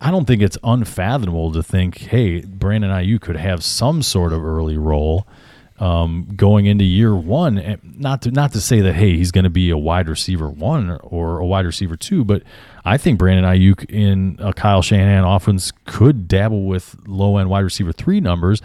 I 0.00 0.12
don't 0.12 0.24
think 0.24 0.40
it's 0.40 0.58
unfathomable 0.62 1.50
to 1.50 1.64
think, 1.64 1.98
hey, 1.98 2.42
Brandon 2.42 2.92
Aiyuk 2.92 3.22
could 3.22 3.34
have 3.34 3.64
some 3.64 4.02
sort 4.02 4.32
of 4.32 4.44
early 4.44 4.78
role 4.78 5.26
um, 5.80 6.28
going 6.36 6.66
into 6.66 6.84
year 6.84 7.16
one. 7.16 7.80
Not 7.82 8.22
to 8.22 8.30
not 8.30 8.52
to 8.52 8.60
say 8.60 8.80
that 8.82 8.92
hey 8.92 9.16
he's 9.16 9.32
going 9.32 9.44
to 9.44 9.50
be 9.50 9.70
a 9.70 9.78
wide 9.78 10.08
receiver 10.08 10.48
one 10.48 10.98
or 11.02 11.38
a 11.38 11.46
wide 11.46 11.66
receiver 11.66 11.96
two, 11.96 12.24
but 12.24 12.42
I 12.84 12.96
think 12.96 13.18
Brandon 13.18 13.44
Aiyuk 13.44 13.90
in 13.90 14.38
a 14.40 14.48
uh, 14.48 14.52
Kyle 14.52 14.82
Shanahan 14.82 15.24
offense 15.24 15.72
could 15.84 16.28
dabble 16.28 16.64
with 16.64 16.96
low 17.06 17.36
end 17.36 17.50
wide 17.50 17.60
receiver 17.60 17.92
three 17.92 18.20
numbers. 18.20 18.62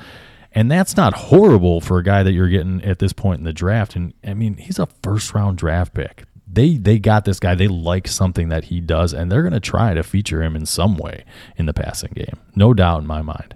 And 0.54 0.72
that's 0.72 0.96
not 0.96 1.14
horrible 1.14 1.82
for 1.82 2.00
a 2.00 2.04
guy 2.04 2.24
that 2.24 2.32
you're 2.32 2.48
getting 2.48 2.82
at 2.84 3.00
this 3.00 3.12
point 3.12 3.40
in 3.40 3.44
the 3.44 3.52
draft. 3.52 3.96
And 3.96 4.14
I 4.24 4.34
mean, 4.34 4.56
he's 4.56 4.80
a 4.80 4.88
first 5.04 5.34
round 5.34 5.58
draft 5.58 5.94
pick. 5.94 6.24
They 6.48 6.78
they 6.78 6.98
got 6.98 7.26
this 7.26 7.40
guy. 7.40 7.56
They 7.56 7.68
like 7.68 8.08
something 8.08 8.48
that 8.50 8.66
he 8.66 8.80
does, 8.80 9.14
and 9.14 9.30
they're 9.30 9.42
going 9.42 9.54
to 9.54 9.60
try 9.60 9.94
to 9.94 10.04
feature 10.04 10.42
him 10.42 10.56
in 10.56 10.66
some 10.66 10.96
way 10.96 11.26
in 11.58 11.66
the 11.66 11.74
passing 11.74 12.14
game. 12.14 12.40
No 12.56 12.74
doubt 12.74 13.02
in 13.02 13.08
my 13.08 13.22
mind. 13.22 13.56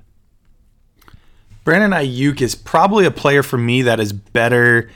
Brandon 1.63 1.91
Aiyuk 1.91 2.41
is 2.41 2.55
probably 2.55 3.05
a 3.05 3.11
player 3.11 3.43
for 3.43 3.57
me 3.57 3.83
that 3.83 3.99
is 3.99 4.11
better 4.11 4.89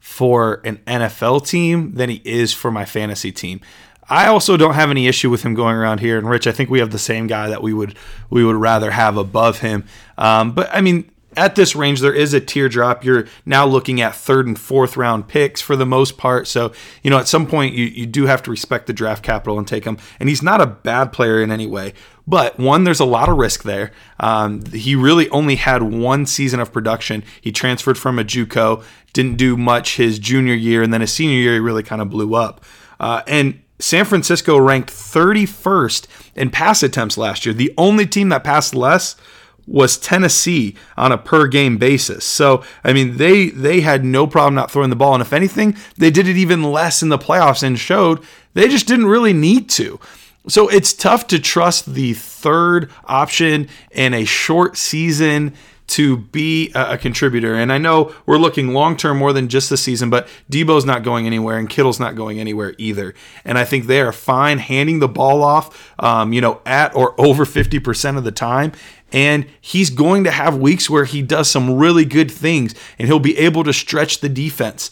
for 0.00 0.60
an 0.64 0.78
NFL 0.86 1.46
team 1.46 1.94
than 1.94 2.08
he 2.10 2.20
is 2.24 2.52
for 2.52 2.70
my 2.70 2.84
fantasy 2.84 3.30
team. 3.30 3.60
I 4.08 4.26
also 4.26 4.56
don't 4.56 4.74
have 4.74 4.90
any 4.90 5.06
issue 5.06 5.30
with 5.30 5.42
him 5.42 5.54
going 5.54 5.76
around 5.76 6.00
here. 6.00 6.18
And 6.18 6.28
Rich, 6.28 6.46
I 6.46 6.52
think 6.52 6.70
we 6.70 6.80
have 6.80 6.90
the 6.90 6.98
same 6.98 7.26
guy 7.26 7.48
that 7.48 7.62
we 7.62 7.72
would 7.72 7.96
we 8.30 8.44
would 8.44 8.56
rather 8.56 8.90
have 8.90 9.16
above 9.16 9.60
him. 9.60 9.84
Um, 10.18 10.52
but 10.52 10.68
I 10.72 10.80
mean, 10.80 11.10
at 11.36 11.54
this 11.54 11.74
range, 11.74 12.00
there 12.00 12.14
is 12.14 12.32
a 12.32 12.40
teardrop. 12.40 13.04
You're 13.04 13.26
now 13.44 13.66
looking 13.66 14.00
at 14.00 14.14
third 14.14 14.46
and 14.46 14.58
fourth 14.58 14.96
round 14.96 15.28
picks 15.28 15.60
for 15.60 15.76
the 15.76 15.86
most 15.86 16.16
part. 16.16 16.46
So, 16.46 16.72
you 17.02 17.10
know, 17.10 17.18
at 17.18 17.28
some 17.28 17.46
point, 17.46 17.74
you, 17.74 17.86
you 17.86 18.06
do 18.06 18.26
have 18.26 18.42
to 18.44 18.50
respect 18.50 18.86
the 18.86 18.92
draft 18.92 19.22
capital 19.22 19.58
and 19.58 19.66
take 19.66 19.84
him. 19.84 19.98
And 20.20 20.28
he's 20.28 20.42
not 20.42 20.60
a 20.60 20.66
bad 20.66 21.12
player 21.12 21.42
in 21.42 21.50
any 21.50 21.66
way. 21.66 21.94
But 22.26 22.58
one, 22.58 22.84
there's 22.84 23.00
a 23.00 23.04
lot 23.04 23.28
of 23.28 23.36
risk 23.36 23.64
there. 23.64 23.90
Um, 24.18 24.64
he 24.66 24.94
really 24.94 25.28
only 25.30 25.56
had 25.56 25.82
one 25.82 26.24
season 26.24 26.60
of 26.60 26.72
production. 26.72 27.22
He 27.40 27.52
transferred 27.52 27.98
from 27.98 28.18
a 28.18 28.24
JUCO, 28.24 28.82
didn't 29.12 29.36
do 29.36 29.56
much 29.56 29.96
his 29.96 30.18
junior 30.18 30.54
year, 30.54 30.82
and 30.82 30.92
then 30.92 31.02
his 31.02 31.12
senior 31.12 31.36
year, 31.36 31.54
he 31.54 31.60
really 31.60 31.82
kind 31.82 32.00
of 32.00 32.08
blew 32.08 32.34
up. 32.34 32.64
Uh, 32.98 33.22
and 33.26 33.60
San 33.78 34.04
Francisco 34.04 34.58
ranked 34.58 34.90
31st 34.90 36.06
in 36.36 36.50
pass 36.50 36.82
attempts 36.82 37.18
last 37.18 37.44
year. 37.44 37.52
The 37.52 37.74
only 37.76 38.06
team 38.06 38.28
that 38.28 38.44
passed 38.44 38.74
less 38.74 39.16
was 39.66 39.96
Tennessee 39.96 40.76
on 40.96 41.12
a 41.12 41.18
per 41.18 41.46
game 41.46 41.78
basis. 41.78 42.24
So, 42.24 42.62
I 42.84 42.92
mean, 42.92 43.16
they 43.16 43.48
they 43.48 43.80
had 43.80 44.04
no 44.04 44.26
problem 44.26 44.54
not 44.54 44.70
throwing 44.70 44.90
the 44.90 44.96
ball 44.96 45.14
and 45.14 45.22
if 45.22 45.32
anything, 45.32 45.76
they 45.96 46.10
did 46.10 46.28
it 46.28 46.36
even 46.36 46.62
less 46.62 47.02
in 47.02 47.08
the 47.08 47.18
playoffs 47.18 47.62
and 47.62 47.78
showed 47.78 48.22
they 48.52 48.68
just 48.68 48.86
didn't 48.86 49.06
really 49.06 49.32
need 49.32 49.68
to. 49.70 49.98
So, 50.46 50.68
it's 50.68 50.92
tough 50.92 51.26
to 51.28 51.38
trust 51.38 51.94
the 51.94 52.12
third 52.12 52.90
option 53.06 53.68
in 53.90 54.12
a 54.12 54.24
short 54.24 54.76
season 54.76 55.54
to 55.86 56.16
be 56.16 56.72
a, 56.74 56.96
contributor. 56.96 57.54
And 57.54 57.72
I 57.72 57.78
know 57.78 58.14
we're 58.26 58.38
looking 58.38 58.72
long 58.72 58.96
term 58.96 59.18
more 59.18 59.32
than 59.32 59.48
just 59.48 59.68
the 59.68 59.76
season, 59.76 60.10
but 60.10 60.28
Deebo's 60.50 60.84
not 60.84 61.02
going 61.02 61.26
anywhere 61.26 61.58
and 61.58 61.68
Kittle's 61.68 62.00
not 62.00 62.16
going 62.16 62.40
anywhere 62.40 62.74
either. 62.78 63.14
And 63.44 63.58
I 63.58 63.64
think 63.64 63.86
they 63.86 64.00
are 64.00 64.12
fine 64.12 64.58
handing 64.58 65.00
the 65.00 65.08
ball 65.08 65.42
off, 65.42 65.92
um, 65.98 66.32
you 66.32 66.40
know, 66.40 66.60
at 66.64 66.94
or 66.96 67.18
over 67.20 67.44
50% 67.44 68.16
of 68.16 68.24
the 68.24 68.32
time. 68.32 68.72
And 69.12 69.46
he's 69.60 69.90
going 69.90 70.24
to 70.24 70.30
have 70.30 70.56
weeks 70.56 70.90
where 70.90 71.04
he 71.04 71.22
does 71.22 71.48
some 71.50 71.76
really 71.76 72.04
good 72.04 72.30
things 72.30 72.74
and 72.98 73.06
he'll 73.06 73.20
be 73.20 73.38
able 73.38 73.62
to 73.64 73.72
stretch 73.72 74.20
the 74.20 74.28
defense. 74.28 74.90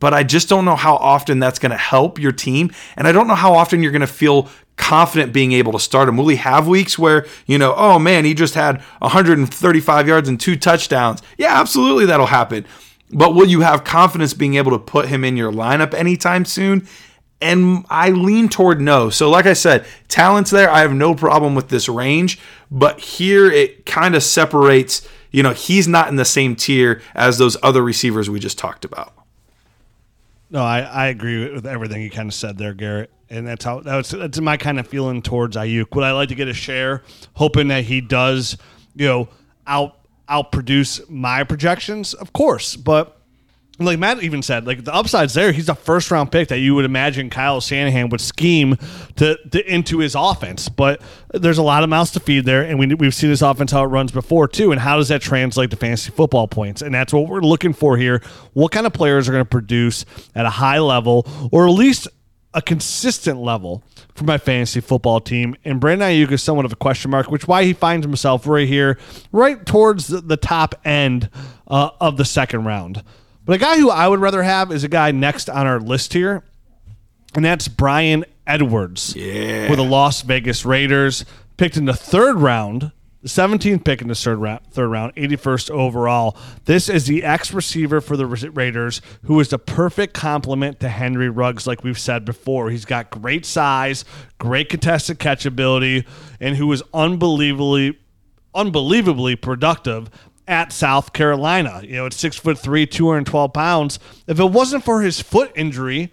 But 0.00 0.14
I 0.14 0.22
just 0.22 0.48
don't 0.48 0.64
know 0.64 0.76
how 0.76 0.96
often 0.96 1.38
that's 1.38 1.58
going 1.58 1.70
to 1.70 1.76
help 1.76 2.18
your 2.18 2.32
team. 2.32 2.72
And 2.96 3.06
I 3.06 3.12
don't 3.12 3.28
know 3.28 3.34
how 3.34 3.54
often 3.54 3.82
you're 3.82 3.92
going 3.92 4.00
to 4.00 4.06
feel 4.06 4.48
confident 4.76 5.32
being 5.32 5.52
able 5.52 5.72
to 5.72 5.78
start 5.78 6.08
him. 6.08 6.16
Will 6.16 6.28
he 6.28 6.36
have 6.36 6.66
weeks 6.66 6.98
where, 6.98 7.26
you 7.46 7.58
know, 7.58 7.74
oh 7.76 7.98
man, 7.98 8.24
he 8.24 8.34
just 8.34 8.54
had 8.54 8.80
135 8.98 10.08
yards 10.08 10.28
and 10.28 10.40
two 10.40 10.56
touchdowns? 10.56 11.22
Yeah, 11.38 11.60
absolutely 11.60 12.06
that'll 12.06 12.26
happen. 12.26 12.66
But 13.10 13.34
will 13.34 13.46
you 13.46 13.60
have 13.60 13.84
confidence 13.84 14.34
being 14.34 14.54
able 14.54 14.72
to 14.72 14.78
put 14.78 15.08
him 15.08 15.24
in 15.24 15.36
your 15.36 15.52
lineup 15.52 15.94
anytime 15.94 16.44
soon? 16.44 16.88
And 17.40 17.84
I 17.90 18.10
lean 18.10 18.48
toward 18.48 18.80
no. 18.80 19.10
So, 19.10 19.28
like 19.28 19.44
I 19.46 19.52
said, 19.52 19.84
talent's 20.08 20.50
there. 20.50 20.70
I 20.70 20.80
have 20.80 20.94
no 20.94 21.14
problem 21.14 21.54
with 21.54 21.68
this 21.68 21.88
range. 21.88 22.40
But 22.70 22.98
here 22.98 23.50
it 23.50 23.84
kind 23.84 24.14
of 24.14 24.22
separates, 24.22 25.06
you 25.30 25.42
know, 25.42 25.52
he's 25.52 25.86
not 25.86 26.08
in 26.08 26.16
the 26.16 26.24
same 26.24 26.56
tier 26.56 27.02
as 27.14 27.38
those 27.38 27.56
other 27.62 27.82
receivers 27.82 28.30
we 28.30 28.40
just 28.40 28.58
talked 28.58 28.84
about. 28.84 29.12
No, 30.54 30.62
I, 30.62 30.82
I 30.82 31.06
agree 31.08 31.52
with 31.52 31.66
everything 31.66 32.00
you 32.00 32.10
kind 32.10 32.28
of 32.28 32.34
said 32.34 32.56
there, 32.58 32.74
Garrett. 32.74 33.10
And 33.28 33.44
that's 33.44 33.64
how 33.64 33.80
that's 33.80 34.10
that's 34.10 34.38
my 34.38 34.56
kind 34.56 34.78
of 34.78 34.86
feeling 34.86 35.20
towards 35.20 35.56
Aiyuk. 35.56 35.92
Would 35.96 36.04
I 36.04 36.12
like 36.12 36.28
to 36.28 36.36
get 36.36 36.46
a 36.46 36.54
share, 36.54 37.02
hoping 37.34 37.68
that 37.68 37.82
he 37.82 38.00
does, 38.00 38.56
you 38.94 39.08
know, 39.08 39.28
out 39.66 39.98
outproduce 40.28 41.10
my 41.10 41.42
projections? 41.42 42.14
Of 42.14 42.32
course, 42.32 42.76
but 42.76 43.20
like 43.78 43.98
Matt 43.98 44.22
even 44.22 44.42
said, 44.42 44.66
like 44.66 44.84
the 44.84 44.94
upside's 44.94 45.34
there. 45.34 45.50
He's 45.50 45.68
a 45.68 45.74
first 45.74 46.10
round 46.10 46.30
pick 46.30 46.48
that 46.48 46.58
you 46.58 46.74
would 46.74 46.84
imagine 46.84 47.28
Kyle 47.28 47.60
Shanahan 47.60 48.08
would 48.10 48.20
scheme 48.20 48.76
to, 49.16 49.36
to 49.50 49.72
into 49.72 49.98
his 49.98 50.14
offense. 50.14 50.68
But 50.68 51.02
there's 51.32 51.58
a 51.58 51.62
lot 51.62 51.82
of 51.82 51.90
mouths 51.90 52.12
to 52.12 52.20
feed 52.20 52.44
there, 52.44 52.62
and 52.62 52.78
we, 52.78 52.94
we've 52.94 53.14
seen 53.14 53.30
this 53.30 53.42
offense 53.42 53.72
how 53.72 53.82
it 53.82 53.88
runs 53.88 54.12
before 54.12 54.46
too. 54.46 54.70
And 54.70 54.80
how 54.80 54.96
does 54.96 55.08
that 55.08 55.22
translate 55.22 55.70
to 55.70 55.76
fantasy 55.76 56.12
football 56.12 56.46
points? 56.46 56.82
And 56.82 56.94
that's 56.94 57.12
what 57.12 57.28
we're 57.28 57.40
looking 57.40 57.72
for 57.72 57.96
here. 57.96 58.22
What 58.52 58.70
kind 58.70 58.86
of 58.86 58.92
players 58.92 59.28
are 59.28 59.32
going 59.32 59.44
to 59.44 59.48
produce 59.48 60.04
at 60.34 60.46
a 60.46 60.50
high 60.50 60.78
level, 60.78 61.26
or 61.50 61.66
at 61.66 61.72
least 61.72 62.06
a 62.54 62.62
consistent 62.62 63.40
level 63.40 63.82
for 64.14 64.22
my 64.22 64.38
fantasy 64.38 64.80
football 64.80 65.20
team. 65.20 65.56
And 65.64 65.80
Brandon 65.80 66.08
Aiyuk 66.08 66.30
is 66.30 66.42
somewhat 66.42 66.64
of 66.64 66.72
a 66.72 66.76
question 66.76 67.10
mark, 67.10 67.28
which 67.28 67.48
why 67.48 67.64
he 67.64 67.72
finds 67.72 68.06
himself 68.06 68.46
right 68.46 68.68
here, 68.68 68.96
right 69.32 69.66
towards 69.66 70.06
the 70.06 70.36
top 70.36 70.76
end 70.84 71.28
uh, 71.66 71.90
of 72.00 72.16
the 72.16 72.24
second 72.24 72.64
round. 72.64 73.02
But 73.44 73.56
a 73.56 73.58
guy 73.58 73.78
who 73.78 73.90
I 73.90 74.08
would 74.08 74.20
rather 74.20 74.42
have 74.42 74.72
is 74.72 74.84
a 74.84 74.88
guy 74.88 75.10
next 75.10 75.50
on 75.50 75.66
our 75.66 75.80
list 75.80 76.12
here, 76.12 76.42
and 77.34 77.44
that's 77.44 77.68
Bryan 77.68 78.24
Edwards 78.46 79.14
yeah. 79.16 79.68
with 79.68 79.78
the 79.78 79.84
Las 79.84 80.22
Vegas 80.22 80.64
Raiders, 80.64 81.24
picked 81.56 81.76
in 81.76 81.84
the 81.84 81.94
third 81.94 82.36
round 82.36 82.92
the 83.24 83.30
17th 83.30 83.84
pick 83.84 84.02
in 84.02 84.08
the 84.08 84.14
third 84.14 84.36
round, 84.36 84.60
third 84.70 84.88
round, 84.88 85.14
81st 85.14 85.70
overall. 85.70 86.36
This 86.66 86.90
is 86.90 87.06
the 87.06 87.24
ex 87.24 87.54
receiver 87.54 88.02
for 88.02 88.18
the 88.18 88.26
Raiders, 88.26 89.00
who 89.22 89.40
is 89.40 89.48
the 89.48 89.58
perfect 89.58 90.12
complement 90.12 90.78
to 90.80 90.90
Henry 90.90 91.30
Ruggs, 91.30 91.66
like 91.66 91.82
we've 91.82 91.98
said 91.98 92.26
before. 92.26 92.68
He's 92.68 92.84
got 92.84 93.10
great 93.10 93.46
size, 93.46 94.04
great 94.38 94.68
contested 94.68 95.18
catch 95.18 95.46
ability, 95.46 96.04
and 96.38 96.54
who 96.56 96.70
is 96.70 96.82
unbelievably, 96.92 97.98
unbelievably 98.54 99.36
productive 99.36 100.10
at 100.46 100.72
South 100.72 101.12
Carolina. 101.12 101.80
You 101.84 101.96
know, 101.96 102.06
at 102.06 102.12
six 102.12 102.36
foot 102.36 102.58
three, 102.58 102.86
212 102.86 103.52
pounds. 103.52 103.98
If 104.26 104.38
it 104.38 104.50
wasn't 104.50 104.84
for 104.84 105.02
his 105.02 105.20
foot 105.20 105.52
injury, 105.54 106.12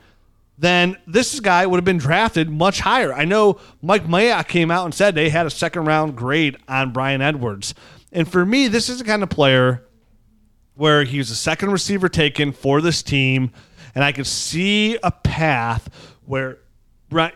then 0.58 0.98
this 1.08 1.40
guy 1.40 1.66
would 1.66 1.78
have 1.78 1.86
been 1.86 1.98
drafted 1.98 2.50
much 2.50 2.82
higher. 2.82 3.14
I 3.14 3.26
know 3.26 3.60
Mike 3.82 4.06
Mayock 4.06 4.48
came 4.48 4.70
out 4.70 4.86
and 4.86 4.94
said 4.94 5.16
they 5.16 5.30
had 5.30 5.46
a 5.46 5.50
second 5.50 5.86
round 5.86 6.16
grade 6.16 6.58
on 6.68 6.92
Bryan 6.92 7.22
Edwards. 7.22 7.74
And 8.12 8.32
for 8.32 8.46
me, 8.46 8.68
this 8.68 8.90
is 8.90 9.00
the 9.00 9.04
kind 9.04 9.24
of 9.24 9.30
player 9.30 9.84
where 10.76 11.04
he 11.04 11.18
was 11.18 11.32
a 11.32 11.36
second 11.36 11.72
receiver 11.72 12.10
taken 12.10 12.52
for 12.52 12.82
this 12.82 13.02
team. 13.02 13.52
And 13.96 14.04
I 14.04 14.12
could 14.12 14.28
see 14.28 14.98
a 15.04 15.12
path 15.12 15.90
where, 16.26 16.60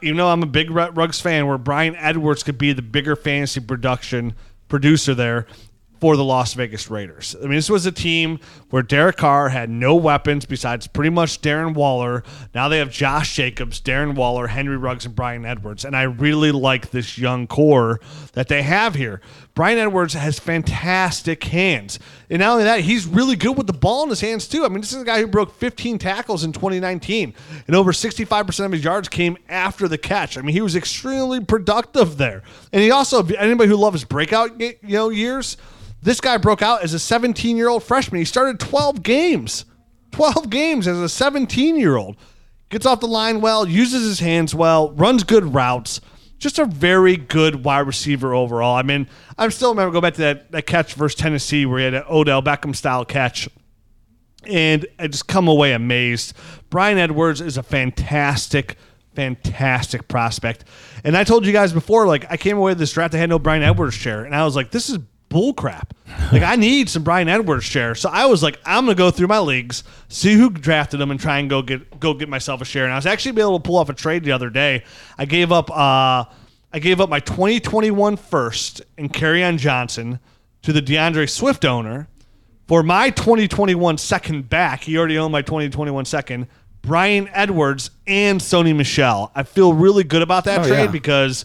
you 0.01 0.13
know, 0.13 0.29
I'm 0.29 0.43
a 0.43 0.47
big 0.47 0.69
Ruggs 0.69 1.19
fan, 1.19 1.47
where 1.47 1.58
Bryan 1.58 1.95
Edwards 1.95 2.43
could 2.43 2.58
be 2.58 2.73
the 2.73 2.81
bigger 2.81 3.15
fantasy 3.15 3.60
production 3.60 4.36
producer 4.67 5.13
there 5.13 5.47
for 5.99 6.17
the 6.17 6.23
Las 6.23 6.53
Vegas 6.53 6.89
Raiders. 6.89 7.36
I 7.39 7.43
mean, 7.43 7.55
this 7.55 7.69
was 7.69 7.86
a 7.86 7.91
team 7.91 8.39
where 8.69 8.84
Derek 8.84 9.17
Carr 9.17 9.49
had 9.49 9.69
no 9.69 9.95
weapons 9.95 10.45
besides 10.45 10.88
pretty 10.88 11.10
much 11.10 11.41
Darren 11.41 11.73
Waller. 11.73 12.23
Now 12.53 12.67
they 12.67 12.79
have 12.79 12.91
Josh 12.91 13.36
Jacobs, 13.36 13.81
Darren 13.81 14.15
Waller, 14.15 14.47
Henry 14.47 14.77
Ruggs, 14.77 15.05
and 15.05 15.15
Bryan 15.15 15.45
Edwards. 15.45 15.86
And 15.86 15.95
I 15.95 16.03
really 16.03 16.51
like 16.51 16.91
this 16.91 17.17
young 17.17 17.47
core 17.47 17.99
that 18.34 18.47
they 18.47 18.63
have 18.63 18.95
here. 18.95 19.21
Bryan 19.55 19.77
Edwards 19.79 20.13
has 20.13 20.38
fantastic 20.38 21.45
hands. 21.45 21.97
And 22.29 22.39
not 22.39 22.51
only 22.51 22.65
that, 22.65 22.81
he's 22.81 23.05
really 23.05 23.38
good 23.38 23.55
with 23.58 23.67
the 23.67 23.73
ball 23.73 24.03
in 24.03 24.10
his 24.10 24.19
hands, 24.19 24.49
too. 24.49 24.65
I 24.65 24.67
mean, 24.67 24.81
this 24.81 24.91
is 24.91 25.01
a 25.01 25.05
guy 25.05 25.21
who 25.21 25.27
broke 25.27 25.53
15 25.53 25.97
tackles 25.97 26.43
in 26.43 26.51
2019, 26.51 27.34
and 27.65 27.75
over 27.75 27.93
65% 27.93 28.65
of 28.65 28.71
his 28.73 28.84
yards 28.84 29.08
came 29.08 29.38
after 29.47 29.88
the 29.88 29.97
catch. 29.97 30.38
I 30.38 30.41
mean, 30.41 30.53
he 30.53 30.62
was 30.62 30.75
extremely 30.75 31.39
productive 31.39 32.17
there. 32.17 32.43
And 32.73 32.81
he 32.81 32.91
also, 32.91 33.25
anybody 33.25 33.69
who 33.69 33.77
loves 33.77 34.03
breakout 34.03 34.60
you 34.60 34.75
know 34.81 35.10
years, 35.10 35.55
this 36.06 36.22
guy 36.22 36.38
broke 36.38 36.62
out 36.62 36.84
as 36.84 36.94
a 36.94 37.00
17 37.00 37.58
year 37.58 37.68
old 37.68 37.84
freshman. 37.84 38.20
He 38.20 38.26
started 38.26 38.60
12 38.60 39.02
games, 39.02 39.65
12 40.12 40.50
games 40.52 40.88
as 40.88 41.00
a 41.00 41.10
17 41.10 41.76
year 41.76 41.98
old. 41.98 42.15
Gets 42.70 42.86
off 42.86 43.00
the 43.00 43.08
line 43.08 43.41
well, 43.41 43.68
uses 43.68 44.04
his 44.04 44.20
hands 44.20 44.54
well, 44.56 44.91
runs 44.91 45.24
good 45.24 45.54
routes. 45.54 46.00
Just 46.38 46.60
a 46.60 46.65
very 46.65 47.18
good 47.18 47.65
wide 47.65 47.88
receiver 47.88 48.36
overall. 48.36 48.76
I 48.76 48.84
mean, 48.84 49.08
I 49.38 49.50
still 49.50 49.70
remember 49.70 49.94
go 49.94 50.02
back 50.02 50.13
to 50.15 50.22
that, 50.22 50.52
that 50.52 50.68
catch 50.68 50.94
versus 50.94 51.15
Tennessee 51.15 51.65
where 51.65 51.80
he 51.80 51.86
had 51.86 51.94
an 51.96 52.04
Odell 52.08 52.44
Beckham 52.44 52.76
style 52.76 53.04
catch. 53.04 53.50
And 54.46 54.86
I 55.00 55.08
just 55.08 55.28
come 55.28 55.48
away 55.48 55.74
amazed. 55.74 56.34
Bryan 56.70 57.00
Edwards 57.00 57.41
is 57.41 57.58
a 57.58 57.63
fantastic, 57.63 58.78
fantastic 59.15 60.08
prospect. 60.08 60.65
And 61.04 61.18
I 61.18 61.24
told 61.24 61.48
you 61.48 61.54
guys 61.54 61.74
before, 61.74 62.06
like 62.06 62.30
I 62.30 62.38
came 62.38 62.58
away 62.58 62.72
with 62.72 62.80
this 62.80 62.94
draft, 62.94 63.15
I 63.15 63.18
had 63.18 63.30
no 63.30 63.39
Bryan 63.39 63.63
Edwards 63.63 63.96
share, 63.96 64.24
and 64.24 64.36
I 64.36 64.46
was 64.46 64.56
like, 64.56 64.70
this 64.70 64.88
is 64.89 65.00
bullcrap. 65.36 65.91
like 66.32 66.43
I 66.43 66.56
need 66.56 66.89
some 66.89 67.04
Bryan 67.04 67.28
Edwards 67.28 67.65
share. 67.65 67.93
So 67.95 68.10
I 68.10 68.26
was 68.26 68.41
like, 68.41 68.58
I'm 68.65 68.86
gonna 68.86 68.95
go 68.95 69.12
through 69.12 69.28
my 69.28 69.39
leagues, 69.39 69.84
see 70.08 70.34
who 70.36 70.50
drafted 70.50 71.00
them, 71.00 71.12
and 71.12 71.19
try 71.19 71.39
and 71.39 71.50
go 71.50 71.62
get 71.62 72.00
go 72.00 72.13
get 72.13 72.30
myself 72.30 72.62
a 72.62 72.65
share. 72.65 72.86
And 72.86 72.93
I 72.93 72.95
was 72.95 73.06
actually 73.06 73.39
able 73.41 73.60
to 73.60 73.63
pull 73.67 73.78
off 73.78 73.89
a 73.89 73.93
trade 73.93 74.24
the 74.24 74.32
other 74.32 74.50
day. 74.50 74.84
I 75.17 75.26
gave 75.26 75.52
up 75.52 75.69
uh 75.71 76.26
I 76.74 76.80
gave 76.80 77.00
up 77.02 77.10
my 77.10 77.19
2021 77.19 78.17
first 78.17 78.82
and 78.98 79.12
Kerryon 79.12 79.58
Johnson 79.58 80.19
to 80.63 80.74
the 80.74 80.82
D'Andre 80.82 81.26
Swift 81.26 81.63
owner 81.65 82.08
for 82.67 82.82
my 82.84 83.10
2021 83.12 83.98
second 83.98 84.50
back. 84.50 84.84
He 84.84 84.98
already 84.98 85.17
owned 85.17 85.32
my 85.32 85.41
2021 85.41 86.06
second. 86.06 86.48
Bryan 86.82 87.28
Edwards 87.34 87.89
and 88.06 88.39
Sony 88.39 88.76
Michel. 88.76 89.32
I 89.36 89.43
feel 89.43 89.74
really 89.74 90.04
good 90.04 90.21
about 90.21 90.43
that 90.45 90.60
Oh, 90.62 90.67
trade 90.67 90.86
yeah. 90.86 90.91
because 90.91 91.43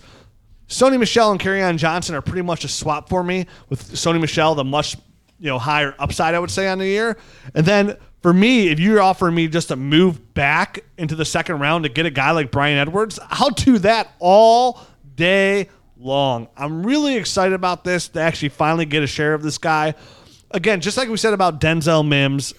Sony 0.71 0.99
Michel 1.01 1.33
and 1.33 1.41
Kerryon 1.41 1.77
Johnson 1.77 2.15
are 2.15 2.23
pretty 2.23 2.43
much 2.43 2.65
a 2.65 2.69
swap 2.69 3.09
for 3.09 3.25
me. 3.25 3.47
With 3.69 3.83
Sony 3.93 4.21
Michel, 4.21 4.55
the 4.55 4.65
much 4.65 4.97
you 5.39 5.49
know 5.49 5.59
higher 5.59 5.95
upside, 5.99 6.35
I 6.35 6.39
would 6.39 6.51
say 6.51 6.69
on 6.69 6.79
the 6.79 6.87
year. 6.87 7.19
And 7.55 7.67
then 7.67 7.97
for 8.23 8.33
me, 8.33 8.69
if 8.69 8.79
you're 8.79 9.03
offering 9.03 9.35
me 9.35 9.49
just 9.49 9.69
to 9.69 9.77
move 9.77 10.33
back 10.33 10.85
into 10.97 11.17
the 11.17 11.25
second 11.25 11.59
round 11.59 11.85
to 11.85 11.89
get 11.89 12.07
a 12.07 12.11
guy 12.11 12.31
like 12.31 12.53
Bryan 12.53 12.79
Edwards, 12.79 13.19
I'll 13.31 13.51
do 13.51 13.79
that 13.79 14.13
all 14.21 14.81
day 15.17 15.69
long. 15.99 16.49
I'm 16.57 16.87
really 16.87 17.17
excited 17.17 17.55
about 17.55 17.83
this 17.83 18.09
to 18.11 18.21
actually 18.21 18.51
finally 18.51 18.87
get 18.87 19.03
a 19.03 19.09
share 19.09 19.35
of 19.35 19.43
this 19.43 19.59
guy. 19.59 19.95
Again, 20.53 20.81
just 20.81 20.97
like 20.97 21.09
we 21.09 21.17
said 21.17 21.35
about 21.35 21.61
Denzel 21.61 22.07
Mims, 22.07 22.55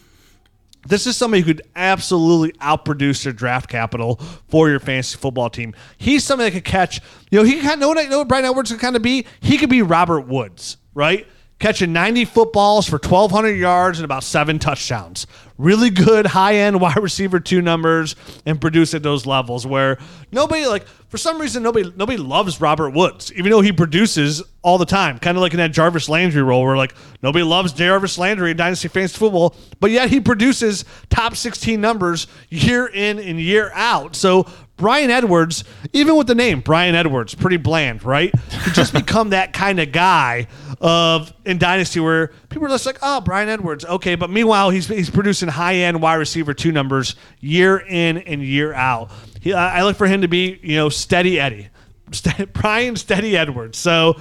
this 0.88 1.06
is 1.08 1.16
somebody 1.16 1.42
who 1.42 1.54
could 1.54 1.62
absolutely 1.76 2.52
outproduce 2.60 3.24
your 3.26 3.34
draft 3.34 3.70
capital 3.70 4.16
for 4.48 4.70
your 4.70 4.80
fantasy 4.80 5.18
football 5.18 5.50
team. 5.50 5.76
He's 5.98 6.24
somebody 6.24 6.50
that 6.50 6.56
could 6.56 6.66
catch, 6.66 7.02
you 7.30 7.40
know, 7.40 7.44
he 7.44 7.62
kind 7.62 7.74
of 7.74 7.80
know 7.80 7.88
what, 7.90 7.98
I 8.00 8.06
know 8.06 8.20
what 8.20 8.28
Bryan 8.28 8.46
Edwards 8.46 8.72
could 8.72 8.80
kind 8.80 8.96
of 8.96 9.02
be. 9.02 9.26
He 9.40 9.58
could 9.58 9.70
be 9.70 9.82
Robert 9.82 10.22
Woods, 10.22 10.78
right? 10.94 11.28
Catching 11.62 11.94
90 11.94 12.26
footballs 12.26 12.90
for 12.90 12.98
1,200 12.98 13.52
yards 13.52 14.00
and 14.00 14.04
about 14.06 14.24
seven 14.24 14.58
touchdowns. 14.58 15.28
Really 15.60 15.92
good 15.92 16.26
high 16.26 16.56
end 16.56 16.82
wide 16.82 16.98
receiver 16.98 17.40
two 17.40 17.62
numbers 17.62 18.16
and 18.48 18.60
produce 18.60 18.96
at 18.96 19.04
those 19.04 19.28
levels 19.28 19.68
where 19.68 20.00
nobody, 20.32 20.66
like, 20.66 20.88
for 21.10 21.20
some 21.20 21.40
reason, 21.40 21.62
nobody 21.62 21.94
nobody 21.96 22.18
loves 22.18 22.60
Robert 22.60 22.90
Woods, 22.92 23.32
even 23.34 23.52
though 23.52 23.62
he 23.62 23.72
produces 23.72 24.42
all 24.64 24.80
the 24.80 24.88
time. 24.88 25.20
Kind 25.20 25.38
of 25.38 25.42
like 25.42 25.52
in 25.52 25.58
that 25.58 25.72
Jarvis 25.72 26.10
Landry 26.10 26.42
role 26.42 26.64
where, 26.64 26.78
like, 26.78 26.96
nobody 27.22 27.44
loves 27.44 27.74
Jarvis 27.74 28.18
Landry 28.18 28.50
in 28.50 28.58
Dynasty 28.58 28.88
Fantasy 28.88 29.20
Football, 29.20 29.54
but 29.80 29.92
yet 29.92 30.10
he 30.10 30.20
produces 30.20 30.84
top 31.10 31.36
16 31.36 31.80
numbers 31.80 32.26
year 32.50 32.88
in 32.88 33.20
and 33.20 33.40
year 33.40 33.72
out. 33.76 34.16
So 34.16 34.48
Bryan 34.82 35.12
Edwards, 35.12 35.64
even 35.94 36.18
with 36.18 36.26
the 36.26 36.34
name 36.34 36.60
Bryan 36.60 36.96
Edwards, 36.96 37.36
pretty 37.36 37.58
bland, 37.58 38.04
right? 38.04 38.34
Could 38.64 38.74
just 38.74 38.94
become 38.96 39.30
that 39.30 39.54
kind 39.54 39.80
of 39.80 39.92
guy 39.92 40.48
of 40.82 41.32
in 41.46 41.60
Dynasty 41.60 42.00
where 42.00 42.30
people 42.50 42.66
are 42.66 42.70
just 42.70 42.88
like, 42.88 42.98
oh, 43.04 43.22
Bryan 43.22 43.48
Edwards, 43.48 43.86
okay. 43.86 44.16
But 44.16 44.32
meanwhile, 44.32 44.72
he's 44.72 44.88
he's 44.88 45.12
producing 45.12 45.50
high 45.50 45.76
end 45.76 46.02
wide 46.02 46.16
receiver 46.16 46.56
two 46.56 46.72
numbers 46.72 47.16
year 47.40 47.78
in 47.78 48.18
and 48.18 48.42
year 48.44 48.74
out. 48.74 49.12
He, 49.40 49.54
I 49.54 49.80
I 49.80 49.84
look 49.84 49.98
for 49.98 50.08
him 50.08 50.22
to 50.22 50.28
be, 50.28 50.60
you 50.64 50.78
know, 50.78 50.90
steady 50.90 51.40
Eddie, 51.40 51.70
St- 52.12 52.52
Bryan 52.54 52.96
Steady 52.96 53.38
Edwards. 53.38 53.78
So 53.78 54.20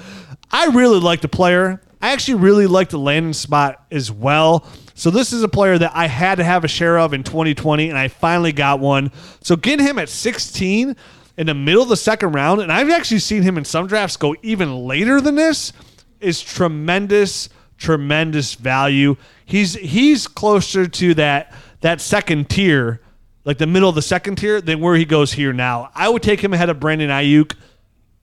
I 0.50 0.66
really 0.66 1.00
like 1.00 1.22
the 1.22 1.28
player. 1.28 1.80
I 2.02 2.12
actually 2.12 2.34
really 2.34 2.66
like 2.66 2.90
the 2.90 2.98
landing 2.98 3.32
spot 3.32 3.86
as 3.90 4.12
well. 4.12 4.66
So 5.00 5.10
this 5.10 5.32
is 5.32 5.42
a 5.42 5.48
player 5.48 5.78
that 5.78 5.92
I 5.94 6.08
had 6.08 6.34
to 6.34 6.44
have 6.44 6.62
a 6.62 6.68
share 6.68 6.98
of 6.98 7.14
in 7.14 7.22
2020, 7.22 7.88
and 7.88 7.96
I 7.96 8.08
finally 8.08 8.52
got 8.52 8.80
one. 8.80 9.10
So 9.40 9.56
getting 9.56 9.86
him 9.86 9.98
at 9.98 10.10
16 10.10 10.94
in 11.38 11.46
the 11.46 11.54
middle 11.54 11.82
of 11.82 11.88
the 11.88 11.96
second 11.96 12.32
round, 12.32 12.60
and 12.60 12.70
I've 12.70 12.90
actually 12.90 13.20
seen 13.20 13.42
him 13.42 13.56
in 13.56 13.64
some 13.64 13.86
drafts 13.86 14.18
go 14.18 14.36
even 14.42 14.84
later 14.84 15.18
than 15.22 15.36
this, 15.36 15.72
is 16.20 16.42
tremendous, 16.42 17.48
tremendous 17.78 18.52
value. 18.56 19.16
He's 19.46 19.72
he's 19.72 20.28
closer 20.28 20.86
to 20.86 21.14
that 21.14 21.54
that 21.80 22.02
second 22.02 22.50
tier, 22.50 23.00
like 23.46 23.56
the 23.56 23.66
middle 23.66 23.88
of 23.88 23.94
the 23.94 24.02
second 24.02 24.36
tier, 24.36 24.60
than 24.60 24.80
where 24.80 24.96
he 24.96 25.06
goes 25.06 25.32
here 25.32 25.54
now. 25.54 25.90
I 25.94 26.10
would 26.10 26.22
take 26.22 26.44
him 26.44 26.52
ahead 26.52 26.68
of 26.68 26.78
Brandon 26.78 27.08
Aiyuk 27.08 27.56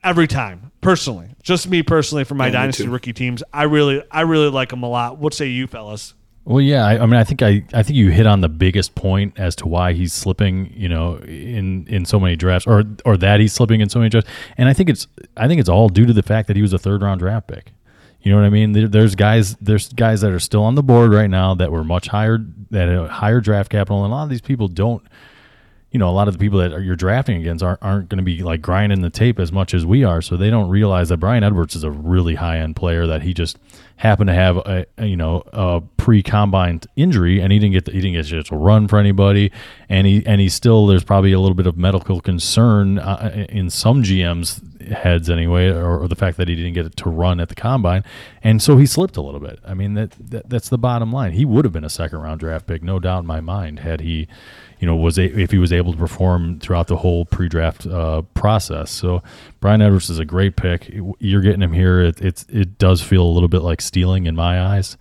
every 0.04 0.28
time, 0.28 0.72
personally. 0.82 1.30
Just 1.42 1.68
me 1.68 1.82
personally 1.82 2.24
for 2.24 2.36
my 2.36 2.46
Yeah, 2.46 2.54
dynasty 2.54 2.88
rookie 2.88 3.13
teams. 3.13 3.42
I 3.52 3.63
really 3.63 4.04
I 4.12 4.22
really 4.22 4.52
like 4.52 4.72
him 4.72 4.84
a 4.84 4.90
lot. 4.90 5.18
What 5.18 5.34
say 5.34 5.48
you 5.48 5.66
fellas? 5.66 6.13
Well, 6.47 6.62
yeah, 6.62 6.86
I, 6.86 6.99
I 6.99 7.05
mean, 7.05 7.19
I 7.19 7.25
think 7.25 7.41
I, 7.41 7.62
I 7.73 7.83
think 7.83 7.97
you 7.97 8.10
hit 8.10 8.25
on 8.25 8.39
the 8.39 8.47
biggest 8.47 8.95
point 8.95 9.38
as 9.38 9.53
to 9.57 9.67
why 9.67 9.91
he's 9.91 10.13
slipping, 10.13 10.71
you 10.73 10.88
know, 10.88 11.17
in 11.17 11.86
in 11.88 12.05
so 12.05 12.21
many 12.21 12.38
drafts, 12.38 12.65
or 12.65 12.86
or 13.03 13.17
that 13.17 13.41
he's 13.41 13.51
slipping 13.51 13.81
in 13.81 13.89
so 13.89 13.99
many 13.99 14.10
drafts, 14.10 14.29
and 14.57 14.69
I 14.69 14.73
think 14.73 14.89
it's 14.89 15.07
I 15.36 15.49
think 15.49 15.60
it's 15.60 15.67
all 15.67 15.89
due 15.89 16.05
to 16.05 16.13
the 16.13 16.23
fact 16.23 16.47
that 16.47 16.55
he 16.55 16.62
was 16.62 16.71
a 16.71 16.79
third 16.79 17.01
round 17.01 17.19
draft 17.19 17.49
pick. 17.49 17.73
You 18.21 18.31
know 18.31 18.38
what 18.38 18.45
I 18.45 18.49
mean? 18.49 18.71
There, 18.71 18.88
there's 18.88 19.13
guys 19.13 19.57
there's 19.57 19.89
guys 19.89 20.21
that 20.21 20.31
are 20.31 20.39
still 20.39 20.63
on 20.63 20.75
the 20.75 20.83
board 20.83 21.12
right 21.12 21.29
now 21.29 21.53
that 21.55 21.69
were 21.69 21.83
much 21.83 22.07
higher 22.07 22.38
that 22.71 23.10
higher 23.10 23.41
draft 23.41 23.69
capital, 23.69 24.05
and 24.05 24.13
a 24.13 24.15
lot 24.15 24.23
of 24.23 24.29
these 24.29 24.39
people 24.39 24.69
don't. 24.69 25.05
You 25.91 26.00
know, 26.00 26.10
a 26.10 26.12
lot 26.12 26.28
of 26.28 26.34
the 26.34 26.39
people 26.39 26.60
that 26.60 26.82
you're 26.84 26.97
drafting 26.97 27.38
against 27.38 27.63
aren't, 27.63 27.82
aren't 27.82 28.10
going 28.10 28.17
to 28.17 28.23
be 28.23 28.43
like 28.43 28.62
grinding 28.62 29.02
the 29.02 29.10
tape 29.10 29.39
as 29.39 29.52
much 29.52 29.73
as 29.73 29.86
we 29.86 30.04
are, 30.04 30.21
so 30.21 30.36
they 30.36 30.50
don't 30.50 30.69
realize 30.69 31.10
that 31.10 31.17
Bryan 31.17 31.43
Edwards 31.43 31.76
is 31.76 31.84
a 31.84 31.91
really 31.91 32.36
high 32.36 32.60
end 32.60 32.76
player 32.76 33.08
that 33.08 33.21
he 33.21 33.34
just 33.34 33.58
happened 33.97 34.28
to 34.28 34.34
have 34.34 34.58
a, 34.58 34.86
a 34.97 35.06
you 35.06 35.17
know 35.17 35.43
a 35.54 35.82
pre 35.97 36.21
combine 36.21 36.82
injury 36.95 37.39
and 37.39 37.52
he 37.52 37.58
didn't 37.58 37.73
get 37.73 37.86
the, 37.86 37.91
he 37.91 38.00
didn't 38.00 38.13
get 38.13 38.32
a 38.32 38.43
to 38.43 38.56
run 38.56 38.88
for 38.88 39.00
anybody 39.00 39.52
and 39.89 40.06
he 40.06 40.23
and 40.28 40.39
he 40.39 40.47
still 40.47 40.86
there's 40.86 41.04
probably 41.04 41.32
a 41.32 41.39
little 41.39 41.56
bit 41.56 41.65
of 41.65 41.78
medical 41.78 42.21
concern 42.21 43.00
uh, 43.00 43.45
in 43.50 43.71
some 43.71 44.04
GMs 44.04 44.62
heads 44.88 45.30
anyway, 45.30 45.69
or, 45.69 46.00
or, 46.00 46.08
the 46.08 46.15
fact 46.15 46.38
that 46.38 46.47
he 46.47 46.56
didn't 46.56 46.73
get 46.73 46.95
to 46.95 47.10
run 47.10 47.39
at 47.39 47.50
the 47.50 47.56
combine, 47.56 48.04
and 48.43 48.62
so 48.62 48.78
he 48.78 48.86
slipped 48.86 49.17
a 49.17 49.21
little 49.21 49.39
bit. 49.39 49.60
I 49.65 49.73
mean 49.73 49.93
that, 49.95 50.12
that 50.19 50.50
that's 50.50 50.69
the 50.69 50.78
bottom 50.78 51.12
line. 51.12 51.34
He 51.34 51.45
would 51.45 51.65
have 51.65 51.71
been 51.71 51.84
a 51.84 51.89
second 51.89 52.19
round 52.19 52.39
draft 52.39 52.67
pick, 52.67 52.84
no 52.84 53.00
doubt 53.00 53.19
in 53.19 53.26
my 53.26 53.41
mind, 53.41 53.80
had 53.80 54.02
he, 54.02 54.28
you 54.80 54.88
know, 54.88 54.96
was 54.96 55.18
a, 55.18 55.26
if 55.40 55.52
he 55.52 55.58
was 55.58 55.74
able 55.74 55.92
to 55.92 55.98
perform 55.98 56.60
throughout 56.60 56.88
the 56.88 56.98
whole 56.98 57.26
pre-draft 57.26 57.86
uh, 57.88 58.22
process. 58.34 58.92
So 58.92 59.24
Bryan 59.60 59.82
Edwards 59.82 60.10
is 60.10 60.19
a 60.19 60.25
great 60.25 60.56
pick. 60.56 60.94
You're 61.19 61.42
getting 61.42 61.62
him 61.62 61.73
here. 61.73 62.02
It, 62.02 62.21
it's 62.21 62.46
it 62.50 62.78
does 62.78 63.02
feel 63.02 63.23
a 63.23 63.32
little 63.32 63.50
bit 63.50 63.62
like 63.62 63.82
stealing 63.82 64.25
in 64.25 64.36
my 64.36 64.62
eyes. 64.62 64.98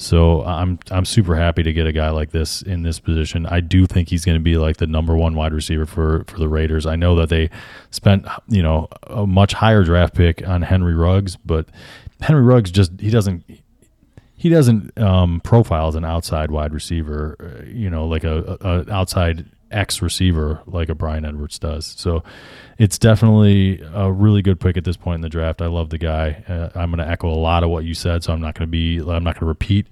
So 0.00 0.42
I'm 0.44 0.78
I'm 0.90 1.04
super 1.04 1.36
happy 1.36 1.62
to 1.62 1.72
get 1.74 1.86
a 1.86 1.92
guy 1.92 2.08
like 2.08 2.30
this 2.30 2.62
in 2.62 2.82
this 2.82 2.98
position. 2.98 3.44
I 3.44 3.60
do 3.60 3.86
think 3.86 4.08
he's 4.08 4.24
going 4.24 4.38
to 4.38 4.42
be 4.42 4.56
like 4.56 4.78
the 4.78 4.86
number 4.86 5.14
one 5.14 5.34
wide 5.34 5.52
receiver 5.52 5.84
for 5.84 6.24
for 6.26 6.38
the 6.38 6.48
Raiders. 6.48 6.86
I 6.86 6.96
know 6.96 7.14
that 7.16 7.28
they 7.28 7.50
spent 7.90 8.26
you 8.48 8.62
know 8.62 8.88
a 9.02 9.26
much 9.26 9.52
higher 9.52 9.84
draft 9.84 10.14
pick 10.14 10.46
on 10.48 10.62
Henry 10.62 10.94
Ruggs, 10.94 11.36
but 11.36 11.66
Henry 12.22 12.42
Ruggs 12.42 12.70
just 12.70 12.98
he 12.98 13.10
doesn't 13.10 13.44
he 14.40 14.48
doesn't 14.48 14.98
um, 14.98 15.38
profile 15.40 15.88
as 15.88 15.94
an 15.96 16.04
outside 16.06 16.50
wide 16.50 16.72
receiver. 16.72 17.36
Uh, 17.38 17.66
you 17.66 17.90
know, 17.90 18.06
like 18.06 18.24
a, 18.24 18.56
a 18.62 18.90
outside 18.90 19.44
X 19.70 20.02
receiver 20.02 20.62
like 20.66 20.88
a 20.88 20.94
Bryan 20.94 21.24
Edwards 21.24 21.58
does. 21.58 21.86
So 21.86 22.22
it's 22.78 22.98
definitely 22.98 23.82
a 23.94 24.10
really 24.10 24.42
good 24.42 24.58
pick 24.58 24.76
at 24.76 24.84
this 24.84 24.96
point 24.96 25.16
in 25.16 25.20
the 25.20 25.28
draft. 25.28 25.60
I 25.60 25.66
love 25.66 25.90
the 25.90 25.98
guy. 25.98 26.42
Uh, 26.48 26.70
I'm 26.74 26.90
going 26.90 27.04
to 27.04 27.10
echo 27.10 27.28
a 27.28 27.36
lot 27.36 27.62
of 27.62 27.70
what 27.70 27.84
you 27.84 27.94
said, 27.94 28.24
so 28.24 28.32
I'm 28.32 28.40
not 28.40 28.54
going 28.54 28.66
to 28.66 28.70
be 28.70 28.98
I'm 28.98 29.22
not 29.22 29.34
going 29.34 29.40
to 29.40 29.46
repeat 29.46 29.86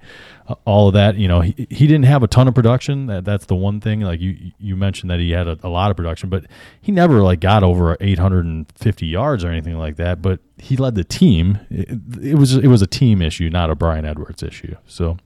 uh, 0.49 0.55
all 0.65 0.89
of 0.89 0.95
that. 0.95 1.17
You 1.17 1.29
know, 1.29 1.41
he, 1.43 1.67
he 1.71 1.87
didn't 1.87 2.07
have 2.07 2.23
a 2.23 2.27
ton 2.27 2.49
of 2.49 2.55
production. 2.55 3.07
That, 3.07 3.25
that's 3.25 3.47
the 3.47 3.55
one 3.55 3.81
thing. 3.81 4.01
Like 4.01 4.21
you 4.21 4.53
you 4.59 4.75
mentioned 4.75 5.11
that 5.11 5.21
he 5.21 5.31
had 5.31 5.47
a, 5.47 5.59
a 5.63 5.69
lot 5.69 5.91
of 5.91 5.97
production, 5.97 6.29
but 6.29 6.47
he 6.81 6.91
never 6.93 7.21
like 7.21 7.41
got 7.41 7.63
over 7.63 7.97
850 8.01 9.07
yards 9.07 9.45
or 9.45 9.51
anything 9.51 9.79
like 9.79 9.97
that. 9.97 10.23
But 10.23 10.41
he 10.57 10.77
led 10.77 10.95
the 10.95 11.05
team. 11.05 11.61
It, 11.71 12.01
it 12.23 12.35
was 12.35 12.57
it 12.57 12.69
was 12.69 12.83
a 12.83 12.87
team 12.87 13.23
issue, 13.23 13.51
not 13.51 13.71
a 13.71 13.75
Bryan 13.75 14.05
Edwards 14.05 14.43
issue. 14.43 14.77
So. 14.87 15.19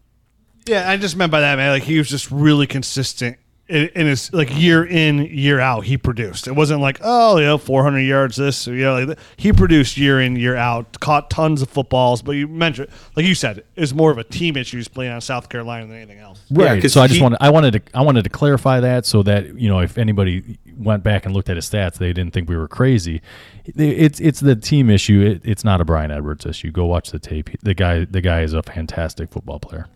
Yeah, 0.65 0.89
I 0.89 0.97
just 0.97 1.17
meant 1.17 1.33
by 1.33 1.41
that, 1.41 1.57
man. 1.57 1.73
Like 1.73 1.83
he 1.83 1.99
was 1.99 2.09
just 2.09 2.31
really 2.31 2.69
consistent 2.69 3.37
in, 3.73 4.07
it's 4.07 4.33
like 4.33 4.55
year 4.55 4.85
in 4.85 5.19
year 5.19 5.61
out 5.61 5.85
he 5.85 5.97
produced. 5.97 6.47
It 6.47 6.53
wasn't 6.53 6.81
like 6.81 6.99
oh 7.03 7.39
you 7.39 7.45
know 7.45 7.59
400 7.59 8.01
yards 8.01 8.37
this 8.37 8.67
you 8.67 8.83
know 8.83 9.05
like 9.05 9.19
he 9.37 9.53
produced 9.53 9.97
year 9.97 10.21
in 10.21 10.37
year 10.37 10.57
out 10.57 11.01
caught 11.01 11.31
tons 11.31 11.63
of 11.63 11.71
footballs 11.71 12.23
but 12.23 12.33
you 12.33 12.49
mentioned 12.49 12.89
like 13.17 13.27
you 13.27 13.35
said 13.35 13.65
it's 13.77 13.93
more 13.93 14.11
of 14.11 14.19
a 14.19 14.25
team 14.25 14.57
issue. 14.57 14.77
He's 14.77 14.89
playing 14.89 15.13
on 15.13 15.21
south 15.21 15.49
carolina 15.49 15.87
than 15.87 15.97
anything 15.97 16.19
else. 16.19 16.41
Right. 16.51 16.83
Yeah, 16.83 16.89
so 16.89 17.01
i 17.01 17.07
just 17.07 17.19
he, 17.19 17.23
wanted 17.23 17.39
i 17.41 17.51
wanted 17.51 17.73
to 17.73 17.99
i 17.99 18.03
wanted 18.03 18.25
to 18.25 18.31
clarify 18.31 18.81
that 18.81 19.07
so 19.07 19.23
that 19.23 19.59
you 19.59 19.69
know 19.69 19.81
if 19.81 19.99
anybody 19.99 20.59
went 20.77 21.03
back 21.03 21.27
and 21.27 21.35
looked 21.35 21.49
at 21.49 21.57
his 21.57 21.69
stats 21.69 21.95
they 21.95 22.13
didn't 22.13 22.33
think 22.33 22.49
we 22.49 22.57
were 22.57 22.69
crazy. 22.69 23.21
It's 23.65 24.21
it's 24.21 24.41
the 24.41 24.57
team 24.57 24.91
issue. 24.91 25.21
It, 25.21 25.49
it's 25.49 25.65
not 25.65 25.81
a 25.81 25.85
bryan 25.85 26.11
edwards 26.11 26.45
issue. 26.47 26.71
Go 26.71 26.87
watch 26.87 27.11
the 27.11 27.19
tape. 27.19 27.51
The 27.63 27.75
guy 27.75 28.05
the 28.05 28.21
guy 28.21 28.43
is 28.43 28.53
a 28.53 28.63
fantastic 28.63 29.31
football 29.31 29.61
player 29.61 29.87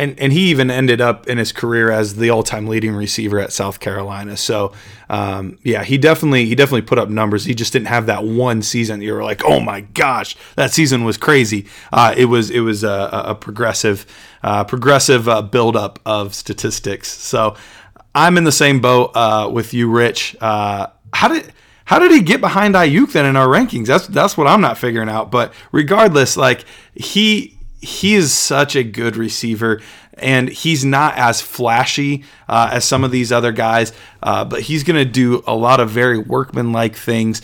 and 0.00 0.18
and 0.18 0.32
he 0.32 0.50
even 0.50 0.70
ended 0.70 1.00
up 1.00 1.28
in 1.28 1.38
his 1.38 1.52
career 1.52 1.90
as 1.90 2.14
the 2.14 2.30
all-time 2.30 2.66
leading 2.66 2.94
receiver 2.94 3.38
at 3.38 3.52
South 3.52 3.80
Carolina. 3.80 4.36
So 4.36 4.72
um, 5.08 5.58
yeah, 5.62 5.84
he 5.84 5.98
definitely 5.98 6.46
he 6.46 6.54
definitely 6.54 6.82
put 6.82 6.98
up 6.98 7.08
numbers. 7.08 7.44
He 7.44 7.54
just 7.54 7.72
didn't 7.72 7.88
have 7.88 8.06
that 8.06 8.24
one 8.24 8.62
season. 8.62 9.02
You 9.02 9.12
were 9.14 9.22
like, 9.22 9.44
oh 9.44 9.60
my 9.60 9.82
gosh, 9.82 10.36
that 10.56 10.72
season 10.72 11.04
was 11.04 11.16
crazy. 11.16 11.66
Uh, 11.92 12.14
it 12.16 12.26
was 12.26 12.50
it 12.50 12.60
was 12.60 12.82
a, 12.82 13.10
a 13.12 13.34
progressive 13.34 14.06
uh, 14.42 14.64
progressive 14.64 15.28
uh, 15.28 15.42
buildup 15.42 15.98
of 16.06 16.34
statistics. 16.34 17.08
So 17.08 17.56
I'm 18.14 18.38
in 18.38 18.44
the 18.44 18.52
same 18.52 18.80
boat 18.80 19.12
uh, 19.14 19.50
with 19.52 19.74
you, 19.74 19.90
Rich. 19.90 20.36
Uh, 20.40 20.86
how 21.12 21.28
did 21.28 21.52
how 21.84 21.98
did 21.98 22.12
he 22.12 22.22
get 22.22 22.40
behind 22.40 22.74
Aiyuk 22.74 23.12
then 23.12 23.26
in 23.26 23.36
our 23.36 23.48
rankings? 23.48 23.86
That's 23.86 24.06
that's 24.06 24.36
what 24.36 24.46
I'm 24.46 24.60
not 24.60 24.78
figuring 24.78 25.08
out. 25.08 25.30
But 25.30 25.52
regardless, 25.72 26.36
like 26.36 26.64
he 26.94 27.58
he 27.80 28.14
is 28.14 28.32
such 28.32 28.76
a 28.76 28.84
good 28.84 29.16
receiver 29.16 29.80
and 30.14 30.48
he's 30.48 30.84
not 30.84 31.16
as 31.16 31.40
flashy 31.40 32.24
uh, 32.48 32.70
as 32.72 32.84
some 32.84 33.04
of 33.04 33.10
these 33.10 33.32
other 33.32 33.52
guys, 33.52 33.92
uh, 34.22 34.44
but 34.44 34.60
he's 34.60 34.84
going 34.84 34.96
to 34.96 35.10
do 35.10 35.42
a 35.46 35.54
lot 35.54 35.80
of 35.80 35.88
very 35.88 36.18
workmanlike 36.18 36.94
things 36.94 37.40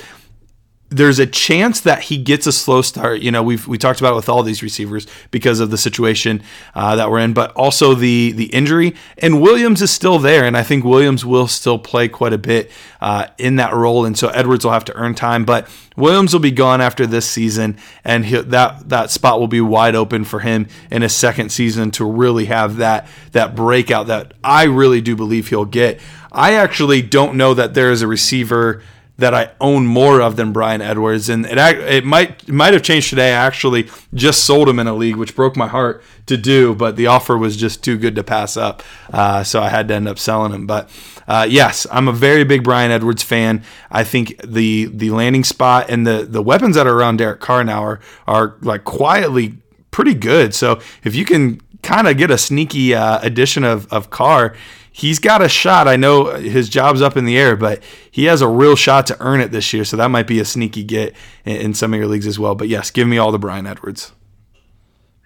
there's 0.96 1.18
a 1.18 1.26
chance 1.26 1.80
that 1.82 2.04
he 2.04 2.16
gets 2.16 2.46
a 2.46 2.52
slow 2.52 2.80
start. 2.82 3.20
You 3.20 3.30
know, 3.30 3.42
we've 3.42 3.66
we 3.68 3.76
talked 3.76 4.00
about 4.00 4.12
it 4.12 4.16
with 4.16 4.28
all 4.28 4.42
these 4.42 4.62
receivers 4.62 5.06
because 5.30 5.60
of 5.60 5.70
the 5.70 5.78
situation 5.78 6.42
uh, 6.74 6.96
that 6.96 7.10
we're 7.10 7.18
in, 7.18 7.34
but 7.34 7.52
also 7.52 7.94
the 7.94 8.32
the 8.32 8.46
injury. 8.46 8.94
And 9.18 9.42
Williams 9.42 9.82
is 9.82 9.90
still 9.90 10.18
there, 10.18 10.44
and 10.44 10.56
I 10.56 10.62
think 10.62 10.84
Williams 10.84 11.24
will 11.24 11.48
still 11.48 11.78
play 11.78 12.08
quite 12.08 12.32
a 12.32 12.38
bit 12.38 12.70
uh, 13.00 13.26
in 13.38 13.56
that 13.56 13.74
role. 13.74 14.06
And 14.06 14.16
so 14.16 14.28
Edwards 14.28 14.64
will 14.64 14.72
have 14.72 14.84
to 14.86 14.94
earn 14.94 15.14
time, 15.14 15.44
but 15.44 15.68
Williams 15.96 16.32
will 16.32 16.40
be 16.40 16.50
gone 16.50 16.80
after 16.80 17.06
this 17.06 17.28
season, 17.28 17.76
and 18.02 18.24
that 18.24 18.88
that 18.88 19.10
spot 19.10 19.38
will 19.38 19.48
be 19.48 19.60
wide 19.60 19.94
open 19.94 20.24
for 20.24 20.40
him 20.40 20.66
in 20.90 21.02
his 21.02 21.14
second 21.14 21.50
season 21.50 21.90
to 21.92 22.04
really 22.04 22.46
have 22.46 22.76
that 22.76 23.06
that 23.32 23.54
breakout 23.54 24.06
that 24.06 24.32
I 24.42 24.64
really 24.64 25.00
do 25.00 25.14
believe 25.14 25.48
he'll 25.48 25.66
get. 25.66 26.00
I 26.32 26.54
actually 26.54 27.02
don't 27.02 27.36
know 27.36 27.54
that 27.54 27.74
there 27.74 27.90
is 27.90 28.02
a 28.02 28.06
receiver 28.06 28.82
that 29.18 29.32
I 29.32 29.50
own 29.60 29.86
more 29.86 30.20
of 30.20 30.36
than 30.36 30.52
Bryan 30.52 30.82
Edwards, 30.82 31.28
and 31.28 31.46
it 31.46 31.58
it 31.58 32.04
might 32.04 32.42
it 32.48 32.52
might 32.52 32.74
have 32.74 32.82
changed 32.82 33.10
today. 33.10 33.32
I 33.32 33.46
actually 33.46 33.88
just 34.12 34.44
sold 34.44 34.68
him 34.68 34.78
in 34.78 34.86
a 34.86 34.94
league, 34.94 35.16
which 35.16 35.34
broke 35.34 35.56
my 35.56 35.68
heart 35.68 36.02
to 36.26 36.36
do, 36.36 36.74
but 36.74 36.96
the 36.96 37.06
offer 37.06 37.38
was 37.38 37.56
just 37.56 37.82
too 37.82 37.96
good 37.96 38.14
to 38.16 38.22
pass 38.22 38.56
up, 38.56 38.82
uh, 39.12 39.42
so 39.42 39.62
I 39.62 39.68
had 39.70 39.88
to 39.88 39.94
end 39.94 40.08
up 40.08 40.18
selling 40.18 40.52
him. 40.52 40.66
But 40.66 40.90
uh, 41.26 41.46
yes, 41.48 41.86
I'm 41.90 42.08
a 42.08 42.12
very 42.12 42.44
big 42.44 42.62
Bryan 42.62 42.90
Edwards 42.90 43.22
fan. 43.22 43.62
I 43.90 44.04
think 44.04 44.40
the 44.44 44.86
the 44.86 45.10
landing 45.10 45.44
spot 45.44 45.86
and 45.88 46.06
the 46.06 46.26
the 46.28 46.42
weapons 46.42 46.76
that 46.76 46.86
are 46.86 46.94
around 46.94 47.16
Derek 47.16 47.40
Carr 47.40 47.64
now 47.64 47.82
are 47.82 48.00
are 48.26 48.56
like 48.60 48.84
quietly 48.84 49.56
pretty 49.90 50.14
good. 50.14 50.54
So 50.54 50.80
if 51.04 51.14
you 51.14 51.24
can 51.24 51.60
kind 51.82 52.06
of 52.06 52.18
get 52.18 52.30
a 52.30 52.36
sneaky 52.36 52.94
uh, 52.94 53.20
addition 53.22 53.64
of 53.64 53.90
of 53.92 54.10
Carr 54.10 54.54
he's 54.96 55.18
got 55.18 55.42
a 55.42 55.48
shot. 55.48 55.86
I 55.86 55.96
know 55.96 56.36
his 56.36 56.70
job's 56.70 57.02
up 57.02 57.16
in 57.18 57.26
the 57.26 57.36
air, 57.36 57.54
but 57.54 57.82
he 58.10 58.24
has 58.24 58.40
a 58.40 58.48
real 58.48 58.74
shot 58.76 59.06
to 59.08 59.16
earn 59.20 59.40
it 59.40 59.50
this 59.50 59.72
year. 59.72 59.84
So 59.84 59.96
that 59.98 60.10
might 60.10 60.26
be 60.26 60.40
a 60.40 60.44
sneaky 60.44 60.82
get 60.84 61.14
in, 61.44 61.56
in 61.56 61.74
some 61.74 61.92
of 61.92 61.98
your 61.98 62.08
leagues 62.08 62.26
as 62.26 62.38
well. 62.38 62.54
But 62.54 62.68
yes, 62.68 62.90
give 62.90 63.06
me 63.06 63.18
all 63.18 63.30
the 63.30 63.38
Bryan 63.38 63.66
Edwards. 63.66 64.12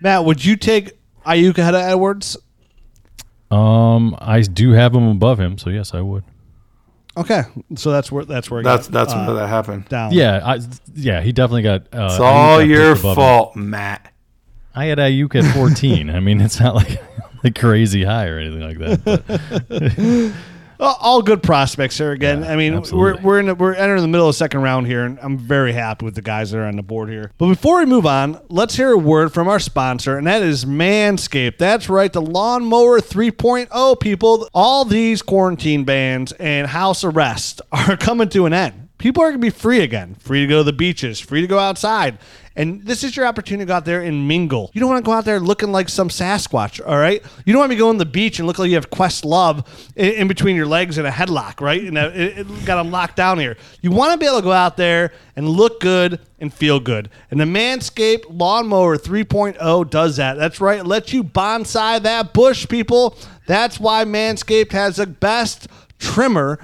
Matt, 0.01 0.25
would 0.25 0.45
you 0.45 0.57
take 0.57 0.99
Aiyuk 1.25 1.57
ahead 1.59 1.75
of 1.75 1.83
Edwards? 1.83 2.37
Um, 3.51 4.17
I 4.19 4.41
do 4.41 4.73
have 4.73 4.95
him 4.95 5.07
above 5.07 5.39
him, 5.39 5.57
so 5.57 5.71
yes, 5.71 5.95
I 5.95 6.01
would. 6.01 6.25
Okay, 7.17 7.43
so 7.75 7.91
that's 7.91 8.11
where 8.11 8.25
that's 8.25 8.51
where 8.51 8.63
that's 8.63 8.87
got, 8.87 8.93
that's 8.93 9.13
uh, 9.13 9.25
where 9.25 9.35
that 9.35 9.49
happened. 9.49 9.89
Down. 9.89 10.13
Yeah, 10.13 10.41
I, 10.45 10.61
yeah, 10.95 11.21
he 11.21 11.33
definitely 11.33 11.63
got. 11.63 11.83
Uh, 11.93 12.07
it's 12.11 12.21
all 12.21 12.63
your 12.63 12.95
fault, 12.95 13.57
him. 13.57 13.71
Matt. 13.71 14.13
I 14.73 14.87
had 14.87 14.99
Aiyuk 14.99 15.35
at 15.35 15.53
14. 15.53 16.11
I 16.11 16.21
mean, 16.21 16.41
it's 16.41 16.61
not 16.61 16.77
like 16.77 17.03
like 17.45 17.59
crazy 17.59 18.05
high 18.05 18.27
or 18.27 18.39
anything 18.39 18.61
like 18.61 18.79
that. 18.79 20.35
all 20.81 21.23
good 21.23 21.43
prospects 21.43 21.99
here 21.99 22.13
again. 22.13 22.43
Yeah, 22.43 22.53
I 22.53 22.57
mean, 22.57 22.75
absolutely. 22.75 23.23
we're 23.23 23.39
we're 23.39 23.43
the, 23.43 23.55
we're 23.55 23.75
entering 23.75 24.03
the 24.03 24.09
middle 24.09 24.29
of 24.29 24.35
the 24.35 24.39
second 24.39 24.63
round 24.63 24.87
here, 24.87 25.05
and 25.05 25.19
I'm 25.21 25.39
very 25.39 25.73
happy 25.73 26.05
with 26.05 26.15
the 26.15 26.23
guys 26.23 26.51
that 26.51 26.59
are 26.59 26.65
on 26.65 26.77
the 26.77 26.83
board 26.83 27.09
here. 27.09 27.33
But 27.39 27.49
before 27.49 27.79
we 27.79 27.87
move 27.87 28.07
on, 28.07 28.41
let's 28.49 28.77
hear 28.77 28.93
a 28.93 28.99
word 28.99 29.33
from 29.33 29.49
our 29.49 29.61
sponsor, 29.61 30.17
and 30.17 30.27
that 30.27 30.43
is 30.43 30.65
Manscaped. 30.65 31.59
That's 31.59 31.89
right, 31.89 32.13
the 32.13 32.23
Lawnmower 32.23 33.01
3.0 33.01 34.01
people. 34.01 34.49
All 34.55 34.85
these 34.85 35.23
quarantine 35.23 35.85
bans 35.85 36.33
and 36.33 36.67
house 36.69 37.05
arrest 37.05 37.61
are 37.73 37.97
coming 37.97 38.29
to 38.31 38.47
an 38.47 38.53
end. 38.53 38.89
People 39.01 39.23
are 39.23 39.31
going 39.31 39.41
to 39.41 39.47
be 39.47 39.49
free 39.49 39.81
again, 39.81 40.15
free 40.17 40.43
to 40.43 40.47
go 40.47 40.59
to 40.59 40.63
the 40.63 40.75
beaches, 40.75 41.19
free 41.19 41.41
to 41.41 41.47
go 41.47 41.59
outside. 41.59 42.19
And 42.55 42.85
this 42.85 43.03
is 43.03 43.17
your 43.17 43.25
opportunity 43.25 43.65
to 43.65 43.69
go 43.69 43.75
out 43.77 43.87
there 43.87 44.03
and 44.03 44.29
mingle. 44.29 44.71
You 44.75 44.81
don't 44.83 44.91
want 44.91 45.03
to 45.03 45.09
go 45.09 45.13
out 45.13 45.25
there 45.25 45.41
looking 45.41 45.73
like 45.73 45.89
some 45.89 46.11
Sasquatch, 46.11 46.87
all 46.87 46.99
right? 46.99 47.23
You 47.47 47.55
don't 47.55 47.61
want 47.61 47.71
to 47.71 47.77
be 47.77 47.79
going 47.79 47.97
to 47.97 48.05
the 48.05 48.11
beach 48.11 48.39
and 48.39 48.47
look 48.47 48.59
like 48.59 48.69
you 48.69 48.75
have 48.75 48.91
Questlove 48.91 49.67
in, 49.97 50.13
in 50.13 50.29
between 50.29 50.55
your 50.55 50.67
legs 50.67 50.99
in 50.99 51.07
a 51.07 51.11
headlock, 51.11 51.63
right? 51.63 51.83
And 51.83 51.97
it, 51.97 52.41
it 52.41 52.65
got 52.67 52.77
them 52.77 52.91
locked 52.91 53.17
down 53.17 53.39
here. 53.39 53.57
You 53.81 53.91
want 53.91 54.13
to 54.13 54.19
be 54.19 54.27
able 54.27 54.37
to 54.37 54.43
go 54.43 54.53
out 54.53 54.77
there 54.77 55.15
and 55.35 55.49
look 55.49 55.81
good 55.81 56.21
and 56.39 56.53
feel 56.53 56.79
good. 56.79 57.09
And 57.31 57.41
the 57.41 57.47
Manscaped 57.47 58.27
Lawnmower 58.29 58.99
3.0 58.99 59.89
does 59.89 60.17
that. 60.19 60.35
That's 60.35 60.61
right. 60.61 60.81
It 60.81 60.87
lets 60.87 61.15
you 61.15 61.25
bonsai 61.25 62.03
that 62.03 62.35
bush, 62.35 62.69
people. 62.69 63.17
That's 63.47 63.81
why 63.81 64.05
Manscaped 64.05 64.73
has 64.73 64.97
the 64.97 65.07
best 65.07 65.69
trimmer 65.99 66.59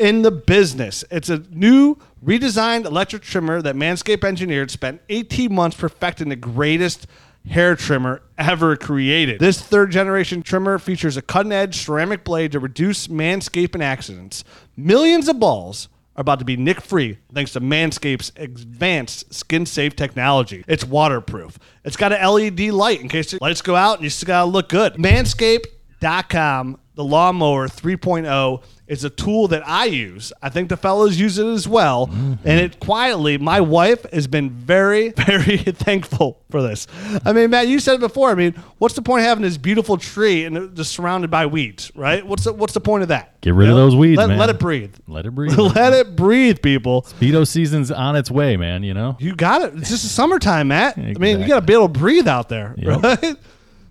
in 0.00 0.22
the 0.22 0.30
business. 0.30 1.04
It's 1.10 1.28
a 1.28 1.44
new 1.50 1.96
redesigned 2.24 2.86
electric 2.86 3.22
trimmer 3.22 3.60
that 3.62 3.76
Manscaped 3.76 4.24
engineered 4.24 4.70
spent 4.70 5.02
18 5.10 5.54
months 5.54 5.76
perfecting 5.76 6.30
the 6.30 6.36
greatest 6.36 7.06
hair 7.48 7.76
trimmer 7.76 8.22
ever 8.38 8.76
created. 8.76 9.40
This 9.40 9.60
third 9.60 9.90
generation 9.90 10.42
trimmer 10.42 10.78
features 10.78 11.16
a 11.18 11.22
cutting 11.22 11.52
edge 11.52 11.84
ceramic 11.84 12.24
blade 12.24 12.52
to 12.52 12.58
reduce 12.58 13.08
manscaping 13.08 13.82
accidents. 13.82 14.42
Millions 14.74 15.28
of 15.28 15.38
balls 15.38 15.90
are 16.16 16.22
about 16.22 16.38
to 16.38 16.44
be 16.46 16.56
nick 16.56 16.80
free 16.80 17.18
thanks 17.34 17.52
to 17.52 17.60
Manscaped's 17.60 18.32
advanced 18.36 19.32
skin 19.34 19.66
safe 19.66 19.96
technology. 19.96 20.64
It's 20.66 20.84
waterproof. 20.84 21.58
It's 21.84 21.96
got 21.96 22.12
an 22.12 22.26
LED 22.26 22.60
light 22.70 23.00
in 23.02 23.08
case 23.08 23.32
the 23.32 23.38
lights 23.40 23.60
go 23.60 23.76
out 23.76 23.96
and 23.96 24.04
you 24.04 24.10
still 24.10 24.28
gotta 24.28 24.50
look 24.50 24.70
good. 24.70 24.94
Manscaped.com 24.94 26.78
the 27.00 27.04
lawnmower 27.04 27.66
3.0 27.66 28.62
is 28.90 29.04
a 29.04 29.10
tool 29.10 29.46
that 29.48 29.62
I 29.66 29.84
use. 29.84 30.32
I 30.42 30.48
think 30.48 30.68
the 30.68 30.76
fellows 30.76 31.18
use 31.18 31.38
it 31.38 31.46
as 31.46 31.68
well. 31.68 32.08
Mm-hmm. 32.08 32.34
And 32.44 32.60
it 32.60 32.80
quietly, 32.80 33.38
my 33.38 33.60
wife 33.60 34.04
has 34.12 34.26
been 34.26 34.50
very, 34.50 35.10
very 35.16 35.58
thankful 35.58 36.42
for 36.50 36.60
this. 36.60 36.88
I 37.24 37.32
mean, 37.32 37.50
Matt, 37.50 37.68
you 37.68 37.78
said 37.78 37.94
it 37.94 38.00
before. 38.00 38.30
I 38.30 38.34
mean, 38.34 38.52
what's 38.78 38.94
the 38.94 39.02
point 39.02 39.20
of 39.20 39.26
having 39.28 39.42
this 39.42 39.56
beautiful 39.56 39.96
tree 39.96 40.44
and 40.44 40.74
just 40.76 40.92
surrounded 40.92 41.30
by 41.30 41.46
weeds, 41.46 41.92
right? 41.94 42.26
What's 42.26 42.44
the, 42.44 42.52
what's 42.52 42.74
the 42.74 42.80
point 42.80 43.02
of 43.02 43.08
that? 43.10 43.40
Get 43.42 43.54
rid 43.54 43.66
You 43.66 43.72
of 43.72 43.76
know? 43.78 43.84
those 43.84 43.96
weeds, 43.96 44.18
let, 44.18 44.28
man. 44.28 44.38
Let 44.38 44.50
it 44.50 44.58
breathe. 44.58 44.94
Let 45.06 45.24
it 45.24 45.30
breathe. 45.30 45.56
let 45.58 45.92
it 45.92 46.16
breathe, 46.16 46.60
people. 46.60 47.02
Speedo 47.02 47.46
season's 47.46 47.92
on 47.92 48.16
its 48.16 48.30
way, 48.30 48.56
man. 48.56 48.82
You 48.82 48.94
know. 48.94 49.16
You 49.20 49.36
got 49.36 49.62
it. 49.62 49.74
It's 49.76 49.88
just 49.90 50.02
the 50.02 50.08
summertime, 50.08 50.68
Matt. 50.68 50.98
I 50.98 51.12
mean, 51.12 51.40
you 51.40 51.46
got 51.46 51.60
to 51.60 51.66
be 51.66 51.74
able 51.74 51.88
to 51.88 51.98
breathe 51.98 52.26
out 52.26 52.48
there, 52.48 52.74
Yep. 52.76 53.02
right? 53.22 53.36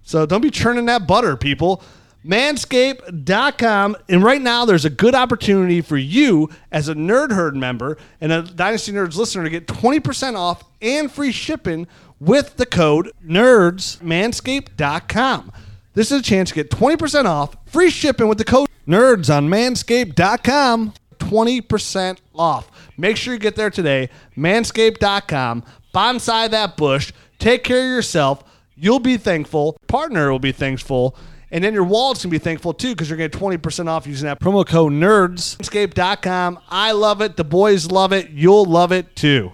So 0.04 0.26
don't 0.26 0.42
be 0.42 0.52
churning 0.52 0.88
that 0.88 1.08
butter, 1.08 1.38
people. 1.38 1.82
Manscaped.com. 2.26 3.98
And 4.08 4.24
right 4.24 4.42
now, 4.42 4.66
there's 4.66 4.86
a 4.86 4.90
good 4.90 5.16
opportunity 5.16 5.82
for 5.82 5.98
you 5.98 6.50
as 6.72 6.90
a 6.90 6.96
Nerd 6.96 7.32
Herd 7.32 7.56
member 7.56 7.98
and 8.20 8.32
a 8.32 8.42
Dynasty 8.44 8.92
Nerds 8.92 9.16
listener 9.16 9.44
to 9.44 9.50
get 9.50 9.68
20% 9.68 10.36
off 10.36 10.64
and 10.82 11.12
free 11.12 11.32
shipping 11.32 11.88
with 12.20 12.58
the 12.58 12.66
code 12.66 13.12
NERDS. 13.26 14.00
Manscaped.com. 14.00 15.52
This 15.94 16.12
is 16.12 16.20
a 16.20 16.24
chance 16.24 16.50
to 16.50 16.56
get 16.56 16.70
20% 16.70 17.26
off, 17.26 17.56
free 17.66 17.90
shipping 17.90 18.28
with 18.28 18.38
the 18.38 18.46
code 18.46 18.70
NERDS 18.88 19.36
on 19.36 19.50
Manscaped.com. 19.50 20.94
20% 21.20 22.18
off. 22.36 22.72
Make 22.98 23.18
sure 23.18 23.34
you 23.34 23.40
get 23.40 23.56
there 23.56 23.70
today. 23.70 24.10
Manscaped.com. 24.38 25.64
Bonsai 25.94 26.50
that 26.50 26.78
bush. 26.78 27.12
Take 27.38 27.64
care 27.64 27.82
of 27.82 27.96
yourself. 27.96 28.44
You'll 28.76 29.00
be 29.00 29.18
thankful. 29.18 29.78
Partner 29.88 30.32
will 30.32 30.40
be 30.40 30.52
thankful. 30.52 31.16
And 31.52 31.64
then 31.64 31.74
your 31.74 31.84
wallet's 31.84 32.24
going 32.24 32.32
to 32.32 32.40
be 32.40 32.44
thankful 32.44 32.74
too 32.74 32.90
because 32.90 33.10
you're 33.10 33.18
going 33.18 33.30
to 33.30 33.38
get 33.38 33.62
20% 33.62 33.88
off 33.88 34.06
using 34.06 34.28
that 34.28 34.40
promo 34.40 34.66
code 34.66 34.94
NERDS. 34.94 35.58
Manscaped.com. 35.58 36.60
I 36.70 36.92
love 36.92 37.22
it. 37.22 37.38
The 37.38 37.44
boys 37.44 37.90
love 37.92 38.14
it. 38.14 38.30
You'll 38.30 38.66
love 38.66 38.92
it 38.92 39.16
too. 39.16 39.54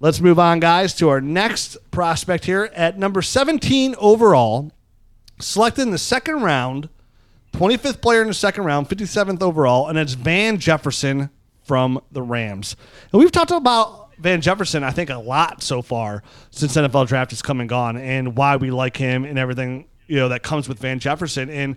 Let's 0.00 0.20
move 0.20 0.38
on, 0.38 0.60
guys, 0.60 0.94
to 0.96 1.08
our 1.08 1.20
next 1.20 1.76
prospect 1.90 2.44
here 2.44 2.70
at 2.74 2.98
number 2.98 3.20
17 3.20 3.96
overall. 3.98 4.70
Selected 5.40 5.82
in 5.82 5.90
the 5.90 5.98
second 5.98 6.42
round, 6.42 6.88
25th 7.52 8.00
player 8.00 8.22
in 8.22 8.28
the 8.28 8.34
second 8.34 8.64
round, 8.64 8.88
57th 8.88 9.42
overall, 9.42 9.88
and 9.88 9.98
it's 9.98 10.12
Van 10.12 10.58
Jefferson 10.58 11.30
from 11.64 12.00
the 12.12 12.22
Rams. 12.22 12.76
And 13.12 13.20
we've 13.20 13.32
talked 13.32 13.50
about 13.50 14.10
Van 14.18 14.40
Jefferson, 14.40 14.84
I 14.84 14.90
think, 14.90 15.10
a 15.10 15.18
lot 15.18 15.62
so 15.62 15.82
far 15.82 16.22
since 16.50 16.76
NFL 16.76 17.08
draft 17.08 17.30
has 17.30 17.42
come 17.42 17.60
and 17.60 17.68
gone, 17.68 17.96
and 17.96 18.36
why 18.36 18.56
we 18.56 18.70
like 18.70 18.96
him 18.96 19.24
and 19.24 19.38
everything 19.38 19.86
you 20.08 20.16
know 20.16 20.28
that 20.28 20.42
comes 20.42 20.68
with 20.68 20.78
Van 20.78 20.98
Jefferson. 20.98 21.48
And 21.48 21.76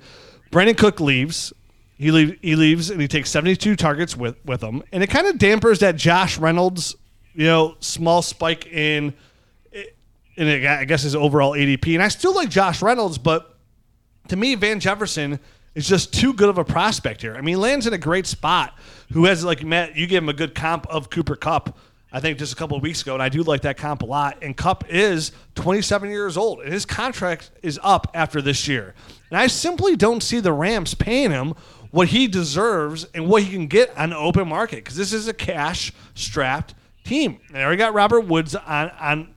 Brandin 0.52 0.78
Cooks 0.78 1.00
leaves. 1.00 1.54
He, 1.98 2.10
leave, 2.10 2.40
he 2.42 2.56
leaves 2.56 2.90
and 2.90 3.00
he 3.00 3.08
takes 3.08 3.30
72 3.30 3.76
targets 3.76 4.18
with, 4.18 4.36
with 4.44 4.64
him. 4.64 4.82
And 4.92 5.04
it 5.04 5.08
kind 5.12 5.28
of 5.28 5.38
dampers 5.38 5.80
that 5.80 5.96
Josh 5.98 6.40
Reynolds, 6.40 6.96
you 7.36 7.46
know, 7.46 7.76
small 7.80 8.24
spike 8.24 8.66
in 8.66 9.14
in 10.38 10.66
I 10.66 10.86
guess 10.86 11.04
his 11.04 11.16
overall 11.16 11.52
ADP. 11.52 11.94
And 11.94 12.02
I 12.02 12.08
still 12.08 12.34
like 12.34 12.50
Josh 12.50 12.82
Reynolds, 12.82 13.18
but 13.18 13.58
to 14.30 14.36
me, 14.36 14.56
Van 14.56 14.80
Jefferson 14.80 15.40
is 15.76 15.88
just 15.88 16.14
too 16.14 16.34
good 16.34 16.50
of 16.50 16.58
a 16.58 16.66
prospect 16.66 17.22
here. 17.22 17.36
I 17.36 17.42
mean, 17.42 17.56
he 17.56 17.56
lands 17.58 17.88
in 17.88 17.94
a 17.94 17.98
great 17.98 18.26
spot. 18.26 18.78
Who 19.14 19.26
has 19.26 19.44
like 19.44 19.64
Matt? 19.64 19.96
You 19.96 20.08
gave 20.08 20.24
him 20.24 20.30
a 20.30 20.34
good 20.34 20.56
comp 20.56 20.88
of 20.88 21.10
Cooper 21.10 21.36
Kupp. 21.36 21.78
I 22.14 22.20
think 22.20 22.38
just 22.38 22.52
a 22.52 22.56
couple 22.56 22.76
of 22.76 22.84
weeks 22.84 23.02
ago, 23.02 23.14
and 23.14 23.24
I 23.24 23.30
do 23.30 23.42
like 23.42 23.62
that 23.62 23.78
comp 23.78 24.02
a 24.02 24.06
lot. 24.06 24.40
And 24.42 24.56
Kupp 24.56 24.84
is 24.90 25.32
27 25.56 26.10
years 26.10 26.36
old, 26.36 26.60
and 26.60 26.72
his 26.72 26.86
contract 26.86 27.52
is 27.64 27.80
up 27.84 28.12
after 28.14 28.42
this 28.42 28.68
year. 28.68 28.94
And 29.30 29.40
I 29.40 29.48
simply 29.48 29.96
don't 29.96 30.22
see 30.22 30.42
the 30.42 30.52
Rams 30.52 30.94
paying 30.94 31.32
him 31.32 31.54
what 31.92 32.10
he 32.10 32.28
deserves 32.28 33.06
and 33.14 33.28
what 33.28 33.44
he 33.44 33.52
can 33.52 33.68
get 33.68 33.96
on 33.98 34.10
the 34.10 34.18
open 34.18 34.48
market 34.48 34.78
because 34.78 34.98
this 34.98 35.14
is 35.14 35.28
a 35.28 35.34
cash-strapped 35.34 36.74
team. 37.04 37.40
And 37.48 37.56
they 37.56 37.64
already 37.64 37.78
got 37.78 37.94
Robert 37.94 38.22
Woods 38.22 38.56
on 38.56 38.90
on 38.90 39.36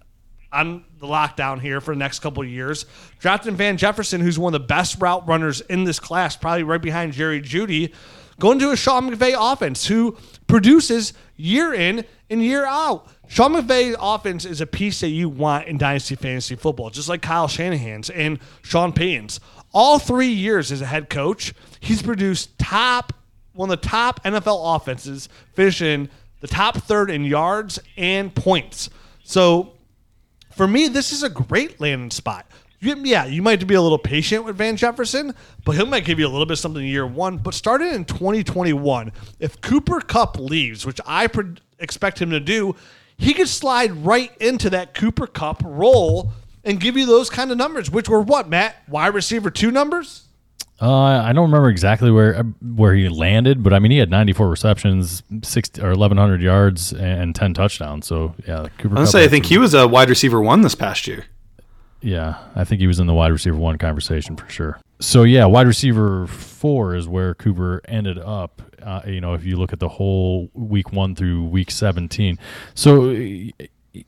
on 0.52 0.84
the 1.00 1.06
lockdown 1.06 1.60
here 1.60 1.80
for 1.80 1.94
the 1.94 1.98
next 1.98 2.20
couple 2.20 2.42
of 2.42 2.48
years. 2.48 2.86
Drafting 3.18 3.56
Van 3.56 3.76
Jefferson, 3.76 4.20
who's 4.20 4.38
one 4.38 4.54
of 4.54 4.60
the 4.60 4.66
best 4.66 5.00
route 5.00 5.26
runners 5.26 5.60
in 5.62 5.82
this 5.82 5.98
class, 5.98 6.36
probably 6.36 6.62
right 6.62 6.80
behind 6.80 7.12
Jerry 7.12 7.40
Jeudy, 7.40 7.92
going 8.38 8.60
to 8.60 8.70
a 8.70 8.76
Sean 8.76 9.10
McVay 9.10 9.34
offense 9.36 9.86
who 9.86 10.16
produces 10.46 11.12
year 11.36 11.74
in 11.74 12.04
year 12.40 12.66
out. 12.66 13.06
Sean 13.28 13.54
McVay's 13.54 13.96
offense 13.98 14.44
is 14.44 14.60
a 14.60 14.66
piece 14.66 15.00
that 15.00 15.08
you 15.08 15.28
want 15.28 15.66
in 15.66 15.78
Dynasty 15.78 16.14
Fantasy 16.14 16.56
Football, 16.56 16.90
just 16.90 17.08
like 17.08 17.22
Kyle 17.22 17.48
Shanahan's 17.48 18.10
and 18.10 18.38
Sean 18.62 18.92
Payton's. 18.92 19.40
All 19.72 19.98
three 19.98 20.28
years 20.28 20.70
as 20.70 20.80
a 20.80 20.86
head 20.86 21.10
coach, 21.10 21.54
he's 21.80 22.02
produced 22.02 22.58
top 22.58 23.12
one 23.54 23.70
of 23.70 23.80
the 23.80 23.88
top 23.88 24.22
NFL 24.24 24.76
offenses, 24.76 25.28
finishing 25.54 26.08
the 26.40 26.48
top 26.48 26.76
third 26.76 27.10
in 27.10 27.24
yards 27.24 27.78
and 27.96 28.34
points. 28.34 28.90
So 29.22 29.72
for 30.52 30.66
me, 30.66 30.88
this 30.88 31.12
is 31.12 31.22
a 31.22 31.30
great 31.30 31.80
landing 31.80 32.10
spot. 32.10 32.46
Yeah, 32.80 33.24
you 33.24 33.40
might 33.40 33.66
be 33.66 33.74
a 33.74 33.80
little 33.80 33.98
patient 33.98 34.44
with 34.44 34.56
Van 34.56 34.76
Jefferson, 34.76 35.34
but 35.64 35.72
he 35.72 35.84
might 35.86 36.04
give 36.04 36.18
you 36.18 36.26
a 36.26 36.28
little 36.28 36.44
bit 36.44 36.56
something 36.56 36.82
in 36.82 36.88
year 36.88 37.06
one. 37.06 37.38
But 37.38 37.54
starting 37.54 37.94
in 37.94 38.04
2021, 38.04 39.10
if 39.40 39.58
Cooper 39.62 40.00
Kupp 40.00 40.38
leaves, 40.38 40.84
which 40.84 41.00
I 41.06 41.26
expect 41.84 42.20
him 42.20 42.30
to 42.30 42.40
do, 42.40 42.74
he 43.16 43.32
could 43.32 43.48
slide 43.48 44.04
right 44.04 44.36
into 44.38 44.70
that 44.70 44.94
Cooper 44.94 45.26
Kupp 45.26 45.62
role 45.64 46.32
and 46.64 46.80
give 46.80 46.96
you 46.96 47.06
those 47.06 47.30
kind 47.30 47.52
of 47.52 47.58
numbers, 47.58 47.90
which 47.90 48.08
were 48.08 48.20
what, 48.20 48.48
Matt? 48.48 48.76
Wide 48.88 49.14
receiver 49.14 49.50
two 49.50 49.70
numbers? 49.70 50.24
Uh, 50.80 51.22
I 51.22 51.32
don't 51.32 51.44
remember 51.44 51.68
exactly 51.68 52.10
where 52.10 52.42
where 52.60 52.94
he 52.94 53.08
landed, 53.08 53.62
but 53.62 53.72
I 53.72 53.78
mean 53.78 53.92
he 53.92 53.98
had 53.98 54.10
94 54.10 54.48
receptions, 54.48 55.22
six 55.42 55.70
or 55.78 55.90
1100 55.90 56.42
yards, 56.42 56.92
and 56.92 57.34
10 57.34 57.54
touchdowns. 57.54 58.06
So 58.06 58.34
yeah, 58.46 58.66
Cooper. 58.78 58.96
I 58.96 59.00
was 59.00 59.10
say 59.10 59.24
I 59.24 59.28
think 59.28 59.46
he 59.46 59.56
was 59.56 59.72
a 59.72 59.86
wide 59.86 60.10
receiver 60.10 60.40
one 60.40 60.62
this 60.62 60.74
past 60.74 61.06
year. 61.06 61.26
Yeah, 62.00 62.38
I 62.56 62.64
think 62.64 62.80
he 62.80 62.86
was 62.86 62.98
in 62.98 63.06
the 63.06 63.14
wide 63.14 63.32
receiver 63.32 63.56
one 63.56 63.78
conversation 63.78 64.36
for 64.36 64.48
sure. 64.48 64.80
So 65.00 65.22
yeah, 65.22 65.44
wide 65.46 65.68
receiver 65.68 66.26
four 66.26 66.96
is 66.96 67.06
where 67.06 67.34
Cooper 67.34 67.80
ended 67.86 68.18
up. 68.18 68.60
Uh, 68.84 69.00
you 69.06 69.20
know, 69.20 69.34
if 69.34 69.44
you 69.44 69.56
look 69.56 69.72
at 69.72 69.80
the 69.80 69.88
whole 69.88 70.50
week 70.54 70.92
one 70.92 71.14
through 71.14 71.44
week 71.44 71.70
seventeen, 71.70 72.38
so 72.74 73.10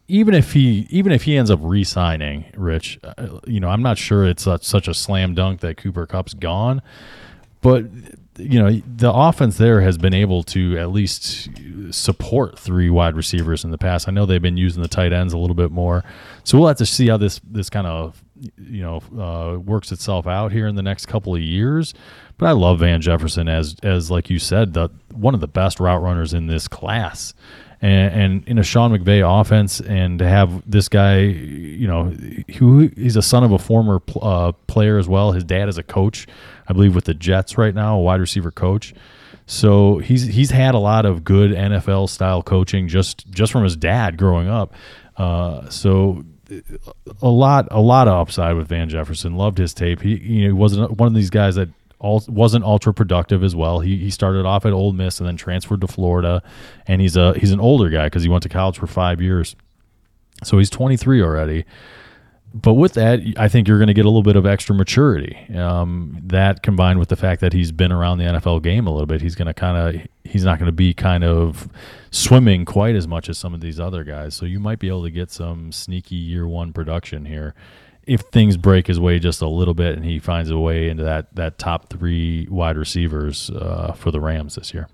even 0.09 0.35
if 0.35 0.53
he 0.53 0.87
even 0.91 1.13
if 1.13 1.23
he 1.23 1.37
ends 1.37 1.51
up 1.51 1.61
re-signing, 1.63 2.45
Rich, 2.57 2.99
uh, 3.05 3.39
you 3.47 3.61
know, 3.61 3.69
I'm 3.69 3.83
not 3.83 3.99
sure 3.99 4.25
it's 4.25 4.43
such, 4.43 4.65
such 4.65 4.89
a 4.89 4.95
slam 4.95 5.35
dunk 5.35 5.61
that 5.61 5.77
Cooper 5.77 6.07
Kupp's 6.07 6.35
gone, 6.35 6.83
but 7.61 7.85
you 8.39 8.63
know 8.63 8.71
the 8.97 9.13
offense 9.13 9.57
there 9.59 9.81
has 9.81 9.97
been 9.97 10.15
able 10.15 10.43
to 10.43 10.77
at 10.79 10.91
least 10.91 11.49
support 11.91 12.59
three 12.59 12.91
wide 12.91 13.15
receivers 13.15 13.65
in 13.65 13.71
the 13.71 13.79
past. 13.79 14.09
I 14.09 14.13
know 14.13 14.27
they've 14.27 14.43
been 14.43 14.57
using 14.57 14.83
the 14.83 14.89
tight 14.89 15.13
ends 15.13 15.33
a 15.33 15.39
little 15.39 15.55
bit 15.55 15.71
more, 15.71 16.05
so 16.45 16.59
we'll 16.59 16.69
have 16.69 16.77
to 16.79 16.87
see 16.87 17.09
how 17.09 17.17
this 17.17 17.41
this 17.45 17.71
kind 17.71 17.87
of 17.87 18.23
you 18.59 18.83
know 18.83 19.01
uh, 19.19 19.59
works 19.59 19.93
itself 19.93 20.27
out 20.27 20.53
here 20.53 20.67
in 20.67 20.75
the 20.75 20.83
next 20.83 21.07
couple 21.07 21.35
of 21.35 21.41
years. 21.41 21.95
But 22.39 22.47
I 22.47 22.53
love 22.53 22.81
Van 22.81 23.01
Jefferson 23.01 23.49
as 23.49 23.77
as 23.83 24.11
like 24.11 24.31
you 24.31 24.39
said, 24.39 24.75
the 24.75 24.91
one 25.13 25.35
of 25.35 25.41
the 25.41 25.49
best 25.49 25.81
route 25.81 26.03
runners 26.03 26.35
in 26.35 26.47
this 26.47 26.69
class. 26.69 27.35
And, 27.83 28.15
and 28.15 28.49
in 28.49 28.59
a 28.59 28.63
Sean 28.63 28.91
McVay 28.91 29.23
offense, 29.23 29.81
and 29.81 30.19
to 30.19 30.27
have 30.27 30.69
this 30.69 30.89
guy, 30.89 31.21
you 31.21 31.87
know, 31.87 32.05
who 32.57 32.91
he's 32.97 33.17
a 33.17 33.23
son 33.23 33.45
of 33.45 33.53
a 33.53 33.59
former 33.59 34.01
pl- 34.01 34.25
uh, 34.25 34.53
player 34.67 34.97
as 34.97 35.09
well. 35.09 35.33
His 35.33 35.45
dad 35.45 35.69
is 35.69 35.77
a 35.77 35.83
coach, 35.83 36.27
I 36.67 36.73
believe, 36.73 36.95
with 36.95 37.05
the 37.05 37.13
Jets 37.13 37.59
right 37.59 37.75
now, 37.75 37.99
a 37.99 38.01
wide 38.01 38.21
receiver 38.21 38.51
coach. 38.51 38.95
So 39.47 39.99
he's 39.99 40.27
he's 40.27 40.51
had 40.51 40.75
a 40.75 40.79
lot 40.79 41.07
of 41.07 41.23
good 41.23 41.53
NFL 41.53 42.09
style 42.09 42.43
coaching 42.43 42.89
just 42.89 43.31
just 43.31 43.53
from 43.53 43.63
his 43.63 43.77
dad 43.77 44.17
growing 44.17 44.49
up. 44.49 44.75
Uh, 45.17 45.69
so 45.69 46.25
a 47.23 47.29
lot 47.29 47.69
a 47.71 47.81
lot 47.81 48.09
of 48.09 48.15
upside 48.15 48.57
with 48.57 48.69
Van 48.69 48.89
Jefferson. 48.89 49.37
Loved 49.37 49.59
his 49.59 49.73
tape. 49.73 50.03
He 50.03 50.17
you 50.17 50.41
know 50.43 50.47
he 50.49 50.53
wasn't 50.53 50.93
one 50.93 51.07
of 51.07 51.15
these 51.15 51.31
guys 51.31 51.55
that 51.55 51.69
all, 51.99 52.23
wasn't 52.29 52.65
ultra 52.65 52.93
productive 52.93 53.43
as 53.43 53.57
well. 53.57 53.81
He 53.81 53.97
he 53.97 54.11
started 54.11 54.45
off 54.45 54.67
at 54.67 54.73
Ole 54.73 54.93
Miss 54.93 55.19
and 55.19 55.29
then 55.29 55.37
transferred 55.37 55.81
to 55.81 55.87
Florida, 55.87 56.43
and 56.87 57.01
he's 57.01 57.17
a 57.17 57.35
he's 57.39 57.53
an 57.53 57.61
older 57.61 57.89
guy 57.89 58.07
because 58.07 58.23
he 58.23 58.29
went 58.29 58.43
to 58.43 58.49
college 58.49 58.79
for 58.79 58.87
five 58.87 59.21
years. 59.21 59.57
So 60.45 60.59
he's 60.59 60.71
23 60.71 61.23
already. 61.23 61.65
But 62.55 62.75
with 62.75 62.95
that, 62.95 63.21
I 63.37 63.49
think 63.49 63.69
you're 63.69 63.79
going 63.79 63.89
to 63.89 63.95
get 63.95 64.07
a 64.07 64.09
little 64.09 64.23
bit 64.23 64.37
of 64.37 64.47
extra 64.47 64.75
maturity. 64.75 65.37
Um, 65.55 66.19
that 66.25 66.63
combined 66.63 66.99
with 66.99 67.11
the 67.11 67.17
fact 67.17 67.43
that 67.43 67.53
he's 67.53 67.71
been 67.71 67.93
around 67.93 68.17
the 68.17 68.25
NFL 68.25 68.63
game 68.63 68.87
a 68.87 68.91
little 68.91 69.07
bit, 69.07 69.21
he's 69.21 69.35
going 69.35 69.47
to 69.47 69.55
kind 69.55 69.77
of 69.77 70.07
he's 70.25 70.45
not 70.45 70.59
going 70.59 70.67
to 70.67 70.73
be 70.73 70.95
kind 70.95 71.25
of 71.25 71.69
swimming 72.11 72.65
quite 72.65 72.95
as 72.95 73.07
much 73.07 73.29
as 73.29 73.37
some 73.37 73.53
of 73.53 73.61
these 73.61 73.79
other 73.79 74.05
guys. 74.05 74.35
So 74.35 74.47
you 74.47 74.59
might 74.61 74.79
be 74.79 74.89
able 74.89 75.03
to 75.05 75.11
get 75.11 75.31
some 75.31 75.73
sneaky 75.73 76.17
year 76.17 76.47
one 76.47 76.73
production 76.73 77.27
here 77.27 77.55
if 78.07 78.21
things 78.33 78.57
break 78.57 78.87
his 78.87 79.01
way 79.01 79.19
just 79.19 79.43
a 79.43 79.49
little 79.49 79.75
bit 79.75 79.97
and 79.97 80.05
he 80.05 80.19
finds 80.19 80.51
a 80.51 80.59
way 80.59 80.89
into 80.89 81.03
that 81.05 81.35
that 81.35 81.59
top 81.59 81.89
three 81.91 82.47
wide 82.51 82.77
receivers 82.77 83.51
uh, 83.51 83.93
for 83.93 84.11
the 84.11 84.21
Rams 84.21 84.55
this 84.55 84.73
year. 84.73 84.89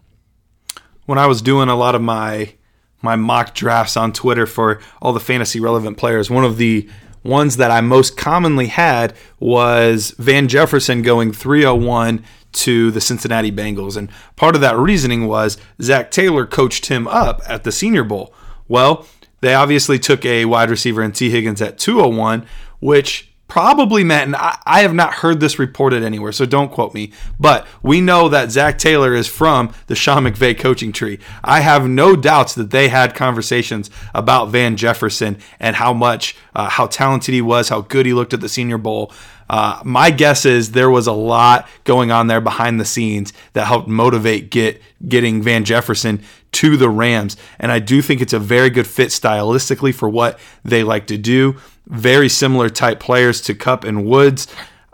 when 1.06 1.18
I 1.18 1.26
was 1.26 1.42
doing 1.42 1.68
a 1.68 1.76
lot 1.76 1.94
of 1.94 2.02
my 2.02 2.54
my 3.02 3.16
mock 3.16 3.54
drafts 3.54 3.96
on 3.96 4.12
Twitter 4.12 4.46
for 4.46 4.80
all 5.00 5.12
the 5.12 5.20
fantasy 5.20 5.58
relevant 5.60 5.98
players, 5.98 6.30
one 6.30 6.44
of 6.44 6.56
the 6.56 6.88
ones 7.24 7.56
that 7.56 7.70
I 7.70 7.80
most 7.80 8.16
commonly 8.16 8.66
had 8.66 9.14
was 9.38 10.12
Van 10.18 10.48
Jefferson 10.48 11.02
going 11.02 11.32
301 11.32 12.24
to 12.52 12.90
the 12.90 13.00
Cincinnati 13.00 13.50
Bengals. 13.50 13.96
And 13.96 14.10
part 14.36 14.54
of 14.54 14.60
that 14.60 14.76
reasoning 14.76 15.26
was 15.26 15.56
Zac 15.80 16.10
Taylor 16.10 16.46
coached 16.46 16.86
him 16.86 17.08
up 17.08 17.40
at 17.48 17.64
the 17.64 17.72
Senior 17.72 18.04
Bowl. 18.04 18.34
Well, 18.68 19.06
they 19.40 19.54
obviously 19.54 19.98
took 19.98 20.24
a 20.24 20.44
wide 20.44 20.70
receiver 20.70 21.02
in 21.02 21.12
Tee 21.12 21.30
Higgins 21.30 21.62
at 21.62 21.78
201, 21.78 22.46
which 22.83 23.33
probably 23.47 24.03
meant, 24.03 24.28
and 24.28 24.37
I, 24.37 24.59
I, 24.64 24.80
have 24.80 24.95
not 24.95 25.12
heard 25.12 25.39
this 25.39 25.59
reported 25.59 26.03
anywhere, 26.03 26.33
so 26.33 26.47
don't 26.47 26.72
quote 26.72 26.95
me, 26.95 27.12
but 27.39 27.66
we 27.83 28.01
know 28.01 28.30
that 28.30 28.51
Zac 28.51 28.78
Taylor 28.78 29.14
is 29.14 29.28
from 29.28 29.74
the 29.89 29.95
Sean 29.95 30.24
McVay 30.24 30.59
coaching 30.59 30.91
tree. 30.91 31.18
I 31.45 31.61
have 31.61 31.87
no 31.87 32.16
doubts 32.16 32.55
that 32.55 32.70
they 32.70 32.89
had 32.89 33.14
conversations 33.14 33.91
about 34.14 34.49
Van 34.49 34.78
Jefferson 34.78 35.37
and 35.61 35.76
how 35.76 35.93
much, 35.93 36.35
uh, 36.57 36.70
how 36.70 36.87
talented 36.87 37.35
he 37.35 37.43
was, 37.43 37.68
how 37.68 37.83
good 37.83 38.07
he 38.07 38.14
looked 38.14 38.33
at 38.33 38.41
the 38.41 38.49
Senior 38.49 38.78
Bowl. 38.78 39.12
Uh, 39.53 39.80
my 39.84 40.11
guess 40.11 40.44
is 40.44 40.72
there 40.72 40.90
was 40.90 41.07
a 41.07 41.12
lot 41.12 41.68
going 41.84 42.11
on 42.11 42.26
there 42.26 42.40
behind 42.40 42.80
the 42.80 42.84
scenes 42.84 43.32
that 43.53 43.66
helped 43.66 43.86
motivate 43.86 44.50
get 44.50 44.82
getting 45.07 45.42
Van 45.42 45.64
Jefferson 45.64 46.22
to 46.53 46.76
the 46.76 46.88
Rams, 46.88 47.36
and 47.59 47.70
I 47.70 47.78
do 47.78 48.03
think 48.03 48.20
it's 48.20 48.32
a 48.32 48.38
very 48.38 48.70
good 48.70 48.86
fit 48.86 49.09
stylistically 49.11 49.94
for 49.94 50.09
what 50.09 50.38
they 50.64 50.82
like 50.82 51.07
to 51.07 51.16
do 51.16 51.57
very 51.86 52.28
similar 52.28 52.68
type 52.68 53.00
players 53.00 53.40
to 53.42 53.55
Kupp 53.55 53.84
and 53.84 54.05
Woods. 54.05 54.46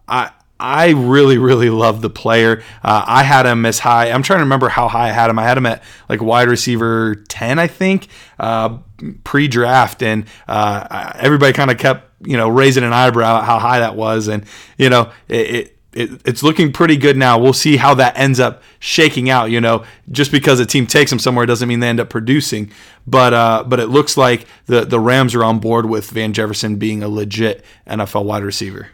I 0.07 0.31
I 0.61 0.91
really 0.91 1.39
really 1.39 1.71
love 1.71 2.01
the 2.01 2.11
player. 2.11 2.63
Uh, 2.83 3.05
I 3.07 3.23
had 3.23 3.47
him 3.47 3.65
as 3.65 3.79
high. 3.79 4.11
I'm 4.11 4.23
trying 4.23 4.39
to 4.39 4.45
remember 4.45 4.69
how 4.69 4.89
high 4.89 5.09
I 5.09 5.13
had 5.13 5.31
him. 5.31 5.39
I 5.39 5.45
had 5.45 5.59
him 5.59 5.67
at 5.67 5.83
like 6.09 6.21
wide 6.21 6.49
receiver 6.49 7.15
ten, 7.29 7.59
I 7.59 7.67
think, 7.67 8.09
uh, 8.39 8.79
pre-draft, 9.25 10.03
and 10.03 10.27
uh, 10.49 11.13
everybody 11.17 11.53
kind 11.53 11.71
of 11.71 11.79
kept 11.79 12.11
you 12.27 12.37
know 12.37 12.49
raising 12.49 12.85
an 12.85 12.93
eyebrow 12.93 13.39
at 13.39 13.45
how 13.45 13.59
high 13.59 13.81
that 13.81 13.95
was, 13.95 14.29
and 14.29 14.45
you 14.77 14.91
know 14.91 15.13
it, 15.29 15.55
it 15.55 15.79
it, 15.93 16.21
it's 16.25 16.43
looking 16.43 16.73
pretty 16.73 16.97
good 16.97 17.17
now. 17.17 17.39
We'll 17.39 17.53
see 17.53 17.77
how 17.77 17.95
that 17.95 18.19
ends 18.19 18.39
up 18.39 18.63
shaking 18.79 19.31
out. 19.31 19.51
You 19.51 19.61
know, 19.61 19.85
just 20.11 20.31
because 20.31 20.61
a 20.61 20.67
team 20.67 20.87
takes 20.87 21.11
them 21.11 21.19
somewhere 21.19 21.47
doesn't 21.47 21.69
mean 21.69 21.81
they 21.81 21.89
end 21.89 22.01
up 22.01 22.11
producing. 22.11 22.71
But 23.07 23.33
uh, 23.33 23.65
but 23.67 23.81
it 23.81 23.87
looks 23.87 24.17
like 24.17 24.47
the 24.67 24.85
the 24.85 25.01
Rams 25.01 25.35
are 25.35 25.45
on 25.45 25.61
board 25.61 25.87
with 25.87 26.11
Van 26.11 26.33
Jefferson 26.33 26.77
being 26.77 27.03
a 27.03 27.09
legit 27.09 27.65
NFL 27.87 28.25
wide 28.25 28.43
receiver. 28.43 28.89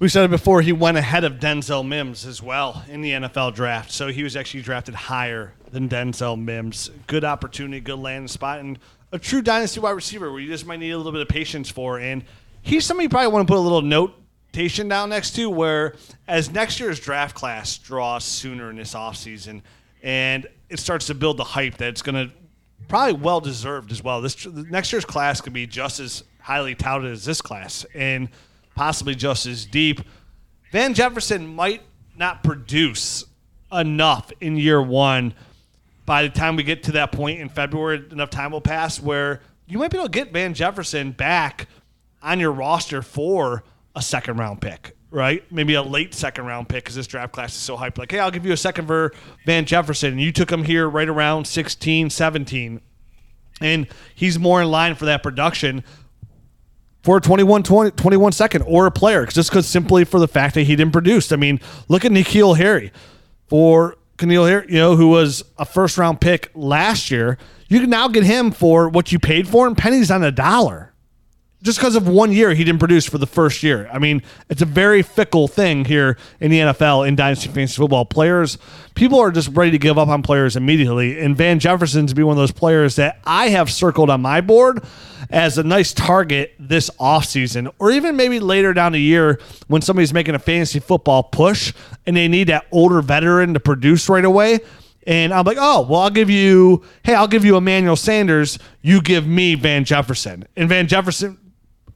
We 0.00 0.08
said 0.08 0.24
it 0.24 0.30
before. 0.30 0.62
He 0.62 0.72
went 0.72 0.96
ahead 0.96 1.24
of 1.24 1.34
Denzel 1.34 1.86
Mims 1.86 2.24
as 2.24 2.42
well 2.42 2.82
in 2.88 3.02
the 3.02 3.10
NFL 3.10 3.54
draft, 3.54 3.90
so 3.90 4.08
he 4.08 4.22
was 4.22 4.34
actually 4.34 4.62
drafted 4.62 4.94
higher 4.94 5.52
than 5.72 5.90
Denzel 5.90 6.42
Mims. 6.42 6.90
Good 7.06 7.22
opportunity, 7.22 7.80
good 7.80 7.98
landing 7.98 8.26
spot, 8.26 8.60
and 8.60 8.78
a 9.12 9.18
true 9.18 9.42
dynasty 9.42 9.78
wide 9.78 9.90
receiver 9.90 10.32
where 10.32 10.40
you 10.40 10.48
just 10.48 10.64
might 10.64 10.78
need 10.78 10.92
a 10.92 10.96
little 10.96 11.12
bit 11.12 11.20
of 11.20 11.28
patience 11.28 11.68
for. 11.68 11.98
And 11.98 12.24
he's 12.62 12.86
somebody 12.86 13.04
you 13.04 13.08
probably 13.10 13.30
want 13.30 13.46
to 13.46 13.52
put 13.52 13.58
a 13.58 13.60
little 13.60 13.82
notation 13.82 14.88
down 14.88 15.10
next 15.10 15.32
to 15.32 15.50
where 15.50 15.96
as 16.26 16.50
next 16.50 16.80
year's 16.80 16.98
draft 16.98 17.36
class 17.36 17.76
draws 17.76 18.24
sooner 18.24 18.70
in 18.70 18.76
this 18.76 18.94
offseason 18.94 19.60
and 20.02 20.46
it 20.70 20.78
starts 20.78 21.08
to 21.08 21.14
build 21.14 21.36
the 21.36 21.44
hype 21.44 21.76
that 21.76 21.88
it's 21.88 22.00
going 22.00 22.14
to 22.14 22.34
probably 22.88 23.20
well 23.20 23.42
deserved 23.42 23.92
as 23.92 24.02
well. 24.02 24.22
This 24.22 24.46
next 24.46 24.92
year's 24.92 25.04
class 25.04 25.42
could 25.42 25.52
be 25.52 25.66
just 25.66 26.00
as 26.00 26.24
highly 26.40 26.74
touted 26.74 27.12
as 27.12 27.26
this 27.26 27.42
class 27.42 27.84
and 27.94 28.30
possibly 28.80 29.14
just 29.14 29.44
as 29.44 29.66
deep. 29.66 30.00
Van 30.72 30.94
Jefferson 30.94 31.46
might 31.54 31.82
not 32.16 32.42
produce 32.42 33.26
enough 33.70 34.32
in 34.40 34.56
year 34.56 34.80
1 34.80 35.34
by 36.06 36.22
the 36.22 36.30
time 36.30 36.56
we 36.56 36.62
get 36.62 36.84
to 36.84 36.92
that 36.92 37.12
point 37.12 37.40
in 37.40 37.50
February 37.50 38.02
enough 38.10 38.30
time 38.30 38.52
will 38.52 38.60
pass 38.62 38.98
where 38.98 39.42
you 39.66 39.76
might 39.76 39.90
be 39.90 39.98
able 39.98 40.06
to 40.06 40.10
get 40.10 40.32
Van 40.32 40.54
Jefferson 40.54 41.12
back 41.12 41.68
on 42.22 42.40
your 42.40 42.52
roster 42.52 43.02
for 43.02 43.64
a 43.94 44.00
second 44.00 44.38
round 44.38 44.62
pick, 44.62 44.96
right? 45.10 45.44
Maybe 45.52 45.74
a 45.74 45.82
late 45.82 46.14
second 46.14 46.46
round 46.46 46.70
pick 46.70 46.84
because 46.84 46.94
this 46.94 47.06
draft 47.06 47.34
class 47.34 47.54
is 47.54 47.60
so 47.60 47.76
hyped. 47.76 47.98
Like, 47.98 48.10
hey, 48.10 48.18
I'll 48.18 48.30
give 48.30 48.46
you 48.46 48.52
a 48.52 48.56
second 48.56 48.86
for 48.86 49.12
Van 49.44 49.66
Jefferson. 49.66 50.12
And 50.12 50.22
you 50.22 50.32
took 50.32 50.50
him 50.50 50.64
here 50.64 50.88
right 50.88 51.08
around 51.08 51.46
16, 51.46 52.08
17. 52.08 52.80
And 53.60 53.86
he's 54.14 54.38
more 54.38 54.62
in 54.62 54.70
line 54.70 54.94
for 54.94 55.04
that 55.04 55.22
production 55.22 55.84
for 57.02 57.16
a 57.16 57.20
21, 57.20 57.62
20, 57.62 57.90
21 57.92 58.32
second 58.32 58.62
or 58.62 58.86
a 58.86 58.90
player 58.90 59.26
just 59.26 59.50
because 59.50 59.66
simply 59.66 60.04
for 60.04 60.20
the 60.20 60.28
fact 60.28 60.54
that 60.54 60.62
he 60.62 60.76
didn't 60.76 60.92
produce. 60.92 61.32
I 61.32 61.36
mean, 61.36 61.60
look 61.88 62.04
at 62.04 62.12
N'Keal 62.12 62.56
Harry 62.56 62.92
for 63.48 63.96
N'Keal 64.18 64.48
Harry, 64.48 64.66
you 64.68 64.78
know, 64.78 64.96
who 64.96 65.08
was 65.08 65.44
a 65.58 65.64
first 65.64 65.98
round 65.98 66.20
pick 66.20 66.50
last 66.54 67.10
year. 67.10 67.38
You 67.68 67.80
can 67.80 67.90
now 67.90 68.08
get 68.08 68.24
him 68.24 68.50
for 68.50 68.88
what 68.88 69.12
you 69.12 69.18
paid 69.18 69.48
for 69.48 69.66
him, 69.66 69.74
pennies 69.74 70.10
on 70.10 70.24
a 70.24 70.32
dollar 70.32 70.89
just 71.62 71.78
because 71.78 71.94
of 71.94 72.08
one 72.08 72.32
year 72.32 72.54
he 72.54 72.64
didn't 72.64 72.78
produce 72.78 73.06
for 73.06 73.18
the 73.18 73.26
first 73.26 73.62
year. 73.62 73.88
I 73.92 73.98
mean, 73.98 74.22
it's 74.48 74.62
a 74.62 74.66
very 74.66 75.02
fickle 75.02 75.46
thing 75.48 75.84
here 75.84 76.16
in 76.40 76.50
the 76.50 76.60
NFL 76.60 77.06
in 77.06 77.16
dynasty 77.16 77.48
fantasy 77.48 77.76
football. 77.76 78.04
Players, 78.04 78.58
people 78.94 79.18
are 79.20 79.30
just 79.30 79.48
ready 79.48 79.70
to 79.72 79.78
give 79.78 79.98
up 79.98 80.08
on 80.08 80.22
players 80.22 80.56
immediately, 80.56 81.20
and 81.20 81.36
Van 81.36 81.58
Jefferson 81.58 82.06
to 82.06 82.14
be 82.14 82.22
one 82.22 82.32
of 82.32 82.38
those 82.38 82.52
players 82.52 82.96
that 82.96 83.20
I 83.24 83.48
have 83.48 83.70
circled 83.70 84.10
on 84.10 84.22
my 84.22 84.40
board 84.40 84.82
as 85.30 85.58
a 85.58 85.62
nice 85.62 85.92
target 85.92 86.54
this 86.58 86.90
offseason 86.98 87.72
or 87.78 87.90
even 87.92 88.16
maybe 88.16 88.40
later 88.40 88.72
down 88.72 88.92
the 88.92 89.00
year 89.00 89.40
when 89.68 89.80
somebody's 89.80 90.12
making 90.12 90.34
a 90.34 90.38
fantasy 90.38 90.80
football 90.80 91.22
push 91.22 91.72
and 92.06 92.16
they 92.16 92.26
need 92.26 92.48
that 92.48 92.66
older 92.72 93.00
veteran 93.00 93.54
to 93.54 93.60
produce 93.60 94.08
right 94.08 94.24
away. 94.24 94.58
And 95.06 95.32
I'm 95.32 95.44
like, 95.44 95.56
oh, 95.58 95.82
well, 95.82 96.00
I'll 96.00 96.10
give 96.10 96.28
you, 96.28 96.82
hey, 97.04 97.14
I'll 97.14 97.28
give 97.28 97.44
you 97.44 97.56
Emmanuel 97.56 97.96
Sanders. 97.96 98.58
You 98.82 99.00
give 99.00 99.26
me 99.26 99.54
Van 99.54 99.84
Jefferson. 99.84 100.46
And 100.56 100.68
Van 100.68 100.86
Jefferson, 100.86 101.38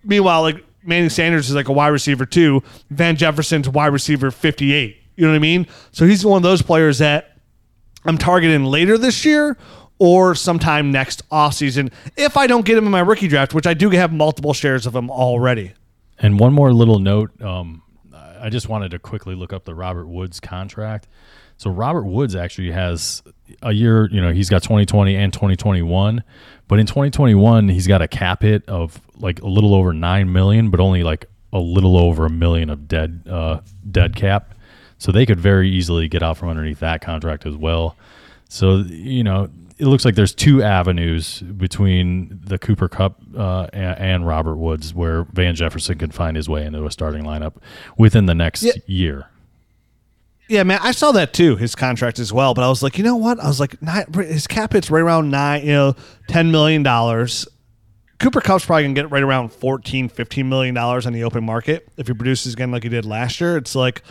Meanwhile, 0.05 0.42
like 0.42 0.64
Manny 0.82 1.09
Sanders 1.09 1.48
is 1.48 1.55
like 1.55 1.68
a 1.68 1.72
wide 1.72 1.88
receiver 1.88 2.26
too. 2.26 2.62
Van 2.90 3.16
Jefferson's 3.16 3.68
wide 3.68 3.86
receiver 3.88 4.30
58. 4.30 4.96
You 5.16 5.24
know 5.24 5.30
what 5.30 5.36
I 5.36 5.40
mean? 5.40 5.66
So 5.92 6.07
he's 6.07 6.24
one 6.24 6.38
of 6.38 6.42
those 6.42 6.62
players 6.62 6.98
that 6.98 7.38
I'm 8.05 8.18
targeting 8.18 8.64
later 8.64 8.98
this 8.98 9.24
year 9.24 9.57
or 9.98 10.34
sometime 10.34 10.90
next 10.90 11.28
offseason 11.30 11.92
if 12.16 12.36
I 12.36 12.46
don't 12.46 12.66
get 12.66 12.76
him 12.76 12.84
in 12.84 12.90
my 12.90 13.00
rookie 13.00 13.28
draft, 13.28 13.55
which 13.55 13.66
I 13.66 13.74
do 13.74 13.90
have 13.90 14.12
multiple 14.12 14.52
shares 14.52 14.86
of 14.86 14.94
him 14.94 15.11
already. 15.11 15.72
And 16.18 16.38
one 16.38 16.52
more 16.52 16.72
little 16.72 16.98
note. 16.98 17.40
Um, 17.40 17.82
I 18.12 18.50
just 18.50 18.68
wanted 18.68 18.90
to 18.90 18.98
quickly 18.98 19.34
look 19.34 19.52
up 19.52 19.64
the 19.64 19.74
Robert 19.74 20.07
Woods 20.07 20.38
contract. 20.40 21.09
So 21.57 21.70
Robert 21.70 22.05
Woods 22.05 22.34
actually 22.34 22.72
has 22.72 23.22
a 23.62 23.72
year, 23.72 24.09
you 24.11 24.20
know, 24.20 24.32
he's 24.32 24.50
got 24.50 24.62
2020 24.62 25.14
and 25.14 25.32
2021, 25.32 26.22
but 26.68 26.78
in 26.78 26.86
2021 26.86 27.68
he's 27.68 27.86
got 27.86 28.02
a 28.02 28.09
cap 28.09 28.42
hit 28.42 28.68
of 28.68 29.00
like 29.18 29.40
a 29.42 29.46
little 29.46 29.74
over 29.74 29.92
9 29.92 30.32
million, 30.32 30.70
but 30.70 30.80
only 30.80 31.02
like 31.02 31.26
a 31.52 31.59
little 31.59 31.96
over 31.96 32.26
a 32.26 32.30
million 32.30 32.68
of 32.68 32.88
dead 32.88 33.22
uh, 33.30 33.61
dead 33.90 34.16
cap. 34.16 34.55
So 34.98 35.12
they 35.12 35.26
could 35.26 35.40
very 35.40 35.70
easily 35.70 36.09
get 36.09 36.22
out 36.22 36.36
from 36.36 36.48
underneath 36.48 36.80
that 36.80 37.00
contract 37.00 37.46
as 37.46 37.57
well. 37.57 37.96
So, 38.48 38.78
you 38.78 39.24
know, 39.24 39.48
it 39.78 39.86
looks 39.86 40.05
like 40.05 40.14
there's 40.14 40.34
two 40.34 40.62
avenues 40.62 41.40
between 41.40 42.40
the 42.44 42.59
Cooper 42.59 42.88
Kupp 42.88 43.20
uh, 43.36 43.68
and, 43.72 43.98
and, 43.98 44.26
Robert 44.26 44.57
Woods 44.57 44.94
where 44.94 45.24
Van 45.32 45.55
Jefferson 45.55 45.98
can 45.98 46.11
find 46.11 46.36
his 46.36 46.48
way 46.48 46.64
into 46.64 46.86
a 46.86 46.90
starting 46.90 47.24
lineup 47.24 47.55
within 47.98 48.26
the 48.26 48.34
next 48.34 48.62
yeah. 48.62 48.72
year. 48.86 49.26
Yeah, 50.49 50.62
man, 50.62 50.78
I 50.82 50.92
saw 50.92 51.12
that 51.12 51.32
too. 51.32 51.57
His 51.57 51.74
contract 51.74 52.18
as 52.18 52.32
well, 52.32 52.53
but 52.53 52.62
I 52.64 52.68
was 52.68 52.82
like, 52.82 52.99
you 52.99 53.05
know 53.05 53.16
what? 53.16 53.40
I 53.40 53.47
was 53.47 53.61
like, 53.61 53.76
his 54.14 54.47
cap 54.47 54.74
hit's 54.74 54.90
right 54.90 55.01
around 55.01 55.30
nine, 55.30 55.62
you 55.64 55.72
know, 55.72 55.97
ten 56.28 56.51
million 56.51 56.82
dollars. 56.82 57.49
Cooper 58.20 58.40
Kupp's 58.40 58.64
probably 58.64 58.84
gonna 58.84 58.95
get 58.95 59.11
right 59.11 59.22
around 59.22 59.53
14, 59.53 60.09
15 60.09 60.49
million 60.49 60.74
dollars 60.74 61.07
on 61.07 61.12
the 61.12 61.24
open 61.24 61.45
market 61.45 61.88
if 61.97 62.09
he 62.09 62.14
produces 62.14 62.53
again 62.53 62.70
like 62.70 62.82
he 62.82 62.88
did 62.88 63.07
last 63.07 63.40
year. 63.40 63.57
It's 63.57 63.74
like, 63.74 64.03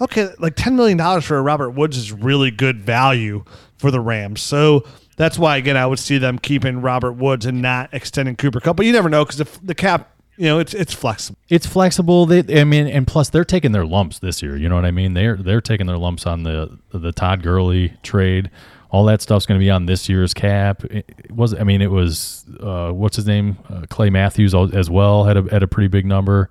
okay, 0.00 0.28
like 0.38 0.54
ten 0.54 0.76
million 0.76 0.98
dollars 0.98 1.24
for 1.24 1.42
Robert 1.42 1.70
Woods 1.70 1.96
is 1.96 2.12
really 2.12 2.50
good 2.50 2.80
value 2.80 3.44
for 3.78 3.90
the 3.90 4.00
Rams. 4.00 4.42
So 4.42 4.84
that's 5.16 5.38
why 5.38 5.56
again 5.56 5.76
I 5.78 5.86
would 5.86 5.98
see 5.98 6.18
them 6.18 6.38
keeping 6.38 6.82
Robert 6.82 7.12
Woods 7.12 7.46
and 7.46 7.62
not 7.62 7.92
extending 7.92 8.36
Cooper 8.36 8.60
Cup. 8.60 8.76
But 8.76 8.84
you 8.84 8.92
never 8.92 9.08
know 9.08 9.24
because 9.24 9.38
the, 9.38 9.48
the 9.62 9.74
cap 9.74 10.14
you 10.40 10.46
know, 10.46 10.58
it's 10.58 10.72
it's 10.72 10.94
flexible. 10.94 11.38
It's 11.50 11.66
flexible. 11.66 12.24
They, 12.24 12.62
I 12.62 12.64
mean, 12.64 12.86
and 12.86 13.06
plus 13.06 13.28
they're 13.28 13.44
taking 13.44 13.72
their 13.72 13.84
lumps 13.84 14.20
this 14.20 14.42
year. 14.42 14.56
You 14.56 14.70
know 14.70 14.74
what 14.74 14.86
I 14.86 14.90
mean? 14.90 15.12
They're 15.12 15.36
they're 15.36 15.60
taking 15.60 15.86
their 15.86 15.98
lumps 15.98 16.24
on 16.24 16.44
the 16.44 16.78
the 16.94 17.12
Todd 17.12 17.42
Gurley 17.42 17.92
trade. 18.02 18.50
All 18.88 19.04
that 19.04 19.20
stuff's 19.20 19.44
going 19.44 19.60
to 19.60 19.62
be 19.62 19.68
on 19.68 19.84
this 19.84 20.08
year's 20.08 20.32
cap. 20.32 20.82
It 20.84 21.30
was 21.30 21.52
I 21.52 21.62
mean, 21.64 21.82
it 21.82 21.90
was 21.90 22.46
uh, 22.58 22.90
what's 22.90 23.16
his 23.16 23.26
name? 23.26 23.58
Uh, 23.68 23.82
Clay 23.90 24.08
Matthews 24.08 24.54
as 24.54 24.88
well 24.88 25.24
had 25.24 25.36
a 25.36 25.42
had 25.50 25.62
a 25.62 25.68
pretty 25.68 25.88
big 25.88 26.06
number, 26.06 26.48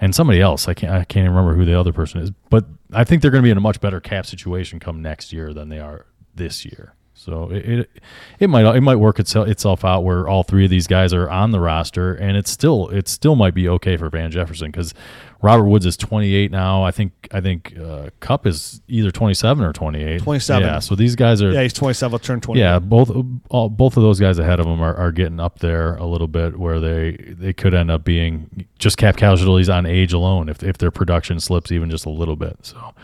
and 0.00 0.14
somebody 0.14 0.40
else. 0.40 0.66
I 0.66 0.72
can't 0.72 0.90
I 0.90 1.04
can't 1.04 1.24
even 1.24 1.36
remember 1.36 1.54
who 1.54 1.66
the 1.66 1.78
other 1.78 1.92
person 1.92 2.22
is. 2.22 2.30
But 2.48 2.64
I 2.94 3.04
think 3.04 3.20
they're 3.20 3.30
going 3.30 3.42
to 3.42 3.46
be 3.46 3.50
in 3.50 3.58
a 3.58 3.60
much 3.60 3.82
better 3.82 4.00
cap 4.00 4.24
situation 4.24 4.80
come 4.80 5.02
next 5.02 5.30
year 5.30 5.52
than 5.52 5.68
they 5.68 5.78
are 5.78 6.06
this 6.34 6.64
year. 6.64 6.94
So 7.20 7.50
it, 7.50 7.68
it 7.68 7.90
it 8.38 8.46
might 8.48 8.64
it 8.74 8.80
might 8.80 8.96
work 8.96 9.18
itself 9.18 9.46
itself 9.46 9.84
out 9.84 10.04
where 10.04 10.26
all 10.26 10.42
three 10.42 10.64
of 10.64 10.70
these 10.70 10.86
guys 10.86 11.12
are 11.12 11.28
on 11.28 11.50
the 11.50 11.60
roster, 11.60 12.14
and 12.14 12.34
it's 12.34 12.50
still 12.50 12.88
it 12.88 13.08
still 13.08 13.36
might 13.36 13.52
be 13.52 13.68
okay 13.68 13.98
for 13.98 14.08
Van 14.08 14.30
Jefferson 14.30 14.70
because 14.70 14.94
Robert 15.42 15.64
Woods 15.64 15.84
is 15.84 15.98
28 15.98 16.50
now. 16.50 16.82
I 16.82 16.92
think 16.92 17.28
I 17.30 17.42
think 17.42 17.76
uh, 17.78 18.08
Kupp 18.20 18.46
is 18.46 18.80
either 18.88 19.10
27 19.10 19.62
or 19.62 19.74
28. 19.74 20.22
27. 20.22 20.66
Yeah. 20.66 20.78
So 20.78 20.94
these 20.94 21.14
guys 21.14 21.42
are 21.42 21.52
Yeah, 21.52 21.62
he's 21.62 21.74
27. 21.74 22.10
Will 22.10 22.18
turn 22.20 22.40
20. 22.40 22.58
yeah, 22.58 22.78
both 22.78 23.10
all, 23.50 23.68
both 23.68 23.98
of 23.98 24.02
those 24.02 24.18
guys 24.18 24.38
ahead 24.38 24.58
of 24.58 24.64
them 24.64 24.80
are, 24.80 24.94
are 24.94 25.12
getting 25.12 25.40
up 25.40 25.58
there 25.58 25.96
a 25.96 26.06
little 26.06 26.28
bit, 26.28 26.58
where 26.58 26.80
they 26.80 27.18
they 27.38 27.52
could 27.52 27.74
end 27.74 27.90
up 27.90 28.02
being 28.02 28.66
just 28.78 28.96
cap 28.96 29.18
casualties 29.18 29.68
on 29.68 29.84
age 29.84 30.14
alone 30.14 30.48
if 30.48 30.62
if 30.62 30.78
their 30.78 30.90
production 30.90 31.38
slips 31.38 31.70
even 31.70 31.90
just 31.90 32.06
a 32.06 32.10
little 32.10 32.36
bit. 32.36 32.56
So 32.62 32.94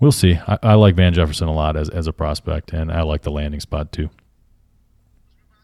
we'll 0.00 0.12
see. 0.12 0.38
I, 0.46 0.58
I 0.62 0.74
like 0.74 0.96
Van 0.96 1.12
Jefferson 1.12 1.48
a 1.48 1.54
lot 1.54 1.76
as 1.76 1.88
as 1.88 2.06
a 2.06 2.12
prospect, 2.12 2.72
and 2.72 2.90
I 2.90 3.02
like 3.02 3.22
the 3.22 3.30
landing 3.30 3.60
spot 3.60 3.92
too. 3.92 4.10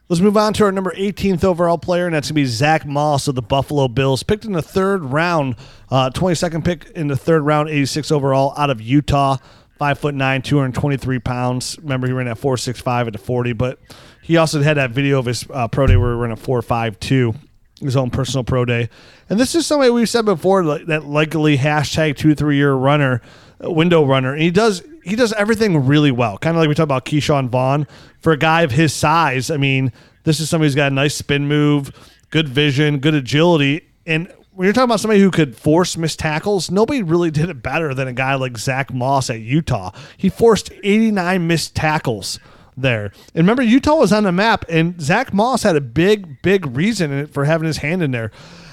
Let's 0.09 0.23
move 0.23 0.37
on 0.37 0.53
to 0.53 0.65
our 0.65 0.71
number 0.71 0.93
18th 0.93 1.43
overall 1.43 1.79
player, 1.79 2.07
and 2.07 2.15
that's 2.15 2.29
going 2.29 2.37
to 2.37 2.41
be 2.43 2.45
Zach 2.45 2.87
Moss 2.87 3.27
of 3.27 3.35
the 3.35 3.43
Buffalo 3.43 3.89
Bills. 3.89 4.23
Picked 4.23 4.45
in 4.45 4.53
the 4.53 4.63
third 4.63 5.03
round, 5.03 5.57
uh, 5.91 6.11
22nd 6.11 6.65
pick 6.65 6.85
in 6.91 7.09
the 7.09 7.17
third 7.17 7.43
round, 7.43 7.69
86 7.69 8.13
overall 8.13 8.55
out 8.57 8.71
of 8.71 8.81
Utah. 8.81 9.39
Five 9.79 9.99
foot 9.99 10.15
nine, 10.15 10.43
223 10.43 11.19
pounds. 11.19 11.77
Remember, 11.83 12.07
he 12.07 12.13
ran 12.13 12.29
at 12.29 12.39
465 12.39 13.09
at 13.09 13.13
the 13.15 13.19
40, 13.19 13.53
but 13.53 13.79
he 14.23 14.37
also 14.37 14.63
had 14.63 14.77
that 14.77 14.93
video 14.93 15.19
of 15.19 15.27
his 15.27 15.45
uh, 15.51 15.69
pro 15.69 15.87
day 15.87 15.97
where 15.97 16.15
he 16.15 16.19
ran 16.19 16.31
a 16.31 16.37
452, 16.37 17.35
his 17.81 17.97
own 17.97 18.09
personal 18.09 18.43
pro 18.43 18.65
day. 18.65 18.89
And 19.29 19.39
this 19.39 19.55
is 19.55 19.67
somebody 19.67 19.91
we've 19.91 20.09
said 20.09 20.25
before 20.25 20.79
that 20.85 21.05
likely 21.05 21.59
hashtag 21.59 22.17
two, 22.17 22.35
three 22.35 22.57
year 22.57 22.73
runner, 22.73 23.21
window 23.61 24.05
runner. 24.05 24.33
And 24.33 24.43
he 24.43 24.51
does 24.51 24.83
he 25.05 25.17
does 25.17 25.33
everything 25.35 25.87
really 25.87 26.11
well. 26.11 26.39
Kind 26.39 26.57
of 26.57 26.61
like 26.61 26.69
we 26.69 26.75
talked 26.75 26.85
about 26.85 27.05
Ke'Shawn 27.05 27.49
Vaughn. 27.49 27.87
For 28.21 28.33
a 28.33 28.37
guy 28.37 28.63
of 28.63 28.73
his 28.73 28.93
size, 28.93 29.51
I 29.51 29.57
mean, 29.57 29.93
this 30.25 30.41
is 30.41 30.51
somebody 30.51 30.67
who's 30.67 30.75
got 30.75 30.91
a 30.91 30.95
nice 30.95 31.15
spin 31.15 31.47
move, 31.47 31.93
good 32.31 32.49
vision, 32.49 32.99
good 32.99 33.15
agility. 33.15 33.89
And 34.05 34.33
when 34.53 34.65
you're 34.65 34.73
talking 34.73 34.87
about 34.89 35.01
somebody 35.01 35.21
who 35.21 35.31
could 35.31 35.55
force 35.55 35.97
missed 35.97 36.19
tackles, 36.19 36.71
nobody 36.71 37.03
really 37.03 37.31
did 37.33 37.49
it 37.49 37.63
better 37.63 37.95
than 37.95 38.09
a 38.09 38.13
guy 38.13 38.35
like 38.35 38.59
Zach 38.59 38.93
Moss 38.93 39.31
at 39.31 39.41
Utah. 39.41 39.93
He 40.17 40.29
forced 40.29 40.73
89 40.83 41.47
missed 41.47 41.75
tackles 41.75 42.41
there. 42.77 43.13
And 43.35 43.45
remember, 43.47 43.63
Utah 43.63 43.97
was 43.97 44.13
on 44.13 44.25
the 44.25 44.33
map, 44.33 44.65
and 44.69 45.01
Zach 45.01 45.33
Moss 45.33 45.63
had 45.63 45.77
a 45.77 45.81
big, 45.81 46.43
big 46.43 46.77
reason 46.77 47.27
for 47.29 47.45
having 47.45 47.67
his 47.67 47.79
hand 47.79 48.03
in 48.03 48.11
there. 48.11 48.31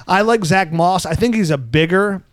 I 0.08 0.22
like 0.22 0.44
Zach 0.44 0.74
Moss. 0.74 1.06
I 1.06 1.14
think 1.14 1.36
he's 1.36 1.52
a 1.52 1.58
bigger 1.58 2.24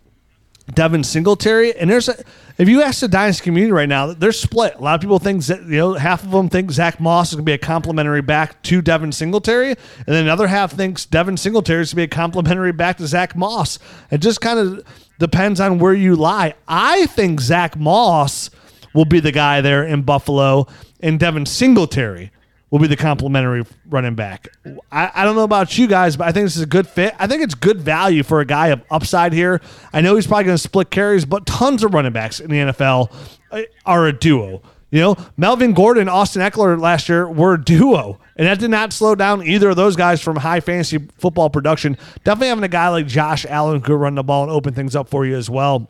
Devin 0.73 1.03
Singletary. 1.03 1.75
And 1.75 1.89
there's 1.89 2.09
a, 2.09 2.15
if 2.57 2.69
you 2.69 2.81
ask 2.81 3.01
the 3.01 3.07
Dynasty 3.07 3.43
community 3.43 3.71
right 3.71 3.89
now, 3.89 4.13
they're 4.13 4.31
split. 4.31 4.75
A 4.75 4.81
lot 4.81 4.95
of 4.95 5.01
people 5.01 5.19
think 5.19 5.43
that 5.45 5.63
you 5.63 5.77
know 5.77 5.93
half 5.93 6.23
of 6.23 6.31
them 6.31 6.49
think 6.49 6.71
Zach 6.71 6.99
Moss 6.99 7.29
is 7.29 7.35
going 7.35 7.45
to 7.45 7.49
be 7.49 7.53
a 7.53 7.57
complimentary 7.57 8.21
back 8.21 8.61
to 8.63 8.81
Devin 8.81 9.11
Singletary, 9.11 9.69
and 9.69 10.05
then 10.05 10.23
another 10.23 10.47
half 10.47 10.71
thinks 10.71 11.05
Devin 11.05 11.37
Singletary 11.37 11.81
is 11.81 11.93
going 11.93 12.07
to 12.07 12.07
be 12.07 12.13
a 12.13 12.15
complimentary 12.15 12.71
back 12.71 12.97
to 12.97 13.07
Zach 13.07 13.35
Moss. 13.35 13.79
It 14.11 14.19
just 14.19 14.41
kind 14.41 14.59
of 14.59 14.85
depends 15.19 15.59
on 15.59 15.79
where 15.79 15.93
you 15.93 16.15
lie. 16.15 16.53
I 16.67 17.07
think 17.07 17.41
Zach 17.41 17.75
Moss 17.75 18.49
will 18.93 19.05
be 19.05 19.19
the 19.19 19.31
guy 19.31 19.61
there 19.61 19.83
in 19.83 20.03
Buffalo, 20.03 20.67
and 20.99 21.19
Devin 21.19 21.45
Singletary 21.45 22.31
will 22.71 22.79
be 22.79 22.87
the 22.87 22.95
complimentary 22.95 23.63
running 23.89 24.15
back. 24.15 24.47
I, 24.91 25.11
I 25.13 25.23
don't 25.25 25.35
know 25.35 25.43
about 25.43 25.77
you 25.77 25.87
guys, 25.87 26.15
but 26.15 26.27
I 26.27 26.31
think 26.31 26.45
this 26.45 26.55
is 26.55 26.61
a 26.63 26.67
good 26.67 26.87
fit. 26.87 27.13
I 27.19 27.27
think 27.27 27.43
it's 27.43 27.53
good 27.53 27.81
value 27.81 28.23
for 28.23 28.39
a 28.39 28.45
guy 28.45 28.67
of 28.67 28.81
upside 28.89 29.33
here. 29.33 29.61
I 29.93 30.01
know 30.01 30.15
he's 30.15 30.25
probably 30.25 30.45
going 30.45 30.55
to 30.55 30.63
split 30.63 30.89
carries, 30.89 31.25
but 31.25 31.45
tons 31.45 31.83
of 31.83 31.93
running 31.93 32.13
backs 32.13 32.39
in 32.39 32.49
the 32.49 32.57
NFL 32.57 33.13
uh, 33.51 33.61
are 33.85 34.07
a 34.07 34.13
duo. 34.13 34.61
You 34.89 34.99
know, 34.99 35.15
Melvin 35.37 35.73
Gordon, 35.73 36.09
Austin 36.09 36.41
Ekeler 36.41 36.79
last 36.79 37.07
year 37.07 37.29
were 37.29 37.53
a 37.53 37.63
duo, 37.63 38.19
and 38.35 38.47
that 38.47 38.59
did 38.59 38.71
not 38.71 38.91
slow 38.91 39.15
down 39.15 39.41
either 39.43 39.69
of 39.69 39.75
those 39.77 39.95
guys 39.95 40.21
from 40.21 40.37
high 40.37 40.59
fantasy 40.59 40.97
football 41.17 41.49
production. 41.49 41.97
Definitely 42.23 42.49
having 42.49 42.63
a 42.63 42.69
guy 42.69 42.89
like 42.89 43.07
Josh 43.07 43.45
Allen 43.45 43.77
who 43.77 43.81
could 43.81 43.95
run 43.95 44.15
the 44.15 44.23
ball 44.23 44.43
and 44.43 44.51
open 44.51 44.73
things 44.73 44.95
up 44.95 45.07
for 45.07 45.25
you 45.25 45.35
as 45.35 45.49
well 45.49 45.89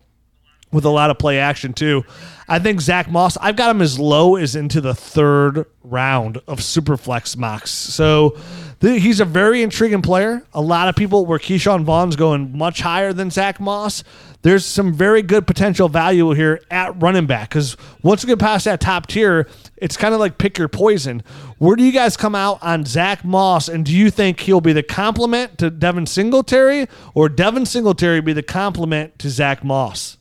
with 0.72 0.86
a 0.86 0.90
lot 0.90 1.10
of 1.10 1.18
play 1.18 1.40
action 1.40 1.74
too. 1.74 2.04
I 2.48 2.60
think 2.60 2.82
Zach 2.82 3.10
Moss, 3.10 3.38
I've 3.38 3.56
got 3.56 3.70
him 3.70 3.82
as 3.82 3.98
low 3.98 4.36
as 4.36 4.58
into 4.58 4.82
the 4.82 4.94
third 4.94 5.66
round 5.84 6.38
of 6.48 6.60
Superflex 6.60 7.38
mocks. 7.38 7.72
So 7.72 8.38
th- 8.82 9.02
he's 9.02 9.22
a 9.22 9.26
very 9.26 9.62
intriguing 9.62 10.02
player. 10.02 10.46
A 10.54 10.60
lot 10.60 10.90
of 10.90 10.96
people 10.98 11.26
where 11.26 11.40
Ke'Shawn 11.40 11.86
Vaughn's 11.86 12.18
going 12.18 12.58
much 12.58 12.82
higher 12.82 13.14
than 13.14 13.30
Zach 13.30 13.62
Moss. 13.62 14.04
There's 14.42 14.66
some 14.66 14.94
very 14.94 15.22
good 15.22 15.48
potential 15.48 15.88
value 15.88 16.32
here 16.32 16.60
at 16.70 17.02
running 17.02 17.26
back 17.26 17.50
because 17.50 17.78
once 18.04 18.24
you 18.24 18.28
get 18.28 18.40
past 18.40 18.66
that 18.66 18.82
top 18.82 19.08
tier, 19.08 19.48
it's 19.78 19.96
kind 19.96 20.14
of 20.14 20.20
like 20.20 20.38
pick 20.38 20.58
your 20.58 20.68
poison. 20.68 21.24
Where 21.58 21.78
do 21.78 21.84
you 21.84 21.94
guys 21.94 22.18
come 22.18 22.36
out 22.36 22.62
on 22.62 22.86
Zach 22.86 23.24
Moss, 23.24 23.70
and 23.70 23.86
do 23.86 23.96
you 23.96 24.10
think 24.10 24.42
he'll 24.42 24.60
be 24.60 24.74
the 24.74 24.84
complement 24.84 25.58
to 25.60 25.70
Devin 25.70 26.08
Singletary, 26.08 26.88
or 27.14 27.30
Devin 27.30 27.66
Singletary 27.66 28.20
be 28.20 28.34
the 28.34 28.44
complement 28.44 29.20
to 29.20 29.30
Zach 29.30 29.64
Moss? 29.64 30.18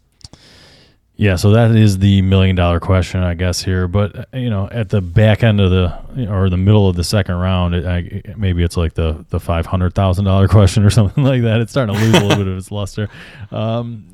Yeah, 1.21 1.37
so 1.37 1.51
that 1.51 1.73
is 1.73 1.99
the 1.99 2.23
million 2.23 2.57
dollar 2.57 2.81
question, 2.81 3.23
I 3.23 3.35
guess 3.35 3.63
here. 3.63 3.87
But 3.87 4.31
you 4.33 4.49
know, 4.49 4.71
at 4.73 4.89
the 4.89 5.03
back 5.03 5.43
end 5.43 5.61
of 5.61 5.71
the 5.71 6.33
or 6.33 6.49
the 6.49 6.57
middle 6.57 6.89
of 6.89 6.97
the 6.97 7.05
second 7.05 7.35
round, 7.35 7.75
it, 7.75 7.85
I, 7.85 8.35
maybe 8.39 8.63
it's 8.63 8.79
like 8.79 8.95
the 8.95 9.27
the 9.29 9.39
five 9.39 9.67
hundred 9.67 9.95
thousand 9.95 10.25
dollar 10.25 10.49
question 10.57 10.83
or 10.83 10.89
something 10.89 11.23
like 11.23 11.43
that. 11.43 11.61
It's 11.61 11.73
starting 11.73 11.95
to 11.95 12.01
lose 12.01 12.15
a 12.15 12.21
little 12.23 12.39
bit 12.39 12.47
of 12.51 12.57
its 12.57 12.71
luster. 12.71 13.11
Um, 13.53 14.07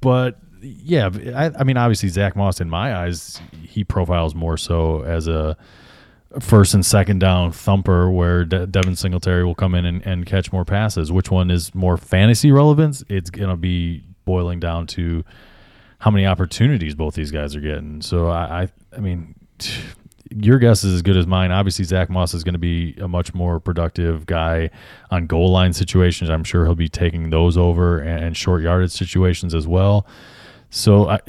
but 0.00 0.38
yeah, 0.62 1.10
I, 1.36 1.50
I 1.58 1.62
mean, 1.62 1.76
obviously 1.76 2.08
Zach 2.08 2.36
Moss, 2.36 2.58
in 2.58 2.70
my 2.70 2.96
eyes, 2.96 3.38
he 3.62 3.84
profiles 3.84 4.34
more 4.34 4.56
so 4.56 5.02
as 5.02 5.28
a 5.28 5.58
first 6.40 6.72
and 6.72 6.86
second 6.86 7.18
down 7.18 7.52
thumper 7.52 8.10
where 8.10 8.46
De- 8.46 8.66
Devin 8.66 8.96
Singletary 8.96 9.44
will 9.44 9.54
come 9.54 9.74
in 9.74 9.84
and, 9.84 10.00
and 10.06 10.24
catch 10.24 10.54
more 10.54 10.64
passes. 10.64 11.12
Which 11.12 11.30
one 11.30 11.50
is 11.50 11.74
more 11.74 11.98
fantasy 11.98 12.50
relevance? 12.50 13.04
It's 13.10 13.28
gonna 13.28 13.58
be 13.58 14.04
boiling 14.24 14.58
down 14.58 14.86
to 14.86 15.22
how 16.04 16.10
many 16.10 16.26
opportunities 16.26 16.94
both 16.94 17.14
these 17.14 17.30
guys 17.30 17.56
are 17.56 17.62
getting. 17.62 18.02
So 18.02 18.28
I, 18.28 18.64
I, 18.64 18.68
I 18.94 19.00
mean, 19.00 19.34
your 20.30 20.58
guess 20.58 20.84
is 20.84 20.96
as 20.96 21.00
good 21.00 21.16
as 21.16 21.26
mine. 21.26 21.50
Obviously, 21.50 21.86
Zach 21.86 22.10
Moss 22.10 22.34
is 22.34 22.44
going 22.44 22.52
to 22.52 22.58
be 22.58 22.94
a 23.00 23.08
much 23.08 23.32
more 23.32 23.58
productive 23.58 24.26
guy 24.26 24.68
on 25.10 25.26
goal 25.26 25.50
line 25.50 25.72
situations. 25.72 26.28
I'm 26.28 26.44
sure 26.44 26.66
he'll 26.66 26.74
be 26.74 26.90
taking 26.90 27.30
those 27.30 27.56
over 27.56 28.00
and 28.00 28.36
short 28.36 28.60
yardage 28.60 28.90
situations 28.90 29.54
as 29.54 29.66
well. 29.66 30.06
So 30.68 31.08
I, 31.08 31.20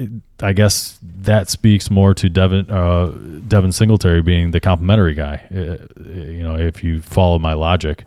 I 0.41 0.51
guess 0.51 0.99
that 1.01 1.49
speaks 1.49 1.89
more 1.89 2.13
to 2.13 2.27
Devin 2.27 2.69
uh, 2.69 3.11
Devin 3.47 3.71
Singletary 3.71 4.23
being 4.23 4.51
the 4.51 4.59
complimentary 4.59 5.13
guy. 5.13 5.45
Uh, 5.55 5.77
you 6.03 6.43
know, 6.43 6.57
if 6.57 6.83
you 6.83 7.01
follow 7.01 7.39
my 7.39 7.53
logic 7.53 8.03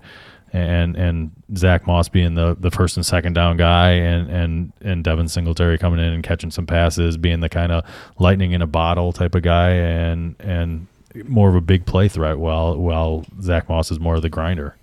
and 0.52 0.96
and 0.96 1.30
Zach 1.56 1.86
Moss 1.86 2.08
being 2.08 2.34
the, 2.34 2.56
the 2.58 2.70
first 2.70 2.96
and 2.96 3.04
second 3.04 3.34
down 3.34 3.56
guy, 3.56 3.90
and 3.90 4.30
and 4.30 4.72
and 4.80 5.04
Devin 5.04 5.28
Singletary 5.28 5.78
coming 5.78 5.98
in 5.98 6.12
and 6.12 6.22
catching 6.22 6.50
some 6.50 6.66
passes, 6.66 7.16
being 7.16 7.40
the 7.40 7.48
kind 7.48 7.72
of 7.72 7.84
lightning 8.18 8.52
in 8.52 8.62
a 8.62 8.66
bottle 8.66 9.12
type 9.12 9.34
of 9.34 9.42
guy, 9.42 9.70
and 9.70 10.36
and 10.40 10.86
more 11.26 11.48
of 11.48 11.54
a 11.54 11.60
big 11.60 11.86
play 11.86 12.08
threat. 12.08 12.38
While 12.38 12.76
while 12.76 13.24
Zach 13.40 13.68
Moss 13.68 13.90
is 13.90 14.00
more 14.00 14.16
of 14.16 14.22
the 14.22 14.30
grinder. 14.30 14.74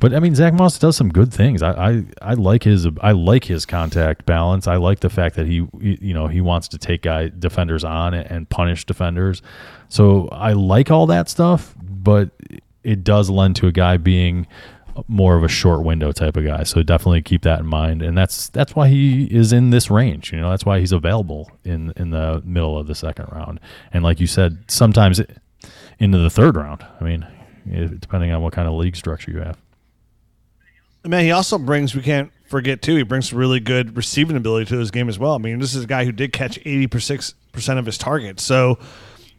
But 0.00 0.12
I 0.12 0.20
mean, 0.20 0.34
Zach 0.34 0.52
Moss 0.52 0.78
does 0.78 0.96
some 0.96 1.08
good 1.08 1.32
things. 1.32 1.62
I, 1.62 1.70
I, 1.70 2.04
I 2.20 2.34
like 2.34 2.64
his 2.64 2.86
I 3.00 3.12
like 3.12 3.44
his 3.44 3.64
contact 3.64 4.26
balance. 4.26 4.66
I 4.66 4.76
like 4.76 5.00
the 5.00 5.08
fact 5.08 5.34
that 5.36 5.46
he 5.46 5.66
you 5.80 6.12
know 6.12 6.26
he 6.26 6.42
wants 6.42 6.68
to 6.68 6.78
take 6.78 7.02
guy 7.02 7.30
defenders 7.38 7.84
on 7.84 8.12
and 8.12 8.46
punish 8.50 8.84
defenders. 8.84 9.40
So 9.88 10.28
I 10.28 10.52
like 10.52 10.90
all 10.90 11.06
that 11.06 11.30
stuff. 11.30 11.74
But 11.80 12.30
it 12.84 13.04
does 13.04 13.30
lend 13.30 13.56
to 13.56 13.66
a 13.66 13.72
guy 13.72 13.96
being 13.96 14.46
more 15.08 15.36
of 15.36 15.42
a 15.42 15.48
short 15.48 15.82
window 15.82 16.12
type 16.12 16.36
of 16.36 16.44
guy. 16.44 16.62
So 16.62 16.82
definitely 16.82 17.22
keep 17.22 17.42
that 17.42 17.60
in 17.60 17.66
mind. 17.66 18.02
And 18.02 18.16
that's 18.16 18.48
that's 18.50 18.76
why 18.76 18.88
he 18.88 19.24
is 19.24 19.52
in 19.52 19.70
this 19.70 19.90
range. 19.90 20.32
You 20.32 20.40
know, 20.40 20.50
that's 20.50 20.64
why 20.64 20.78
he's 20.78 20.92
available 20.92 21.50
in 21.64 21.92
in 21.96 22.10
the 22.10 22.42
middle 22.44 22.78
of 22.78 22.86
the 22.86 22.94
second 22.94 23.26
round. 23.32 23.60
And 23.92 24.04
like 24.04 24.20
you 24.20 24.26
said, 24.26 24.64
sometimes 24.68 25.20
into 25.98 26.18
the 26.18 26.30
third 26.30 26.56
round. 26.56 26.86
I 27.00 27.04
mean, 27.04 27.26
depending 28.00 28.30
on 28.30 28.42
what 28.42 28.52
kind 28.52 28.68
of 28.68 28.74
league 28.74 28.96
structure 28.96 29.30
you 29.30 29.38
have. 29.38 29.58
Man, 31.06 31.24
he 31.24 31.32
also 31.32 31.58
brings 31.58 31.94
we 31.94 32.02
can't 32.02 32.30
forget 32.46 32.80
too. 32.80 32.96
He 32.96 33.02
brings 33.02 33.32
really 33.32 33.60
good 33.60 33.96
receiving 33.96 34.36
ability 34.36 34.66
to 34.66 34.78
his 34.78 34.90
game 34.90 35.08
as 35.08 35.18
well. 35.18 35.34
I 35.34 35.38
mean, 35.38 35.58
this 35.58 35.74
is 35.74 35.84
a 35.84 35.86
guy 35.86 36.04
who 36.04 36.12
did 36.12 36.32
catch 36.32 36.58
eighty 36.58 36.86
percent 36.86 37.34
of 37.78 37.86
his 37.86 37.98
targets. 37.98 38.42
So 38.42 38.78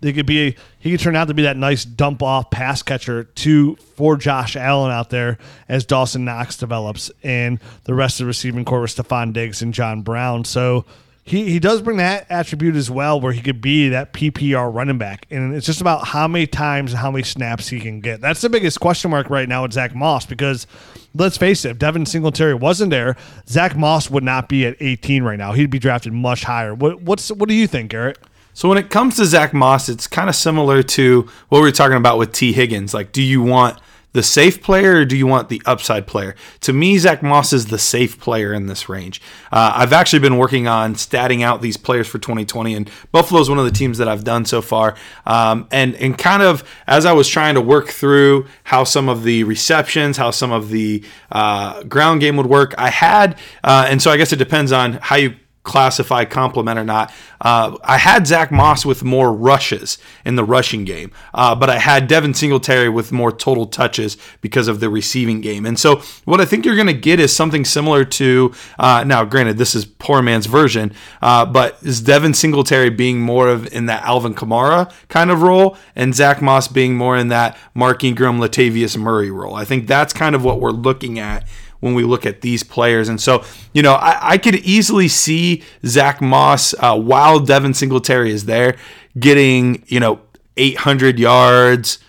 he 0.08 0.14
could 0.14 0.26
be 0.26 0.56
he 0.80 0.92
could 0.92 1.00
turn 1.00 1.16
out 1.16 1.28
to 1.28 1.34
be 1.34 1.44
that 1.44 1.58
nice 1.58 1.86
dump 1.86 2.22
off 2.22 2.52
pass 2.52 2.82
catcher 2.84 3.24
to 3.24 3.76
for 3.96 4.18
Josh 4.18 4.56
Allen 4.56 4.92
out 4.92 5.10
there 5.10 5.38
as 5.68 5.86
Dawson 5.86 6.26
Knox 6.26 6.58
develops 6.58 7.12
and 7.24 7.60
the 7.86 7.94
rest 7.94 8.20
of 8.20 8.26
the 8.26 8.28
receiving 8.28 8.66
core 8.66 8.82
with 8.82 8.96
Stefon 8.96 9.34
Diggs 9.34 9.62
and 9.62 9.74
John 9.74 10.02
Brown. 10.02 10.46
So 10.46 10.86
he, 11.28 11.50
he 11.50 11.60
does 11.60 11.82
bring 11.82 11.98
that 11.98 12.28
attribute 12.30 12.76
as 12.76 12.92
well 12.92 13.20
where 13.20 13.34
he 13.34 13.42
could 13.42 13.60
be 13.60 13.90
that 13.90 14.14
PPR 14.14 14.72
running 14.72 15.00
back. 15.00 15.26
And 15.32 15.56
it's 15.56 15.66
just 15.66 15.82
about 15.82 16.06
how 16.06 16.28
many 16.28 16.46
times 16.46 16.92
and 16.92 17.00
how 17.00 17.10
many 17.10 17.24
snaps 17.24 17.68
he 17.68 17.80
can 17.80 18.00
get. 18.00 18.22
That's 18.22 18.42
the 18.42 18.50
biggest 18.50 18.80
question 18.80 19.10
mark 19.10 19.32
right 19.32 19.50
now 19.50 19.64
with 19.64 19.74
Zach 19.74 19.96
Moss 19.96 20.28
because 20.28 20.68
let's 21.16 21.36
face 21.36 21.66
it, 21.66 21.72
if 21.72 21.80
Devin 21.80 22.06
Singletary 22.06 22.54
wasn't 22.54 22.92
there, 22.92 23.18
Zach 23.48 23.76
Moss 23.76 24.10
would 24.12 24.24
not 24.24 24.48
be 24.48 24.68
at 24.68 24.78
18 24.80 25.24
right 25.24 25.40
now. 25.40 25.54
He'd 25.54 25.72
be 25.72 25.80
drafted 25.80 26.14
much 26.14 26.44
higher. 26.44 26.76
What 26.76 27.02
what's 27.02 27.32
what 27.32 27.50
do 27.50 27.56
you 27.56 27.66
think, 27.66 27.90
Garrett? 27.90 28.20
So 28.56 28.70
when 28.70 28.78
it 28.78 28.90
comes 28.90 29.18
to 29.18 29.26
Zach 29.26 29.54
Moss, 29.54 29.90
it's 29.90 30.08
kind 30.08 30.30
of 30.30 30.36
similar 30.36 30.82
to 30.82 31.30
what 31.50 31.60
we 31.60 31.64
were 31.64 31.74
talking 31.74 31.98
about 31.98 32.18
with 32.18 32.32
Tee 32.32 32.54
Higgins. 32.54 32.94
Like, 32.94 33.12
do 33.12 33.22
you 33.22 33.42
want 33.44 33.82
the 34.14 34.24
safe 34.24 34.64
player 34.64 35.00
or 35.00 35.06
do 35.06 35.18
you 35.18 35.28
want 35.28 35.50
the 35.50 35.62
upside 35.66 36.08
player? 36.08 36.36
To 36.62 36.72
me, 36.72 36.98
Zach 36.98 37.22
Moss 37.22 37.52
is 37.52 37.66
the 37.66 37.78
safe 37.78 38.18
player 38.18 38.54
in 38.54 38.68
this 38.68 38.88
range. 38.88 39.22
Uh, 39.52 39.74
I've 39.76 39.92
actually 39.92 40.20
been 40.20 40.38
working 40.38 40.70
on 40.70 40.96
statting 40.96 41.42
out 41.42 41.62
these 41.62 41.76
players 41.76 42.08
for 42.08 42.18
2020, 42.18 42.76
and 42.76 42.90
Buffalo 43.12 43.42
is 43.42 43.50
one 43.50 43.60
of 43.60 43.66
the 43.66 43.72
teams 43.72 43.98
that 43.98 44.08
I've 44.08 44.24
done 44.24 44.46
so 44.46 44.62
far. 44.62 44.96
Um, 45.26 45.68
and 45.70 45.94
and 45.96 46.18
kind 46.18 46.42
of 46.42 46.64
as 46.88 47.06
I 47.06 47.12
was 47.12 47.28
trying 47.28 47.56
to 47.56 47.62
work 47.62 47.90
through 47.90 48.46
how 48.64 48.86
some 48.86 49.10
of 49.10 49.24
the 49.24 49.44
receptions, 49.44 50.16
how 50.16 50.32
some 50.32 50.54
of 50.54 50.70
the 50.70 51.04
uh, 51.30 51.84
ground 51.84 52.22
game 52.22 52.38
would 52.38 52.48
work, 52.48 52.74
I 52.78 52.90
had, 52.90 53.38
uh, 53.66 53.86
and 53.90 54.02
so 54.02 54.12
I 54.12 54.16
guess 54.16 54.32
it 54.32 54.38
depends 54.40 54.72
on 54.72 54.94
how 54.94 55.18
you 55.18 55.36
classify 55.66 56.24
compliment 56.24 56.80
or 56.80 56.86
not. 56.86 57.12
Uh, 57.42 57.76
I 57.84 57.98
had 57.98 58.26
Zach 58.26 58.52
Moss 58.52 58.86
with 58.86 59.04
more 59.04 59.34
rushes 59.34 59.98
in 60.24 60.36
the 60.36 60.44
rushing 60.44 60.86
game, 60.86 61.12
uh, 61.34 61.54
but 61.54 61.70
I 61.70 61.80
had 61.80 62.08
Devin 62.08 62.34
Singletary 62.34 62.88
with 62.88 63.12
more 63.12 63.32
total 63.32 63.66
touches 63.66 64.16
because 64.40 64.70
of 64.70 64.80
the 64.80 64.90
receiving 64.90 65.42
game. 65.42 65.66
And 65.66 65.78
so, 65.78 66.02
what 66.24 66.40
I 66.40 66.46
think 66.46 66.66
you're 66.66 66.76
going 66.76 66.88
to 66.88 66.94
get 66.94 67.20
is 67.20 67.36
something 67.36 67.66
similar 67.66 68.06
to 68.06 68.54
uh, 68.80 69.04
now. 69.06 69.26
Granted, 69.26 69.58
this 69.58 69.76
is 69.76 69.86
poor 69.86 70.22
man's 70.22 70.46
version, 70.46 70.94
uh, 71.22 71.46
but 71.46 71.78
is 71.82 72.00
Devin 72.00 72.34
Singletary 72.34 72.92
being 72.92 73.20
more 73.20 73.50
of 73.50 73.72
in 73.74 73.88
that 73.88 74.04
Alvin 74.04 74.34
Kamara 74.34 74.94
kind 75.10 75.30
of 75.30 75.42
role, 75.42 75.78
and 75.96 76.16
Zach 76.16 76.42
Moss 76.42 76.68
being 76.68 76.96
more 76.96 77.18
in 77.18 77.28
that 77.30 77.58
Mark 77.74 78.04
Ingram, 78.04 78.40
Latavius 78.40 78.96
Murray 78.96 79.32
role. 79.32 79.56
I 79.56 79.66
think 79.66 79.88
that's 79.88 80.14
kind 80.14 80.36
of 80.36 80.44
what 80.44 80.62
we're 80.62 80.72
looking 80.72 81.20
at 81.20 81.46
when 81.80 81.94
we 81.94 82.04
look 82.04 82.26
at 82.26 82.42
these 82.42 82.64
players. 82.64 83.10
And 83.10 83.20
so, 83.20 83.44
you 83.74 83.82
know, 83.82 83.94
I, 83.94 84.32
I 84.32 84.38
could 84.38 84.56
easily 84.56 85.08
see 85.08 85.64
Zach 85.86 86.22
Moss 86.22 86.74
uh, 86.80 86.98
while 86.98 87.40
Devin 87.40 87.74
Singletary 87.74 88.32
is 88.32 88.46
there 88.46 88.78
getting, 89.20 89.84
you 89.88 90.00
know, 90.00 90.20
800 90.58 91.20
yards, 91.20 92.00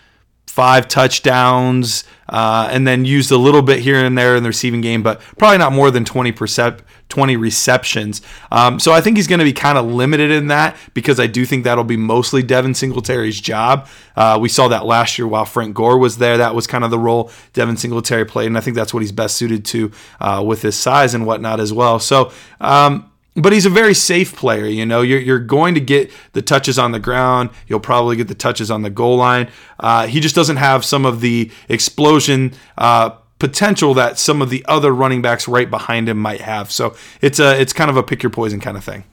five 0.47 0.89
touchdowns, 0.89 2.05
uh, 2.29 2.69
and 2.71 2.87
then 2.87 3.05
used 3.05 3.31
a 3.31 3.37
little 3.37 3.63
bit 3.63 3.81
here 3.81 3.97
and 4.05 4.17
there 4.17 4.37
in 4.37 4.43
the 4.43 4.49
receiving 4.49 4.81
game, 4.81 5.03
but 5.03 5.21
probably 5.39 5.59
not 5.59 5.73
more 5.73 5.91
than 5.91 6.05
20 6.05 6.33
percent 6.33 6.81
20 7.09 7.37
receptions. 7.37 8.21
Um, 8.51 8.81
so 8.81 8.93
I 8.93 9.01
think 9.01 9.17
he's 9.17 9.29
going 9.29 9.39
to 9.39 9.45
be 9.45 9.53
kind 9.53 9.79
of 9.79 9.87
limited 9.87 10.31
in 10.31 10.49
that 10.49 10.77
because 10.95 11.21
I 11.21 11.27
do 11.27 11.45
think 11.47 11.65
that'll 11.65 11.85
be 11.85 11.97
mostly 11.97 12.43
Devin 12.43 12.75
Singletary's 12.75 13.41
job. 13.41 13.87
Uh, 14.17 14.39
we 14.41 14.49
saw 14.49 14.69
that 14.69 14.85
last 14.87 15.19
year 15.19 15.29
while 15.29 15.45
Frank 15.45 15.75
Gore 15.75 15.99
was 15.99 16.19
there. 16.19 16.39
That 16.39 16.55
was 16.55 16.67
kind 16.67 16.85
of 16.85 16.91
the 16.91 16.99
role 16.99 17.31
Devin 17.53 17.77
Singletary 17.77 18.25
played, 18.25 18.47
and 18.47 18.59
I 18.59 18.61
think 18.61 18.77
that's 18.77 18.93
what 18.93 19.03
he's 19.03 19.13
best 19.13 19.37
suited 19.37 19.65
to 19.67 19.93
uh, 20.21 20.43
with 20.45 20.63
his 20.63 20.77
size 20.77 21.15
and 21.15 21.27
whatnot 21.27 21.61
as 21.61 21.73
well. 21.73 21.99
So, 21.99 22.33
um, 22.61 23.11
but 23.37 23.53
he's 23.53 23.67
a 23.67 23.71
very 23.71 23.95
safe 23.95 24.35
player. 24.35 24.67
You 24.67 24.87
know, 24.87 25.03
you're, 25.03 25.21
you're 25.21 25.39
going 25.39 25.75
to 25.75 25.81
get 25.81 26.11
the 26.33 26.43
touches 26.43 26.79
on 26.79 26.93
the 26.93 26.99
ground. 26.99 27.51
You'll 27.69 27.81
probably 27.81 28.17
get 28.17 28.29
the 28.29 28.35
touches 28.35 28.71
on 28.71 28.83
the 28.83 28.91
goal 28.91 29.17
line. 29.17 29.51
Uh, 29.79 30.07
he 30.07 30.21
just 30.21 30.35
doesn't 30.35 30.57
have 30.57 30.85
some 30.85 31.05
of 31.05 31.21
the 31.21 31.51
explosion 31.69 32.55
uh, 32.79 33.11
potential 33.39 33.95
that 33.95 34.19
some 34.19 34.41
of 34.43 34.51
the 34.51 34.65
other 34.67 34.95
running 34.95 35.23
backs 35.23 35.47
right 35.47 35.71
behind 35.71 36.09
him 36.09 36.19
might 36.19 36.41
have. 36.41 36.71
So 36.71 36.95
it's 37.21 37.39
a 37.39 37.61
it's 37.61 37.73
kind 37.73 37.91
of 37.91 37.97
a 37.97 38.03
pick 38.03 38.23
your 38.23 38.31
poison 38.31 38.61
kind 38.61 38.77
of 38.77 38.85
thing. 38.85 39.05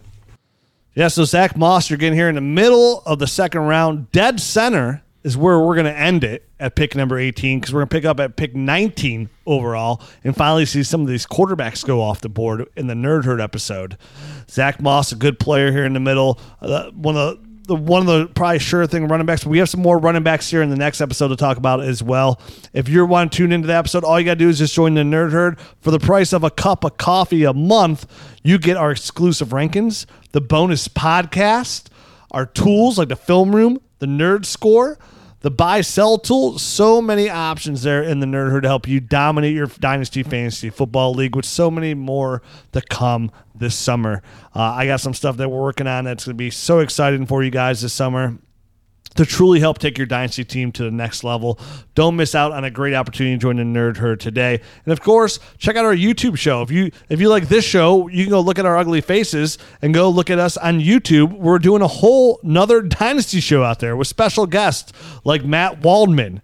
Yeah, 0.96 1.08
so 1.08 1.24
Zach 1.24 1.58
Moss, 1.58 1.90
you're 1.90 1.98
getting 1.98 2.18
here 2.18 2.30
in 2.30 2.36
the 2.36 2.42
middle 2.42 3.02
of 3.06 3.18
the 3.18 3.26
second 3.26 3.62
round. 3.62 4.12
Dead 4.12 4.40
center 4.40 5.02
is 5.24 5.36
where 5.36 5.60
we're 5.60 5.74
going 5.74 5.86
to 5.86 5.98
end 5.98 6.24
it 6.24 6.48
at 6.60 6.76
pick 6.76 6.96
number 6.96 7.18
18 7.18 7.60
because 7.60 7.74
we're 7.74 7.80
going 7.80 7.90
to 7.90 7.96
pick 7.96 8.06
up 8.06 8.20
at 8.20 8.36
pick 8.36 8.56
19 8.56 9.30
overall 9.48 10.02
and 10.24 10.36
finally 10.36 10.66
see 10.66 10.84
some 10.84 11.02
of 11.02 11.08
these 11.08 11.26
quarterbacks 11.26 11.84
go 11.86 12.02
off 12.02 12.22
the 12.22 12.30
board 12.30 12.68
in 12.76 12.88
the 12.88 12.94
Nerd 12.94 13.26
Herd 13.26 13.42
episode. 13.42 13.98
Zach 14.50 14.82
Moss, 14.82 15.12
a 15.12 15.16
good 15.16 15.40
player 15.40 15.72
here 15.72 15.86
in 15.86 15.94
the 15.94 16.00
middle. 16.00 16.40
Uh, 16.62 16.92
one 16.92 17.18
of 17.18 17.40
the 17.40 17.53
the 17.66 17.76
one 17.76 18.02
of 18.02 18.08
the 18.08 18.28
probably 18.34 18.60
sure 18.60 18.86
thing 18.88 19.08
running 19.08 19.26
backs. 19.26 19.46
We 19.46 19.60
have 19.60 19.70
some 19.70 19.82
more 19.82 19.98
running 19.98 20.24
backs 20.24 20.50
here 20.50 20.62
in 20.62 20.70
the 20.70 20.76
next 20.76 21.02
episode 21.02 21.30
to 21.30 21.36
talk 21.36 21.58
about 21.58 21.82
as 21.82 22.04
well. 22.04 22.42
If 22.74 22.90
you're 22.90 23.06
wanting 23.06 23.30
to 23.30 23.38
tune 23.38 23.52
into 23.52 23.68
the 23.68 23.76
episode, 23.76 24.04
all 24.04 24.20
you 24.20 24.26
gotta 24.26 24.36
do 24.38 24.50
is 24.50 24.60
just 24.60 24.74
join 24.74 24.94
the 24.94 25.02
Nerd 25.02 25.32
Herd 25.32 25.60
for 25.82 25.92
the 25.92 26.00
price 26.00 26.34
of 26.34 26.44
a 26.44 26.50
cup 26.50 26.84
of 26.84 26.98
coffee 26.98 27.44
a 27.44 27.54
month. 27.54 28.06
You 28.44 28.58
get 28.58 28.78
our 28.78 28.92
exclusive 28.92 29.50
rankings, 29.50 30.06
the 30.32 30.42
bonus 30.42 30.88
podcast, 30.88 31.88
our 32.32 32.46
tools 32.46 32.98
like 32.98 33.10
the 33.10 33.16
film 33.16 33.56
room, 33.56 33.80
the 34.00 34.08
nerd 34.08 34.46
score 34.46 34.98
the 35.44 35.52
buy 35.52 35.82
sell 35.82 36.18
tool 36.18 36.58
so 36.58 37.02
many 37.02 37.30
options 37.30 37.84
there 37.84 38.02
in 38.02 38.22
the 38.22 38.26
nerd 38.26 38.50
herd 38.50 38.62
to 38.62 38.70
help 38.70 38.88
you 38.88 39.02
dominate 39.02 39.54
your 39.54 39.68
dynasty 39.68 40.24
fantasy 40.24 40.70
football 40.70 41.14
league 41.14 41.36
with 41.36 41.46
so 41.46 41.70
many 41.70 41.94
more 41.94 42.42
to 42.72 42.82
come 42.82 43.30
this 43.56 43.76
summer 43.76 44.22
uh, 44.56 44.62
i 44.62 44.86
got 44.86 45.00
some 45.00 45.14
stuff 45.14 45.38
that 45.38 45.50
we're 45.50 45.62
working 45.62 45.88
on 45.88 46.06
that's 46.06 46.26
going 46.26 46.34
to 46.34 46.38
be 46.38 46.50
so 46.50 46.80
exciting 46.80 47.26
for 47.26 47.44
you 47.44 47.52
guys 47.52 47.82
this 47.82 47.94
summer 47.94 48.38
to 49.16 49.26
truly 49.26 49.60
help 49.60 49.78
take 49.78 49.98
your 49.98 50.08
dynasty 50.08 50.44
team 50.44 50.72
to 50.72 50.84
the 50.84 50.92
next 50.92 51.24
level. 51.24 51.60
Don't 51.96 52.16
miss 52.16 52.34
out 52.36 52.52
on 52.52 52.64
a 52.64 52.72
great 52.72 52.94
opportunity 52.94 53.36
to 53.36 53.40
join 53.40 53.58
the 53.58 53.64
Nerd 53.64 53.98
Herd 53.98 54.20
today. 54.20 54.62
And 54.86 54.92
of 54.92 55.02
course, 55.02 55.40
check 55.58 55.76
out 55.76 55.86
our 55.86 55.96
YouTube 55.96 56.38
show. 56.38 56.62
If 56.62 56.72
you 56.72 56.92
if 57.10 57.20
you 57.20 57.30
like 57.30 57.48
this 57.48 57.66
show, 57.66 58.08
you 58.08 58.24
can 58.24 58.32
go 58.32 58.42
look 58.42 58.60
at 58.60 58.66
our 58.66 58.78
ugly 58.78 59.02
faces 59.02 59.58
and 59.82 59.94
go 59.94 60.10
look 60.10 60.30
at 60.30 60.40
us 60.40 60.58
on 60.58 60.80
YouTube. 60.80 61.38
We're 61.38 61.60
doing 61.60 61.82
a 61.82 61.88
whole 61.88 62.40
another 62.44 62.82
dynasty 62.82 63.40
show 63.40 63.64
out 63.64 63.80
there 63.80 63.96
with 63.96 64.08
special 64.08 64.46
guests 64.46 64.94
like 65.24 65.46
Matt 65.46 65.82
Waldman. 65.82 66.42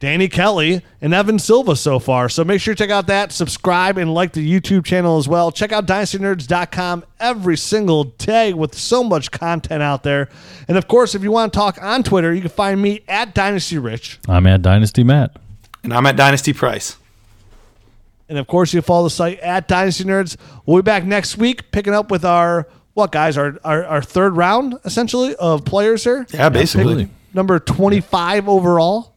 Danny 0.00 0.28
Kelly, 0.28 0.82
and 1.00 1.12
Evan 1.12 1.40
Silva 1.40 1.74
so 1.74 1.98
far. 1.98 2.28
So 2.28 2.44
make 2.44 2.60
sure 2.60 2.72
to 2.74 2.78
check 2.78 2.90
out 2.90 3.08
that, 3.08 3.32
subscribe, 3.32 3.98
and 3.98 4.14
like 4.14 4.32
the 4.32 4.48
YouTube 4.48 4.84
channel 4.84 5.18
as 5.18 5.26
well. 5.26 5.50
Check 5.50 5.72
out 5.72 5.86
dynastynerds.com 5.86 7.04
every 7.18 7.56
single 7.56 8.04
day 8.04 8.52
with 8.52 8.76
so 8.76 9.02
much 9.02 9.32
content 9.32 9.82
out 9.82 10.04
there. 10.04 10.28
And 10.68 10.78
of 10.78 10.86
course, 10.86 11.16
if 11.16 11.22
you 11.24 11.32
want 11.32 11.52
to 11.52 11.56
talk 11.58 11.82
on 11.82 12.04
Twitter, 12.04 12.32
you 12.32 12.42
can 12.42 12.50
find 12.50 12.80
me 12.80 13.02
at 13.08 13.34
Dynasty 13.34 13.78
Rich. 13.78 14.20
I'm 14.28 14.46
at 14.46 14.62
Dynasty 14.62 15.02
Matt. 15.02 15.36
And 15.82 15.92
I'm 15.92 16.06
at 16.06 16.16
Dynasty 16.16 16.52
Price. 16.52 16.96
And 18.28 18.38
of 18.38 18.46
course, 18.46 18.72
you 18.72 18.80
can 18.80 18.86
follow 18.86 19.04
the 19.04 19.10
site 19.10 19.40
at 19.40 19.66
Dynasty 19.66 20.04
Nerds. 20.04 20.36
We'll 20.64 20.80
be 20.80 20.82
back 20.84 21.04
next 21.04 21.38
week 21.38 21.72
picking 21.72 21.94
up 21.94 22.10
with 22.10 22.24
our, 22.24 22.68
what 22.94 23.10
guys, 23.10 23.36
our, 23.36 23.58
our, 23.64 23.84
our 23.84 24.02
third 24.02 24.36
round 24.36 24.76
essentially 24.84 25.34
of 25.36 25.64
players 25.64 26.04
here. 26.04 26.24
Yeah, 26.32 26.50
basically. 26.50 27.08
Number 27.34 27.58
25 27.58 28.48
overall. 28.48 29.14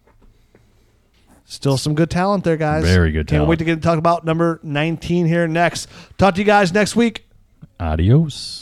Still 1.52 1.76
some 1.78 1.96
good 1.96 2.10
talent 2.10 2.46
there, 2.46 2.56
guys. 2.56 2.86
Very 2.86 3.12
good 3.12 3.28
Can't 3.28 3.40
talent. 3.40 3.50
wait 3.50 3.60
to 3.60 3.66
get 3.66 3.76
to 3.76 3.82
talk 3.82 3.98
about 3.98 4.24
number 4.24 4.62
19 4.64 5.26
here 5.26 5.50
next. 5.50 5.90
Talk 6.18 6.36
to 6.36 6.40
you 6.40 6.46
guys 6.46 6.72
next 6.72 6.96
week. 6.96 7.28
Adios. 7.78 8.61